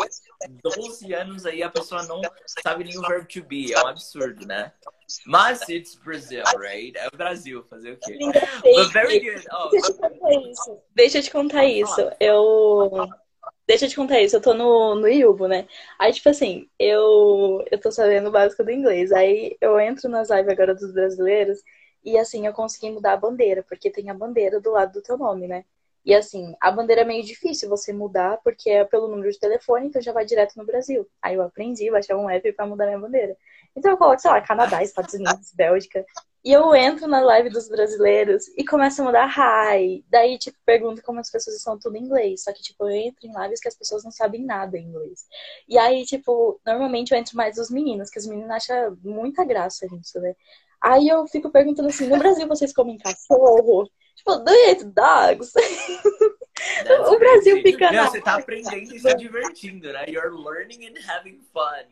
12 0.64 1.14
anos 1.14 1.46
aí, 1.46 1.64
a 1.64 1.70
pessoa 1.70 2.04
não 2.04 2.22
sabe 2.62 2.84
nem 2.84 2.98
o 3.00 3.02
verbo 3.02 3.28
to 3.28 3.44
be. 3.44 3.74
É 3.74 3.84
um 3.84 3.88
absurdo, 3.88 4.46
né? 4.46 4.72
Mas 5.26 5.68
it's 5.68 5.96
Brazil, 5.96 6.44
right? 6.58 6.96
É 6.98 7.08
o 7.08 7.18
Brasil, 7.18 7.64
fazer 7.64 7.94
o 7.94 7.98
quê? 7.98 8.18
But 8.64 8.92
very 8.92 9.20
good. 9.20 9.46
Oh. 9.52 9.70
Deixa 9.70 9.88
eu 9.88 9.94
te 9.94 10.00
contar 10.00 10.32
isso. 10.32 10.82
Deixa 10.94 11.18
eu 11.18 11.24
te 11.24 11.32
contar 11.32 11.66
isso. 11.66 12.12
Eu 12.20 13.10
Deixa 13.68 13.86
eu 13.86 13.90
te 13.90 13.96
contar 13.96 14.22
isso, 14.22 14.36
eu 14.36 14.42
tô 14.42 14.54
no, 14.54 14.94
no 14.96 15.08
Yubo, 15.08 15.48
né? 15.48 15.68
Aí, 15.98 16.14
tipo 16.14 16.30
assim, 16.30 16.70
eu, 16.78 17.64
eu 17.72 17.80
tô 17.82 17.92
sabendo 17.92 18.28
o 18.30 18.32
básico 18.32 18.64
do 18.64 18.72
inglês. 18.72 19.12
Aí 19.12 19.58
eu 19.60 19.80
entro 19.80 20.08
nas 20.08 20.30
lives 20.30 20.50
agora 20.50 20.76
dos 20.76 20.94
brasileiros 20.94 21.60
e 22.04 22.18
assim, 22.18 22.46
eu 22.46 22.54
consegui 22.54 22.92
mudar 22.92 23.14
a 23.14 23.18
bandeira, 23.18 23.64
porque 23.64 23.90
tem 23.90 24.10
a 24.12 24.14
bandeira 24.14 24.62
do 24.62 24.72
lado 24.72 24.94
do 24.94 25.02
teu 25.02 25.18
nome, 25.18 25.48
né? 25.48 25.66
E 26.06 26.14
assim, 26.14 26.56
a 26.62 26.70
bandeira 26.72 27.02
é 27.02 27.06
meio 27.06 27.24
difícil 27.24 27.68
você 27.68 27.92
mudar, 27.92 28.38
porque 28.44 28.70
é 28.70 28.86
pelo 28.86 29.08
número 29.08 29.32
de 29.32 29.40
telefone, 29.40 29.88
então 29.88 30.00
já 30.02 30.14
vai 30.14 30.24
direto 30.24 30.56
no 30.56 30.66
Brasil. 30.66 31.08
Aí 31.20 31.34
eu 31.34 31.42
aprendi, 31.42 31.90
baixei 31.90 32.16
um 32.16 32.30
app 32.30 32.52
pra 32.54 32.68
mudar 32.68 32.86
minha 32.86 33.00
bandeira. 33.00 33.36
Então 33.76 33.92
eu 33.92 33.98
coloco, 33.98 34.22
sei 34.22 34.30
lá, 34.30 34.40
Canadá, 34.42 34.84
Estados 34.84 35.16
Unidos, 35.16 35.52
Bélgica. 35.52 36.06
E 36.46 36.52
eu 36.52 36.76
entro 36.76 37.08
na 37.08 37.22
live 37.22 37.50
dos 37.50 37.68
brasileiros 37.68 38.48
e 38.50 38.64
começo 38.64 39.02
a 39.02 39.06
mudar 39.06 39.28
hi. 39.28 40.06
Daí, 40.10 40.38
tipo, 40.38 40.56
pergunto 40.64 41.02
como 41.02 41.20
as 41.20 41.32
pessoas 41.32 41.56
estão 41.58 41.80
tudo 41.80 41.98
em 41.98 42.04
inglês. 42.04 42.44
Só 42.44 42.54
que, 42.54 42.62
tipo, 42.62 42.86
eu 42.86 42.92
entro 42.92 43.26
em 43.26 43.34
lives 43.42 43.60
que 43.60 43.68
as 43.68 43.76
pessoas 43.76 44.04
não 44.04 44.12
sabem 44.12 44.46
nada 44.46 44.78
em 44.78 44.86
inglês. 44.88 45.26
E 45.68 45.76
aí, 45.78 46.06
tipo, 46.06 46.62
normalmente 46.64 47.12
eu 47.12 47.18
entro 47.18 47.36
mais 47.36 47.58
os 47.58 47.72
meninos, 47.72 48.12
que 48.12 48.20
os 48.20 48.28
meninos 48.28 48.52
acham 48.52 48.96
muita 49.04 49.44
graça 49.44 49.88
nisso, 49.92 50.20
né? 50.20 50.36
Aí 50.82 51.08
eu 51.08 51.26
fico 51.28 51.50
perguntando 51.52 51.90
assim, 51.90 52.08
no 52.08 52.20
Brasil 52.20 52.48
vocês 52.48 52.72
comem 52.74 52.98
cachorro? 53.00 53.90
Tipo, 54.16 54.36
do 54.38 54.52
eat 54.52 54.84
dogs? 56.84 57.10
o 57.10 57.20
Brasil 57.20 57.62
fica 57.62 57.92
Não, 57.92 58.08
Você 58.08 58.22
tá 58.22 58.36
aprendendo 58.36 58.96
e 58.96 59.00
se 59.00 59.16
divertindo, 59.16 59.92
né? 59.92 60.06
You're 60.08 60.36
learning 60.36 60.88
and 60.88 60.96
having 61.08 61.42
fun. 61.54 61.86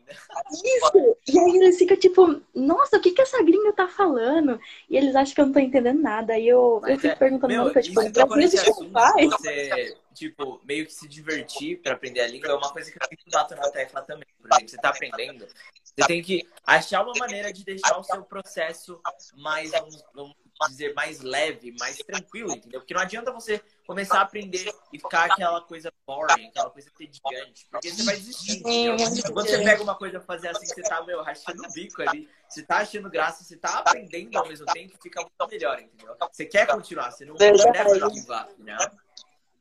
Isso! 0.51 1.17
E 1.27 1.39
aí 1.39 1.57
eles 1.57 1.77
ficam 1.77 1.97
tipo, 1.97 2.41
nossa, 2.53 2.97
o 2.97 3.01
que 3.01 3.11
que 3.11 3.21
essa 3.21 3.41
gringa 3.43 3.73
tá 3.73 3.87
falando? 3.87 4.59
E 4.89 4.97
eles 4.97 5.15
acham 5.15 5.35
que 5.35 5.41
eu 5.41 5.45
não 5.45 5.53
tô 5.53 5.59
entendendo 5.59 6.01
nada. 6.01 6.33
Aí 6.33 6.47
eu, 6.47 6.81
eu 6.85 6.97
fico 6.97 7.13
é, 7.13 7.15
perguntando, 7.17 7.53
meu, 7.53 7.65
nunca, 7.65 7.81
tipo, 7.81 7.99
o 7.99 8.27
Brasil 8.27 8.73
um 8.79 8.91
pai? 8.91 9.27
Você, 9.27 9.97
tipo, 10.13 10.61
meio 10.63 10.85
que 10.85 10.93
se 10.93 11.07
divertir 11.07 11.81
pra 11.81 11.93
aprender 11.93 12.21
a 12.21 12.27
língua 12.27 12.49
é 12.49 12.55
uma 12.55 12.71
coisa 12.71 12.91
que 12.91 12.97
eu 12.97 13.07
sempre 13.07 13.31
bato 13.31 13.55
na 13.55 13.69
tecla 13.69 14.01
também. 14.01 14.27
Por 14.39 14.49
exemplo, 14.51 14.69
você 14.69 14.77
tá 14.77 14.89
aprendendo, 14.89 15.47
você 15.83 16.07
tem 16.07 16.21
que 16.21 16.47
achar 16.65 17.03
uma 17.03 17.13
maneira 17.17 17.51
de 17.51 17.63
deixar 17.63 17.97
o 17.97 18.03
seu 18.03 18.23
processo 18.23 18.99
mais, 19.35 19.71
vamos, 19.71 20.03
vamos 20.13 20.42
dizer, 20.69 20.93
mais 20.93 21.21
leve, 21.21 21.75
mais 21.79 21.97
tranquilo, 21.97 22.51
entendeu? 22.51 22.79
Porque 22.79 22.93
não 22.93 23.01
adianta 23.01 23.31
você 23.31 23.61
começar 23.85 24.19
a 24.19 24.21
aprender 24.21 24.73
e 24.91 24.99
ficar 24.99 25.31
aquela 25.31 25.61
coisa 25.61 25.91
boring, 26.07 26.47
aquela 26.47 26.69
coisa 26.69 26.89
tediante, 26.97 27.67
porque 27.69 27.91
você 27.91 28.03
vai 28.03 28.15
desistir. 28.15 28.59
Entendeu? 28.59 28.95
Quando 29.33 29.49
você 29.49 29.63
pega 29.63 29.83
uma 29.83 29.95
coisa 29.95 30.19
pra 30.19 30.27
fazer 30.27 30.49
assim, 30.49 30.65
você 30.65 30.81
tá, 30.81 31.03
meu, 31.03 31.21
rachando 31.21 31.63
o 31.63 31.71
bico 31.73 32.01
ali, 32.01 32.29
você 32.47 32.63
tá 32.63 32.77
achando 32.77 33.09
graça, 33.09 33.43
você 33.43 33.57
tá 33.57 33.79
aprendendo 33.79 34.37
ao 34.37 34.47
mesmo 34.47 34.65
tempo, 34.67 34.97
fica 35.01 35.21
muito 35.21 35.47
melhor, 35.49 35.79
entendeu? 35.79 36.15
Você 36.31 36.45
quer 36.45 36.67
continuar, 36.67 37.11
você 37.11 37.25
não 37.25 37.35
deve 37.35 37.57
give 37.57 38.31
up, 38.31 38.53
né? 38.59 38.77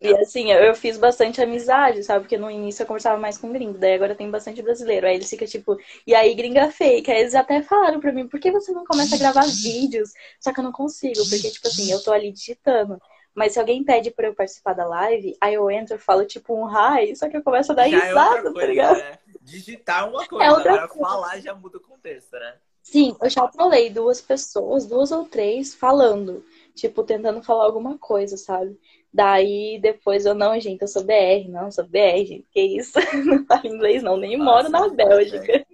E 0.02 0.16
assim, 0.16 0.50
eu 0.50 0.74
fiz 0.74 0.98
bastante 0.98 1.40
amizade, 1.40 2.02
sabe? 2.02 2.20
Porque 2.20 2.36
no 2.36 2.50
início 2.50 2.82
eu 2.82 2.86
conversava 2.86 3.20
mais 3.20 3.38
com 3.38 3.52
gringo, 3.52 3.78
daí 3.78 3.94
agora 3.94 4.14
tem 4.14 4.30
bastante 4.30 4.60
brasileiro. 4.62 5.06
Aí 5.06 5.14
eles 5.14 5.30
ficam 5.30 5.46
tipo, 5.46 5.76
e 6.06 6.14
aí 6.14 6.34
gringa 6.34 6.70
fake. 6.70 7.10
Aí 7.10 7.20
eles 7.20 7.34
até 7.34 7.62
falaram 7.62 8.00
pra 8.00 8.12
mim, 8.12 8.26
por 8.26 8.40
que 8.40 8.50
você 8.50 8.72
não 8.72 8.84
começa 8.84 9.14
a 9.14 9.18
gravar 9.18 9.46
vídeos? 9.46 10.10
Só 10.40 10.52
que 10.52 10.60
eu 10.60 10.64
não 10.64 10.72
consigo, 10.72 11.20
porque, 11.28 11.50
tipo 11.50 11.68
assim, 11.68 11.90
eu 11.90 12.02
tô 12.02 12.12
ali 12.12 12.32
digitando. 12.32 12.98
Mas 13.34 13.52
se 13.52 13.60
alguém 13.60 13.82
pede 13.82 14.10
pra 14.10 14.26
eu 14.26 14.34
participar 14.34 14.74
da 14.74 14.86
live, 14.86 15.36
aí 15.40 15.54
eu 15.54 15.70
entro 15.70 15.96
e 15.96 15.98
falo 15.98 16.24
tipo 16.26 16.54
um 16.54 16.66
hi, 16.68 17.16
só 17.16 17.28
que 17.28 17.36
eu 17.36 17.42
começo 17.42 17.72
a 17.72 17.74
dar 17.74 17.88
já 17.88 17.96
é 17.96 18.08
risada, 18.08 18.36
é 18.36 18.42
coisa, 18.42 18.60
tá 18.60 18.66
ligado? 18.66 18.98
Né? 18.98 19.18
Digitar 19.40 20.08
uma 20.08 20.26
coisa, 20.26 20.44
é 20.44 20.50
outra 20.50 20.72
agora 20.72 20.88
coisa. 20.88 21.08
falar 21.08 21.40
já 21.40 21.54
muda 21.54 21.78
o 21.78 21.80
contexto, 21.80 22.32
né? 22.32 22.54
Sim, 22.82 23.16
eu 23.22 23.30
já 23.30 23.46
trolei 23.46 23.88
duas 23.90 24.20
pessoas, 24.20 24.86
duas 24.86 25.12
ou 25.12 25.24
três, 25.24 25.74
falando. 25.74 26.44
Tipo, 26.74 27.04
tentando 27.04 27.42
falar 27.42 27.64
alguma 27.64 27.98
coisa, 27.98 28.36
sabe? 28.36 28.78
Daí 29.12 29.78
depois 29.80 30.24
eu, 30.24 30.34
não, 30.34 30.58
gente, 30.58 30.80
eu 30.80 30.88
sou 30.88 31.04
BR, 31.04 31.48
não, 31.48 31.70
sou 31.70 31.84
BR, 31.84 32.24
gente, 32.24 32.46
que 32.50 32.60
isso? 32.60 32.98
Não 33.26 33.44
falo 33.44 33.66
inglês, 33.66 34.02
não, 34.02 34.16
nem 34.16 34.38
Nossa, 34.38 34.70
moro 34.70 34.88
na 34.88 34.88
Bélgica. 34.88 35.66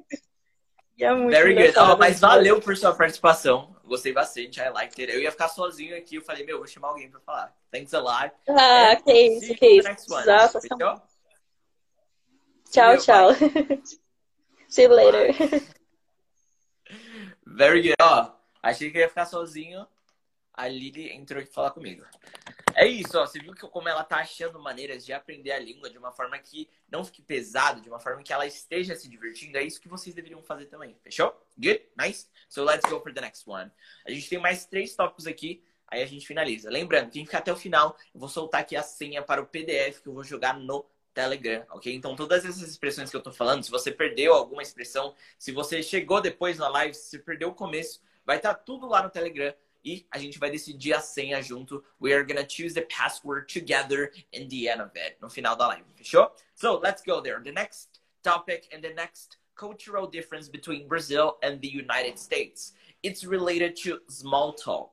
E 0.99 1.05
é 1.05 1.14
muito 1.14 1.30
Very 1.30 1.55
good. 1.55 1.78
Oh, 1.78 1.96
mas 1.96 2.18
valeu 2.18 2.61
por 2.61 2.76
sua 2.76 2.92
participação. 2.92 3.76
Gostei 3.84 4.12
bastante. 4.12 4.61
I 4.61 4.68
liked 4.70 5.01
it. 5.01 5.12
Eu 5.12 5.20
ia 5.20 5.30
ficar 5.30 5.49
sozinho 5.49 5.96
aqui. 5.96 6.16
Eu 6.16 6.22
falei, 6.22 6.44
meu, 6.44 6.59
vou 6.59 6.66
chamar 6.66 6.88
alguém 6.88 7.09
pra 7.09 7.20
falar. 7.20 7.57
Thanks 7.70 7.94
a 7.94 8.01
lot. 8.01 8.34
Ah, 8.49 8.92
And 8.92 8.96
que 9.03 9.12
isso, 9.12 9.55
que 9.55 9.66
isso. 9.66 9.88
Exato. 9.88 10.61
Fechou? 10.61 11.03
Tchau, 12.72 12.94
you, 12.94 13.01
tchau. 13.01 13.28
See 14.68 14.82
you 14.82 14.92
later. 14.92 15.32
Very 17.46 17.82
good. 17.82 17.94
Ó, 18.03 18.32
achei 18.61 18.90
que 18.90 18.99
eu 18.99 19.03
ia 19.03 19.09
ficar 19.09 19.26
sozinho. 19.26 19.86
A 20.59 20.66
Lili 20.66 21.12
entrou 21.12 21.40
aqui 21.40 21.52
falar 21.52 21.70
comigo. 21.70 22.04
É 22.74 22.84
isso, 22.84 23.16
ó. 23.16 23.24
Você 23.24 23.38
viu 23.38 23.54
que 23.54 23.61
como 23.68 23.88
ela 23.88 24.02
tá 24.02 24.16
achando 24.16 24.59
maneiras 24.59 25.06
de 25.06 25.12
aprender 25.12 25.52
a 25.52 25.59
língua 25.61 25.88
de 25.88 25.96
uma 25.96 26.11
forma 26.11 26.36
que 26.36 26.68
não 26.90 27.04
fique 27.04 27.22
pesado, 27.22 27.80
de 27.80 27.88
uma 27.88 28.00
forma 28.00 28.24
que 28.24 28.32
ela 28.32 28.44
esteja 28.44 28.96
se 28.96 29.09
divertindo. 29.09 29.56
É 29.56 29.62
isso 29.62 29.80
que 29.80 29.86
vocês 29.86 30.16
deveriam 30.16 30.42
fazer 30.42 30.66
também. 30.66 30.96
Fechou? 31.00 31.32
Good? 31.56 31.82
Nice? 31.96 32.26
So 32.48 32.64
let's 32.64 32.90
go 32.90 33.00
for 33.00 33.14
the 33.14 33.20
next 33.20 33.48
one. 33.48 33.70
A 34.04 34.11
gente 34.11 34.28
tem 34.28 34.40
mais 34.40 34.66
três 34.66 34.96
tópicos 34.96 35.28
aqui. 35.28 35.62
Aí 35.86 36.02
a 36.02 36.06
gente 36.06 36.26
finaliza. 36.26 36.68
Lembrando, 36.68 37.12
quem 37.12 37.24
ficar 37.24 37.38
até 37.38 37.52
o 37.52 37.56
final, 37.56 37.96
eu 38.12 38.18
vou 38.18 38.28
soltar 38.28 38.62
aqui 38.62 38.74
a 38.74 38.82
senha 38.82 39.22
para 39.22 39.40
o 39.40 39.46
PDF 39.46 40.00
que 40.02 40.09
eu 40.09 40.12
vou 40.12 40.24
jogar 40.24 40.59
no 40.59 40.84
Telegram, 41.14 41.64
ok? 41.70 41.94
Então, 41.94 42.16
todas 42.16 42.44
essas 42.44 42.62
expressões 42.62 43.11
que 43.11 43.16
eu 43.16 43.22
tô 43.22 43.30
falando, 43.30 43.62
se 43.62 43.70
você 43.70 43.92
perdeu 43.92 44.34
alguma 44.34 44.61
expressão, 44.61 45.14
se 45.38 45.52
você 45.52 45.84
chegou 45.84 46.20
depois 46.20 46.59
na 46.59 46.68
live, 46.68 46.94
se 46.94 47.20
perdeu 47.20 47.50
o 47.50 47.54
começo, 47.54 48.02
vai 48.26 48.38
estar 48.38 48.54
tudo 48.54 48.88
lá 48.88 49.04
no 49.04 49.09
Telegram 49.09 49.54
e 49.85 50.07
a 50.11 50.18
gente 50.18 50.39
vai 50.39 50.51
decidir 50.51 50.95
a 50.95 51.01
senha 51.01 51.41
junto. 51.43 51.85
We 52.01 52.12
are 52.12 52.24
gonna 52.24 52.47
choose 52.47 52.74
the 52.74 52.83
password 52.83 53.49
together 53.53 54.12
in 54.33 54.49
the 54.49 54.68
end 54.68 54.81
of 54.81 54.91
it, 54.95 55.18
no 55.20 55.29
final 55.29 55.57
da 55.57 55.68
live, 55.68 55.85
fechou? 55.97 56.31
So, 56.55 56.81
let's 56.83 57.03
go 57.03 57.20
there. 57.20 57.41
The 57.43 57.53
next 57.53 58.01
topic 58.22 58.68
and 58.72 58.83
the 58.83 58.95
next 58.95 59.39
cultural 59.57 60.07
difference 60.07 60.49
between 60.49 60.89
Brazil 60.89 61.37
and 61.43 61.61
the 61.61 61.68
United 61.68 62.18
States. 62.18 62.72
It's 63.03 63.24
related 63.24 63.76
to 63.85 63.99
small 64.09 64.55
talk. 64.55 64.91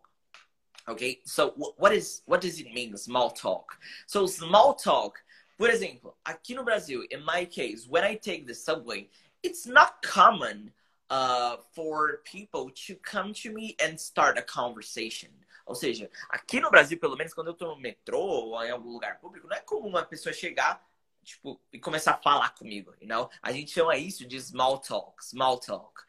Okay, 0.87 1.19
so 1.25 1.53
what 1.77 1.93
is 1.93 2.21
what 2.25 2.41
does 2.41 2.59
it 2.59 2.71
mean 2.71 2.95
small 2.97 3.31
talk? 3.31 3.77
So 4.05 4.27
small 4.27 4.75
talk, 4.75 5.17
por 5.57 5.69
exemplo, 5.69 6.13
aqui 6.27 6.53
no 6.53 6.63
Brasil, 6.63 7.03
in 7.09 7.23
my 7.25 7.45
case, 7.45 7.87
when 7.87 8.03
I 8.03 8.15
take 8.15 8.45
the 8.45 8.53
subway, 8.53 9.09
it's 9.41 9.65
not 9.65 10.01
common 10.03 10.71
uh, 11.09 11.57
for 11.73 12.21
people 12.23 12.71
to 12.71 12.95
come 12.95 13.33
to 13.33 13.51
me 13.51 13.75
and 13.79 13.97
start 13.97 14.37
a 14.37 14.41
conversation. 14.41 15.29
Ou 15.65 15.75
seja, 15.75 16.09
aqui 16.29 16.59
no 16.59 16.69
Brasil, 16.69 16.99
pelo 16.99 17.17
menos 17.17 17.33
quando 17.33 17.47
eu 17.47 17.53
tô 17.53 17.67
no 17.67 17.77
metrô 17.77 18.19
ou 18.19 18.63
em 18.63 18.69
algum 18.69 18.91
lugar 18.91 19.19
público, 19.19 19.47
não 19.47 19.55
é 19.55 19.61
comum 19.61 19.87
uma 19.87 20.05
pessoa 20.05 20.31
chegar 20.31 20.85
tipo, 21.23 21.59
e 21.73 21.79
começar 21.79 22.11
a 22.11 22.17
falar 22.21 22.51
comigo, 22.51 22.93
you 23.01 23.07
know? 23.07 23.29
A 23.41 23.51
gente 23.51 23.71
chama 23.71 23.97
isso 23.97 24.25
de 24.27 24.39
small 24.39 24.77
talk, 24.77 25.25
small 25.25 25.59
talk. 25.59 26.03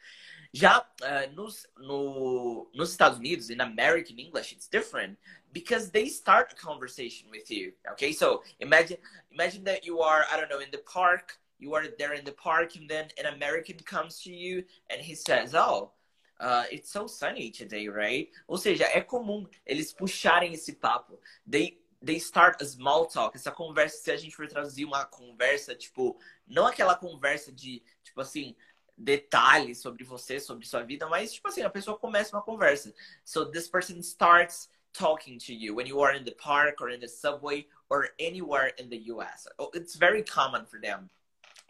Já 0.52 0.80
uh, 0.80 1.34
nos, 1.34 1.66
no, 1.76 2.70
nos 2.74 2.90
Estados 2.90 3.18
Unidos, 3.18 3.50
in 3.50 3.60
American 3.60 4.18
English, 4.18 4.52
it's 4.52 4.68
different 4.68 5.18
because 5.52 5.90
they 5.90 6.08
start 6.08 6.52
a 6.52 6.54
conversation 6.54 7.30
with 7.30 7.50
you. 7.50 7.72
Okay, 7.92 8.12
so 8.12 8.42
imagine 8.60 8.98
imagine 9.30 9.64
that 9.64 9.84
you 9.84 10.00
are 10.00 10.24
I 10.30 10.38
don't 10.38 10.48
know 10.48 10.60
in 10.60 10.70
the 10.70 10.78
park. 10.78 11.38
You 11.58 11.74
are 11.74 11.88
there 11.98 12.14
in 12.14 12.24
the 12.24 12.32
park, 12.32 12.76
and 12.76 12.88
then 12.88 13.08
an 13.18 13.34
American 13.34 13.78
comes 13.78 14.22
to 14.22 14.30
you 14.30 14.64
and 14.90 15.00
he 15.00 15.14
says, 15.14 15.54
"Oh, 15.54 15.92
uh, 16.38 16.64
it's 16.70 16.90
so 16.90 17.06
sunny 17.06 17.50
today, 17.50 17.88
right?" 17.88 18.30
Ou 18.48 18.58
seja, 18.58 18.84
é 18.84 19.00
comum 19.00 19.46
eles 19.64 19.92
puxarem 19.92 20.52
esse 20.52 20.72
papo. 20.72 21.18
They 21.46 21.78
they 22.02 22.18
start 22.18 22.60
a 22.60 22.64
small 22.64 23.06
talk. 23.06 23.36
Essa 23.36 23.50
conversa, 23.50 24.02
se 24.02 24.10
a 24.10 24.16
gente 24.16 24.36
for 24.36 24.46
traduzir 24.46 24.84
uma 24.84 25.04
conversa, 25.06 25.74
tipo, 25.74 26.18
não 26.46 26.66
aquela 26.66 26.94
conversa 26.94 27.50
de, 27.50 27.82
tipo 28.04 28.20
assim, 28.20 28.54
detalhes 28.96 29.80
sobre 29.80 30.04
você, 30.04 30.40
sobre 30.40 30.66
sua 30.66 30.82
vida, 30.82 31.06
mas 31.08 31.32
tipo 31.32 31.48
assim, 31.48 31.62
a 31.62 31.70
pessoa 31.70 31.98
começa 31.98 32.36
uma 32.36 32.42
conversa. 32.42 32.94
So 33.24 33.50
this 33.50 33.68
person 33.68 34.00
starts 34.02 34.70
talking 34.92 35.38
to 35.38 35.52
you 35.52 35.74
when 35.74 35.86
you 35.86 36.00
are 36.00 36.16
in 36.16 36.24
the 36.24 36.32
park 36.32 36.80
or 36.80 36.90
in 36.90 37.00
the 37.00 37.08
subway 37.08 37.66
or 37.90 38.08
anywhere 38.18 38.72
in 38.78 38.88
the 38.88 39.10
US. 39.12 39.46
It's 39.74 39.96
very 39.96 40.22
common 40.22 40.64
for 40.66 40.80
them. 40.80 41.10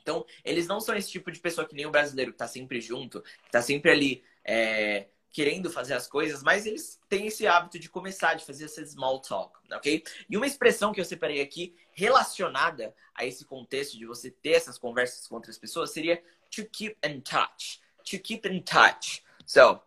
Então, 0.07 0.25
eles 0.45 0.69
não 0.69 0.81
são 0.81 0.95
esse 0.95 1.11
tipo 1.11 1.33
de 1.33 1.41
pessoa 1.41 1.67
que 1.67 1.75
nem 1.75 1.85
o 1.85 1.91
brasileiro 1.91 2.31
que 2.31 2.39
tá 2.39 2.47
sempre 2.47 2.81
junto, 2.81 3.21
que 3.23 3.51
tá 3.51 3.61
sempre 3.61 3.91
ali 3.91 4.23
é, 4.45 5.09
querendo 5.33 5.69
fazer 5.69 5.95
as 5.95 6.07
coisas, 6.07 6.45
mas 6.45 6.65
eles 6.65 7.01
têm 7.09 7.27
esse 7.27 7.45
hábito 7.45 7.77
de 7.77 7.91
começar, 7.91 8.35
de 8.35 8.45
fazer 8.45 8.67
esse 8.67 8.87
small 8.87 9.21
talk, 9.21 9.59
ok? 9.73 10.05
E 10.31 10.37
uma 10.37 10.47
expressão 10.47 10.93
que 10.93 11.01
eu 11.01 11.05
separei 11.05 11.41
aqui 11.41 11.75
relacionada 11.91 12.95
a 13.17 13.27
esse 13.27 13.45
contexto 13.45 13.99
de 13.99 14.07
você 14.07 14.31
ter 14.31 14.53
essas 14.53 14.79
conversas 14.79 15.27
com 15.27 15.35
outras 15.35 15.59
pessoas 15.59 15.91
seria 15.91 16.23
to 16.55 16.65
keep 16.71 16.97
in 17.05 17.21
touch. 17.21 17.81
To 18.09 18.17
keep 18.21 18.49
in 18.49 18.63
touch. 18.63 19.25
So, 19.45 19.81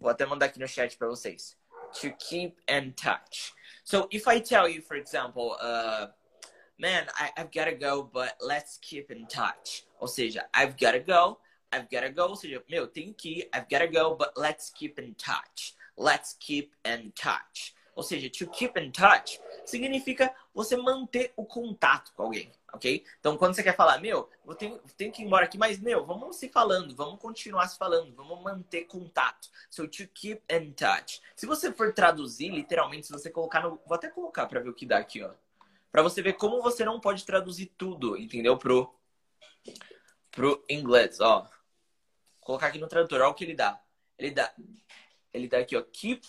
vou 0.00 0.10
até 0.10 0.26
mandar 0.26 0.46
aqui 0.46 0.58
no 0.58 0.66
chat 0.66 0.96
para 0.96 1.06
vocês. 1.06 1.56
To 2.00 2.10
keep 2.18 2.56
in 2.68 2.90
touch. 2.94 3.54
So, 3.84 4.08
if 4.10 4.26
I 4.26 4.40
tell 4.40 4.68
you, 4.68 4.82
for 4.82 4.96
example, 4.96 5.56
uh, 5.60 6.08
man, 6.78 7.06
I, 7.18 7.30
I've 7.36 7.52
got 7.52 7.66
to 7.66 7.74
go, 7.74 8.02
but 8.02 8.36
let's 8.40 8.78
keep 8.80 9.10
in 9.10 9.26
touch. 9.26 9.86
Ou 10.00 10.08
seja, 10.08 10.44
I've 10.52 10.76
got 10.76 10.92
to 10.92 11.00
go, 11.00 11.38
I've 11.72 11.88
got 11.90 12.00
to 12.00 12.10
go. 12.10 12.28
Ou 12.28 12.36
seja, 12.36 12.62
meu, 12.68 12.86
tenho 12.86 13.14
que 13.14 13.40
ir, 13.40 13.48
I've 13.52 13.68
got 13.68 13.80
to 13.80 13.88
go, 13.88 14.14
but 14.14 14.32
let's 14.36 14.70
keep 14.70 14.98
in 14.98 15.14
touch. 15.14 15.74
Let's 15.96 16.34
keep 16.38 16.74
in 16.84 17.12
touch. 17.14 17.74
Ou 17.94 18.02
seja, 18.02 18.30
to 18.30 18.46
keep 18.46 18.78
in 18.78 18.90
touch 18.90 19.38
significa 19.66 20.34
você 20.54 20.76
manter 20.76 21.32
o 21.36 21.44
contato 21.44 22.10
com 22.14 22.22
alguém, 22.22 22.50
ok? 22.72 23.04
Então, 23.20 23.36
quando 23.36 23.54
você 23.54 23.62
quer 23.62 23.76
falar, 23.76 23.98
meu, 24.00 24.30
eu 24.46 24.54
tenho, 24.54 24.80
tenho 24.96 25.12
que 25.12 25.22
ir 25.22 25.26
embora 25.26 25.44
aqui, 25.44 25.58
mas, 25.58 25.78
meu, 25.78 26.04
vamos 26.06 26.36
se 26.36 26.48
falando, 26.48 26.96
vamos 26.96 27.20
continuar 27.20 27.68
se 27.68 27.76
falando, 27.76 28.14
vamos 28.14 28.42
manter 28.42 28.84
contato. 28.84 29.50
So, 29.68 29.86
to 29.86 30.06
keep 30.08 30.42
in 30.50 30.72
touch. 30.72 31.20
Se 31.36 31.44
você 31.44 31.70
for 31.70 31.92
traduzir, 31.92 32.50
literalmente, 32.50 33.06
se 33.06 33.12
você 33.12 33.30
colocar 33.30 33.60
no... 33.60 33.78
Vou 33.86 33.94
até 33.94 34.08
colocar 34.08 34.46
para 34.46 34.60
ver 34.60 34.70
o 34.70 34.74
que 34.74 34.86
dá 34.86 34.96
aqui, 34.96 35.22
ó. 35.22 35.30
Para 35.92 36.02
você 36.02 36.22
ver 36.22 36.32
como 36.32 36.62
você 36.62 36.86
não 36.86 36.98
pode 36.98 37.24
traduzir 37.26 37.66
tudo, 37.76 38.16
entendeu? 38.16 38.56
Pro, 38.56 38.98
pro 40.30 40.64
inglês, 40.66 41.20
ó. 41.20 41.42
Vou 41.42 41.50
colocar 42.40 42.68
aqui 42.68 42.78
no 42.78 42.88
tradutor, 42.88 43.20
olha 43.20 43.28
o 43.28 43.34
que 43.34 43.44
ele 43.44 43.54
dá. 43.54 43.78
Ele 44.18 44.30
dá, 44.30 44.54
ele 45.34 45.48
dá 45.48 45.58
aqui, 45.58 45.76
ó, 45.76 45.82
keep, 45.82 46.26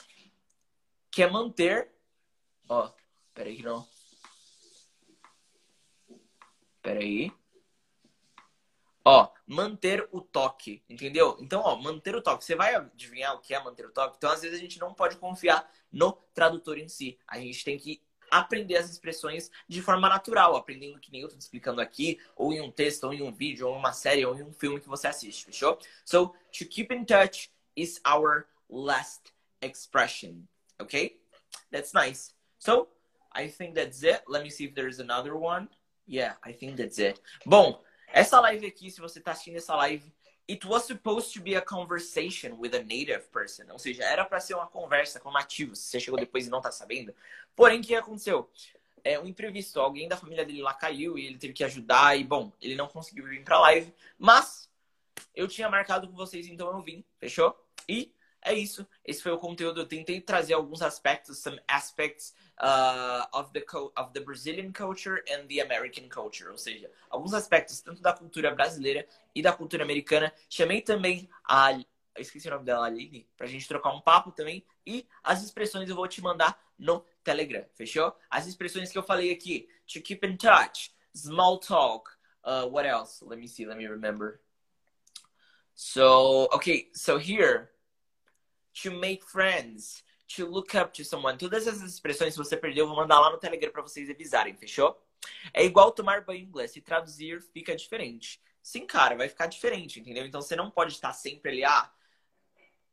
que 1.09 1.23
é 1.23 1.29
manter, 1.29 1.89
ó, 2.67 2.91
peraí 3.33 3.55
que 3.55 3.63
não. 3.63 3.87
Peraí. 6.81 7.31
Ó, 9.05 9.31
manter 9.47 10.07
o 10.11 10.19
toque, 10.19 10.83
entendeu? 10.89 11.37
Então, 11.39 11.61
ó, 11.61 11.77
manter 11.77 12.15
o 12.15 12.21
toque. 12.21 12.43
Você 12.43 12.55
vai 12.55 12.75
adivinhar 12.75 13.33
o 13.33 13.39
que 13.39 13.53
é 13.53 13.63
manter 13.63 13.85
o 13.85 13.91
toque? 13.91 14.17
Então, 14.17 14.31
às 14.31 14.41
vezes, 14.41 14.57
a 14.57 14.61
gente 14.61 14.79
não 14.79 14.93
pode 14.93 15.17
confiar 15.17 15.69
no 15.91 16.13
tradutor 16.33 16.77
em 16.77 16.87
si. 16.89 17.17
A 17.27 17.37
gente 17.39 17.63
tem 17.63 17.77
que 17.77 18.01
aprender 18.39 18.75
as 18.77 18.89
expressões 18.89 19.51
de 19.67 19.81
forma 19.81 20.09
natural, 20.09 20.55
aprendendo 20.55 20.99
que 20.99 21.11
nem 21.11 21.21
eu 21.21 21.29
tô 21.29 21.37
explicando 21.37 21.81
aqui, 21.81 22.19
ou 22.35 22.51
em 22.51 22.61
um 22.61 22.71
texto, 22.71 23.03
ou 23.05 23.13
em 23.13 23.21
um 23.21 23.31
vídeo, 23.31 23.67
ou 23.67 23.75
em 23.75 23.77
uma 23.77 23.93
série, 23.93 24.25
ou 24.25 24.35
em 24.35 24.43
um 24.43 24.53
filme 24.53 24.79
que 24.79 24.87
você 24.87 25.07
assiste, 25.07 25.45
fechou? 25.45 25.77
So, 26.03 26.33
to 26.57 26.65
keep 26.65 26.93
in 26.93 27.05
touch 27.05 27.51
is 27.75 28.01
our 28.07 28.47
last 28.69 29.33
expression, 29.61 30.47
okay? 30.81 31.19
That's 31.71 31.93
nice. 31.93 32.33
So, 32.57 32.87
I 33.35 33.49
think 33.49 33.75
that's 33.75 34.03
it. 34.03 34.23
Let 34.27 34.43
me 34.43 34.49
see 34.49 34.65
if 34.65 34.73
there's 34.73 34.99
another 34.99 35.35
one. 35.35 35.69
Yeah, 36.07 36.35
I 36.43 36.53
think 36.53 36.77
that's 36.77 36.99
it. 36.99 37.21
Bom, 37.45 37.81
essa 38.07 38.39
live 38.39 38.65
aqui, 38.65 38.91
se 38.91 38.99
você 38.99 39.19
tá 39.19 39.31
assistindo 39.31 39.57
essa 39.57 39.75
live, 39.75 40.11
it 40.49 40.65
was 40.67 40.85
supposed 40.85 41.33
to 41.33 41.41
be 41.41 41.55
a 41.55 41.61
conversation 41.61 42.57
with 42.59 42.73
a 42.75 42.83
native 42.83 43.29
person. 43.31 43.65
Ou 43.71 43.79
seja, 43.79 44.03
era 44.03 44.25
para 44.25 44.39
ser 44.39 44.55
uma 44.55 44.67
conversa 44.67 45.19
com 45.19 45.31
nativos. 45.31 45.79
Você 45.79 45.99
chegou 45.99 46.19
depois 46.19 46.47
e 46.47 46.49
não 46.49 46.61
tá 46.61 46.71
sabendo. 46.71 47.13
Porém, 47.55 47.79
o 47.79 47.83
que 47.83 47.95
aconteceu? 47.95 48.49
É 49.03 49.19
um 49.19 49.25
imprevisto. 49.25 49.79
Alguém 49.79 50.07
da 50.07 50.17
família 50.17 50.45
dele 50.45 50.61
lá 50.61 50.73
caiu 50.73 51.17
e 51.17 51.25
ele 51.25 51.37
teve 51.37 51.53
que 51.53 51.63
ajudar. 51.63 52.17
E, 52.17 52.23
bom, 52.23 52.51
ele 52.61 52.75
não 52.75 52.87
conseguiu 52.87 53.25
vir 53.25 53.43
pra 53.43 53.59
live. 53.59 53.93
Mas 54.17 54.69
eu 55.35 55.47
tinha 55.47 55.69
marcado 55.69 56.07
com 56.07 56.15
vocês, 56.15 56.47
então 56.47 56.71
eu 56.71 56.81
vim. 56.81 57.03
Fechou? 57.19 57.57
E 57.87 58.13
é 58.43 58.53
isso. 58.53 58.87
Esse 59.05 59.21
foi 59.21 59.31
o 59.31 59.37
conteúdo. 59.37 59.81
Eu 59.81 59.85
tentei 59.87 60.19
trazer 60.21 60.53
alguns 60.53 60.81
aspectos, 60.81 61.39
some 61.39 61.59
aspects 61.67 62.33
uh, 62.59 63.25
of, 63.37 63.51
the 63.51 63.65
of 63.97 64.13
the 64.13 64.19
Brazilian 64.19 64.71
culture 64.71 65.23
and 65.29 65.47
the 65.47 65.61
American 65.61 66.07
culture. 66.09 66.49
Ou 66.49 66.57
seja, 66.57 66.91
alguns 67.09 67.33
aspectos 67.33 67.81
tanto 67.81 68.01
da 68.01 68.13
cultura 68.13 68.53
brasileira 68.53 69.07
e 69.33 69.41
da 69.41 69.53
cultura 69.53 69.83
americana. 69.83 70.33
Chamei 70.49 70.81
também 70.81 71.29
a. 71.47 71.73
Eu 72.15 72.21
esqueci 72.21 72.47
o 72.47 72.51
nome 72.51 72.65
dela, 72.65 72.85
Aline, 72.85 73.27
pra 73.35 73.47
gente 73.47 73.67
trocar 73.67 73.91
um 73.91 73.99
papo 73.99 74.31
também. 74.31 74.63
E 74.85 75.07
as 75.23 75.43
expressões 75.43 75.89
eu 75.89 75.95
vou 75.95 76.07
te 76.07 76.21
mandar 76.21 76.61
no 76.77 77.03
Telegram, 77.23 77.65
fechou? 77.73 78.15
As 78.29 78.45
expressões 78.45 78.91
que 78.91 78.97
eu 78.97 79.03
falei 79.03 79.31
aqui. 79.31 79.67
To 79.93 80.01
keep 80.01 80.25
in 80.25 80.37
touch, 80.37 80.93
small 81.15 81.59
talk, 81.59 82.11
uh, 82.43 82.67
what 82.67 82.87
else? 82.87 83.23
Let 83.25 83.39
me 83.39 83.47
see, 83.47 83.65
let 83.65 83.77
me 83.77 83.87
remember. 83.87 84.39
So, 85.75 86.47
okay, 86.53 86.89
so 86.93 87.17
here, 87.17 87.72
to 88.81 88.91
make 88.91 89.23
friends, 89.25 90.03
to 90.35 90.45
look 90.45 90.75
up 90.75 90.93
to 90.93 91.03
someone. 91.03 91.37
Todas 91.37 91.67
essas 91.67 91.83
expressões, 91.83 92.33
se 92.33 92.37
você 92.37 92.57
perdeu, 92.57 92.83
eu 92.83 92.87
vou 92.87 92.95
mandar 92.95 93.19
lá 93.19 93.31
no 93.31 93.37
Telegram 93.37 93.71
para 93.71 93.81
vocês 93.81 94.09
avisarem, 94.09 94.55
fechou? 94.55 95.01
É 95.53 95.63
igual 95.63 95.91
tomar 95.91 96.21
banho 96.21 96.39
em 96.39 96.43
inglês. 96.43 96.71
Se 96.71 96.81
traduzir, 96.81 97.41
fica 97.53 97.75
diferente. 97.75 98.41
Sim, 98.61 98.85
cara, 98.85 99.15
vai 99.15 99.27
ficar 99.27 99.47
diferente, 99.47 99.99
entendeu? 99.99 100.25
Então 100.25 100.41
você 100.41 100.55
não 100.55 100.71
pode 100.71 100.93
estar 100.93 101.11
sempre 101.13 101.51
ali, 101.51 101.65
ah, 101.65 101.91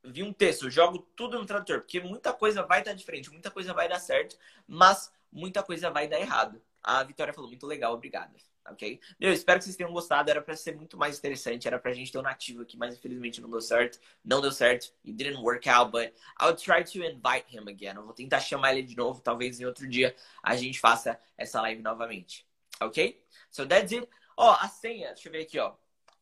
vi 0.05 0.23
um 0.23 0.33
texto, 0.33 0.71
jogo 0.71 0.99
tudo 1.15 1.39
no 1.39 1.47
tradutor, 1.47 1.81
porque 1.81 2.01
muita 2.01 2.33
coisa 2.33 2.63
vai 2.65 2.81
estar 2.81 2.93
diferente, 2.93 3.31
muita 3.31 3.51
coisa 3.51 3.73
vai 3.73 3.89
dar 3.89 4.01
certo, 4.01 4.37
mas 4.67 5.13
muita 5.31 5.63
coisa 5.63 5.91
vai 5.91 6.09
dar 6.09 6.21
errado. 6.21 6.61
A 6.83 7.03
Vitória 7.05 7.33
falou, 7.33 7.49
muito 7.49 7.67
legal, 7.67 7.95
obrigada. 7.95 8.35
Ok? 8.71 9.01
Meu, 9.19 9.33
espero 9.33 9.59
que 9.59 9.65
vocês 9.65 9.77
tenham 9.77 9.93
gostado. 9.93 10.31
Era 10.31 10.41
para 10.41 10.55
ser 10.57 10.77
muito 10.77 10.97
mais 10.97 11.19
interessante. 11.19 11.67
Era 11.67 11.79
pra 11.79 11.93
gente 11.93 12.13
ter 12.13 12.19
um 12.19 12.23
nativo 12.23 12.63
aqui, 12.63 12.77
mas 12.77 12.95
infelizmente 12.95 13.41
não 13.41 13.51
deu 13.51 13.61
certo. 13.61 13.99
Não 14.25 14.41
deu 14.41 14.53
certo. 14.53 14.93
It 15.05 15.13
didn't 15.13 15.43
work 15.43 15.69
out, 15.69 15.91
but 15.91 16.13
I'll 16.41 16.57
try 16.57 16.85
to 16.85 17.05
invite 17.05 17.47
him 17.51 17.69
again. 17.69 17.97
Eu 17.97 18.05
vou 18.05 18.15
tentar 18.15 18.41
chamar 18.41 18.73
ele 18.73 18.83
de 18.83 18.97
novo. 18.97 19.21
Talvez 19.21 19.61
em 19.61 19.67
outro 19.67 19.89
dia 19.89 20.15
a 20.43 20.57
gente 20.57 20.79
faça 20.79 21.21
essa 21.37 21.61
live 21.61 21.83
novamente. 21.83 22.47
Ok? 22.81 23.23
So 23.51 23.67
that's 23.67 23.93
it. 23.93 24.09
Ó, 24.37 24.57
a 24.59 24.69
senha, 24.69 25.09
deixa 25.09 25.29
eu 25.29 25.33
ver 25.33 25.43
aqui, 25.43 25.59
ó. 25.59 25.75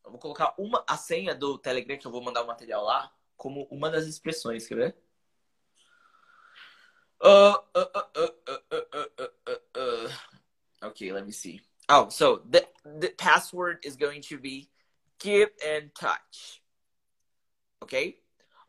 Eu 0.05 0.11
vou 0.11 0.19
colocar 0.19 0.55
uma, 0.59 0.83
a 0.87 0.97
senha 0.97 1.35
do 1.35 1.59
Telegram, 1.59 1.99
que 1.99 2.07
eu 2.07 2.11
vou 2.11 2.23
mandar 2.23 2.43
o 2.43 2.47
material 2.47 2.83
lá, 2.83 3.13
como 3.37 3.69
uma 3.71 3.91
das 3.91 4.07
expressões, 4.07 4.67
quer 4.67 4.75
ver? 4.75 4.97
Uh, 7.21 7.55
uh, 7.75 7.89
uh, 9.77 10.09
okay, 10.87 11.13
let 11.13 11.27
me 11.27 11.33
see. 11.33 11.61
Oh, 11.91 12.09
so 12.11 12.43
the, 12.51 12.69
the 12.85 13.09
password 13.09 13.79
is 13.83 13.97
going 13.97 14.21
to 14.23 14.39
be 14.39 14.69
keep 15.19 15.51
in 15.65 15.91
touch. 15.95 16.63
Ok? 17.81 18.23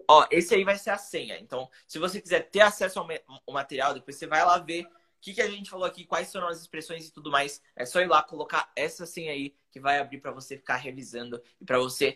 Ó, 0.07 0.25
esse 0.31 0.55
aí 0.55 0.63
vai 0.63 0.77
ser 0.77 0.91
a 0.91 0.97
senha. 0.97 1.37
Então, 1.39 1.69
se 1.87 1.99
você 1.99 2.21
quiser 2.21 2.49
ter 2.49 2.61
acesso 2.61 2.99
ao, 2.99 3.07
ao 3.45 3.53
material, 3.53 3.93
depois 3.93 4.15
você 4.15 4.25
vai 4.25 4.43
lá 4.43 4.57
ver 4.57 4.85
o 4.85 4.89
que, 5.21 5.33
que 5.33 5.41
a 5.41 5.49
gente 5.49 5.69
falou 5.69 5.85
aqui, 5.85 6.05
quais 6.05 6.31
foram 6.31 6.47
as 6.47 6.61
expressões 6.61 7.07
e 7.07 7.11
tudo 7.11 7.29
mais. 7.29 7.61
É 7.75 7.85
só 7.85 7.99
ir 7.99 8.07
lá 8.07 8.23
colocar 8.23 8.71
essa 8.75 9.05
senha 9.05 9.31
aí 9.31 9.53
que 9.69 9.79
vai 9.79 9.99
abrir 9.99 10.19
para 10.19 10.31
você 10.31 10.55
ficar 10.55 10.77
revisando 10.77 11.41
e 11.59 11.65
para 11.65 11.77
você 11.77 12.15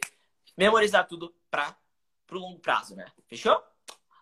memorizar 0.58 1.08
tudo 1.08 1.36
para 1.52 1.76
o 2.32 2.38
longo 2.38 2.60
prazo, 2.60 2.96
né? 2.96 3.06
Fechou? 3.28 3.62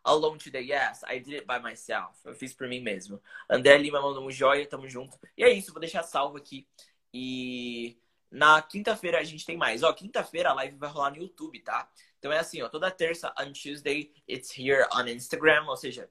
Alone 0.04 0.40
today, 0.40 0.64
yes, 0.64 1.04
I 1.04 1.20
did 1.20 1.36
it 1.36 1.46
by 1.46 1.60
myself. 1.60 2.18
Eu 2.26 2.34
fiz 2.34 2.54
por 2.54 2.68
mim 2.68 2.82
mesmo. 2.82 3.22
André 3.50 3.78
Lima 3.78 4.02
mandou 4.02 4.26
um 4.26 4.32
joia, 4.32 4.66
tamo 4.66 4.88
junto. 4.88 5.18
E 5.38 5.44
é 5.44 5.50
isso, 5.52 5.72
vou 5.72 5.80
deixar 5.80 6.04
salvo 6.04 6.38
aqui. 6.38 6.68
E 7.14 7.98
na 8.32 8.62
quinta-feira 8.62 9.20
a 9.20 9.24
gente 9.24 9.46
tem 9.46 9.58
mais. 9.58 9.84
Ó, 9.84 9.94
quinta-feira 9.94 10.50
a 10.50 10.54
live 10.54 10.78
vai 10.78 10.90
rolar 10.90 11.12
no 11.12 11.18
YouTube, 11.18 11.60
tá? 11.60 11.90
Então 12.18 12.32
é 12.32 12.40
assim, 12.40 12.62
ó, 12.62 12.70
toda 12.70 12.90
terça, 12.90 13.34
on 13.40 13.52
Tuesday, 13.52 14.14
it's 14.28 14.58
here 14.58 14.88
on 14.94 15.08
Instagram, 15.08 15.66
ou 15.68 15.76
seja, 15.76 16.10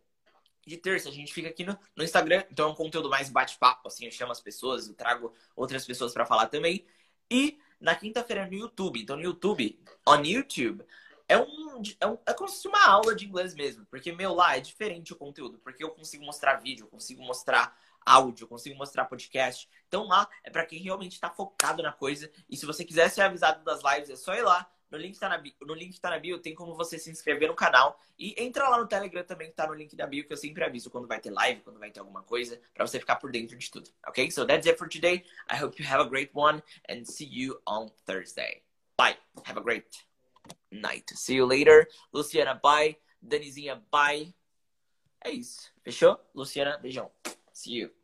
de 0.66 0.76
terça 0.76 1.08
a 1.08 1.12
gente 1.12 1.32
fica 1.32 1.48
aqui 1.48 1.64
no, 1.64 1.78
no 1.96 2.04
Instagram, 2.04 2.44
então 2.50 2.68
é 2.68 2.72
um 2.72 2.74
conteúdo 2.74 3.08
mais 3.08 3.30
bate-papo, 3.30 3.88
assim, 3.88 4.04
eu 4.04 4.12
chamo 4.12 4.32
as 4.32 4.40
pessoas, 4.40 4.88
eu 4.88 4.94
trago 4.94 5.32
outras 5.56 5.86
pessoas 5.86 6.12
para 6.12 6.26
falar 6.26 6.46
também. 6.46 6.84
E 7.30 7.58
na 7.80 7.94
quinta-feira 7.94 8.46
no 8.46 8.54
YouTube, 8.54 9.00
então 9.00 9.16
no 9.16 9.22
YouTube, 9.22 9.80
on 10.06 10.22
YouTube, 10.24 10.84
é 11.30 11.38
um, 11.38 11.82
é 12.00 12.06
um 12.08 12.18
é 12.26 12.34
como 12.34 12.48
se 12.48 12.56
fosse 12.56 12.68
uma 12.68 12.84
aula 12.84 13.14
de 13.14 13.24
inglês 13.24 13.54
mesmo, 13.54 13.86
porque 13.86 14.10
meu 14.10 14.34
lá 14.34 14.56
é 14.56 14.60
diferente 14.60 15.12
o 15.12 15.16
conteúdo, 15.16 15.60
porque 15.60 15.84
eu 15.84 15.90
consigo 15.90 16.24
mostrar 16.24 16.56
vídeo, 16.56 16.86
eu 16.86 16.88
consigo 16.88 17.22
mostrar 17.22 17.76
áudio, 18.04 18.44
eu 18.44 18.48
consigo 18.48 18.76
mostrar 18.76 19.04
podcast. 19.04 19.68
Então 19.86 20.08
lá 20.08 20.28
é 20.42 20.50
para 20.50 20.66
quem 20.66 20.80
realmente 20.80 21.12
está 21.12 21.30
focado 21.30 21.84
na 21.84 21.92
coisa. 21.92 22.28
E 22.48 22.56
se 22.56 22.66
você 22.66 22.84
quiser 22.84 23.08
ser 23.10 23.22
avisado 23.22 23.62
das 23.62 23.80
lives, 23.80 24.10
é 24.10 24.16
só 24.16 24.34
ir 24.34 24.42
lá. 24.42 24.68
No 24.90 24.98
link, 24.98 25.16
tá 25.20 25.28
na 25.28 25.38
bio, 25.38 25.52
no 25.62 25.72
link 25.72 25.92
que 25.92 26.00
tá 26.00 26.10
na 26.10 26.18
bio, 26.18 26.40
tem 26.40 26.52
como 26.52 26.74
você 26.74 26.98
se 26.98 27.08
inscrever 27.12 27.46
no 27.46 27.54
canal. 27.54 27.96
E 28.18 28.34
entra 28.42 28.68
lá 28.68 28.76
no 28.76 28.88
Telegram 28.88 29.22
também, 29.22 29.48
que 29.48 29.54
tá 29.54 29.68
no 29.68 29.74
link 29.74 29.94
da 29.94 30.08
bio, 30.08 30.26
que 30.26 30.32
eu 30.32 30.36
sempre 30.36 30.64
aviso 30.64 30.90
quando 30.90 31.06
vai 31.06 31.20
ter 31.20 31.30
live, 31.30 31.60
quando 31.60 31.78
vai 31.78 31.92
ter 31.92 32.00
alguma 32.00 32.24
coisa, 32.24 32.60
para 32.74 32.84
você 32.84 32.98
ficar 32.98 33.14
por 33.14 33.30
dentro 33.30 33.56
de 33.56 33.70
tudo. 33.70 33.88
Ok? 34.08 34.28
So 34.32 34.44
that's 34.44 34.66
it 34.66 34.76
for 34.76 34.88
today. 34.88 35.24
I 35.48 35.62
hope 35.62 35.80
you 35.80 35.88
have 35.88 36.02
a 36.04 36.08
great 36.08 36.32
one 36.34 36.60
and 36.88 37.04
see 37.04 37.28
you 37.30 37.60
on 37.68 37.88
Thursday. 38.04 38.64
Bye. 38.96 39.16
Have 39.46 39.60
a 39.60 39.62
great 39.62 40.09
night. 40.70 41.10
See 41.14 41.34
you 41.34 41.46
later. 41.46 41.86
Luciana, 42.12 42.54
bye. 42.54 42.96
Danizinha, 43.20 43.82
bye. 43.90 44.34
É 45.22 45.30
isso. 45.30 45.70
Fechou? 45.82 46.18
Luciana, 46.34 46.78
beijão. 46.78 47.10
See 47.52 47.80
you. 47.80 47.99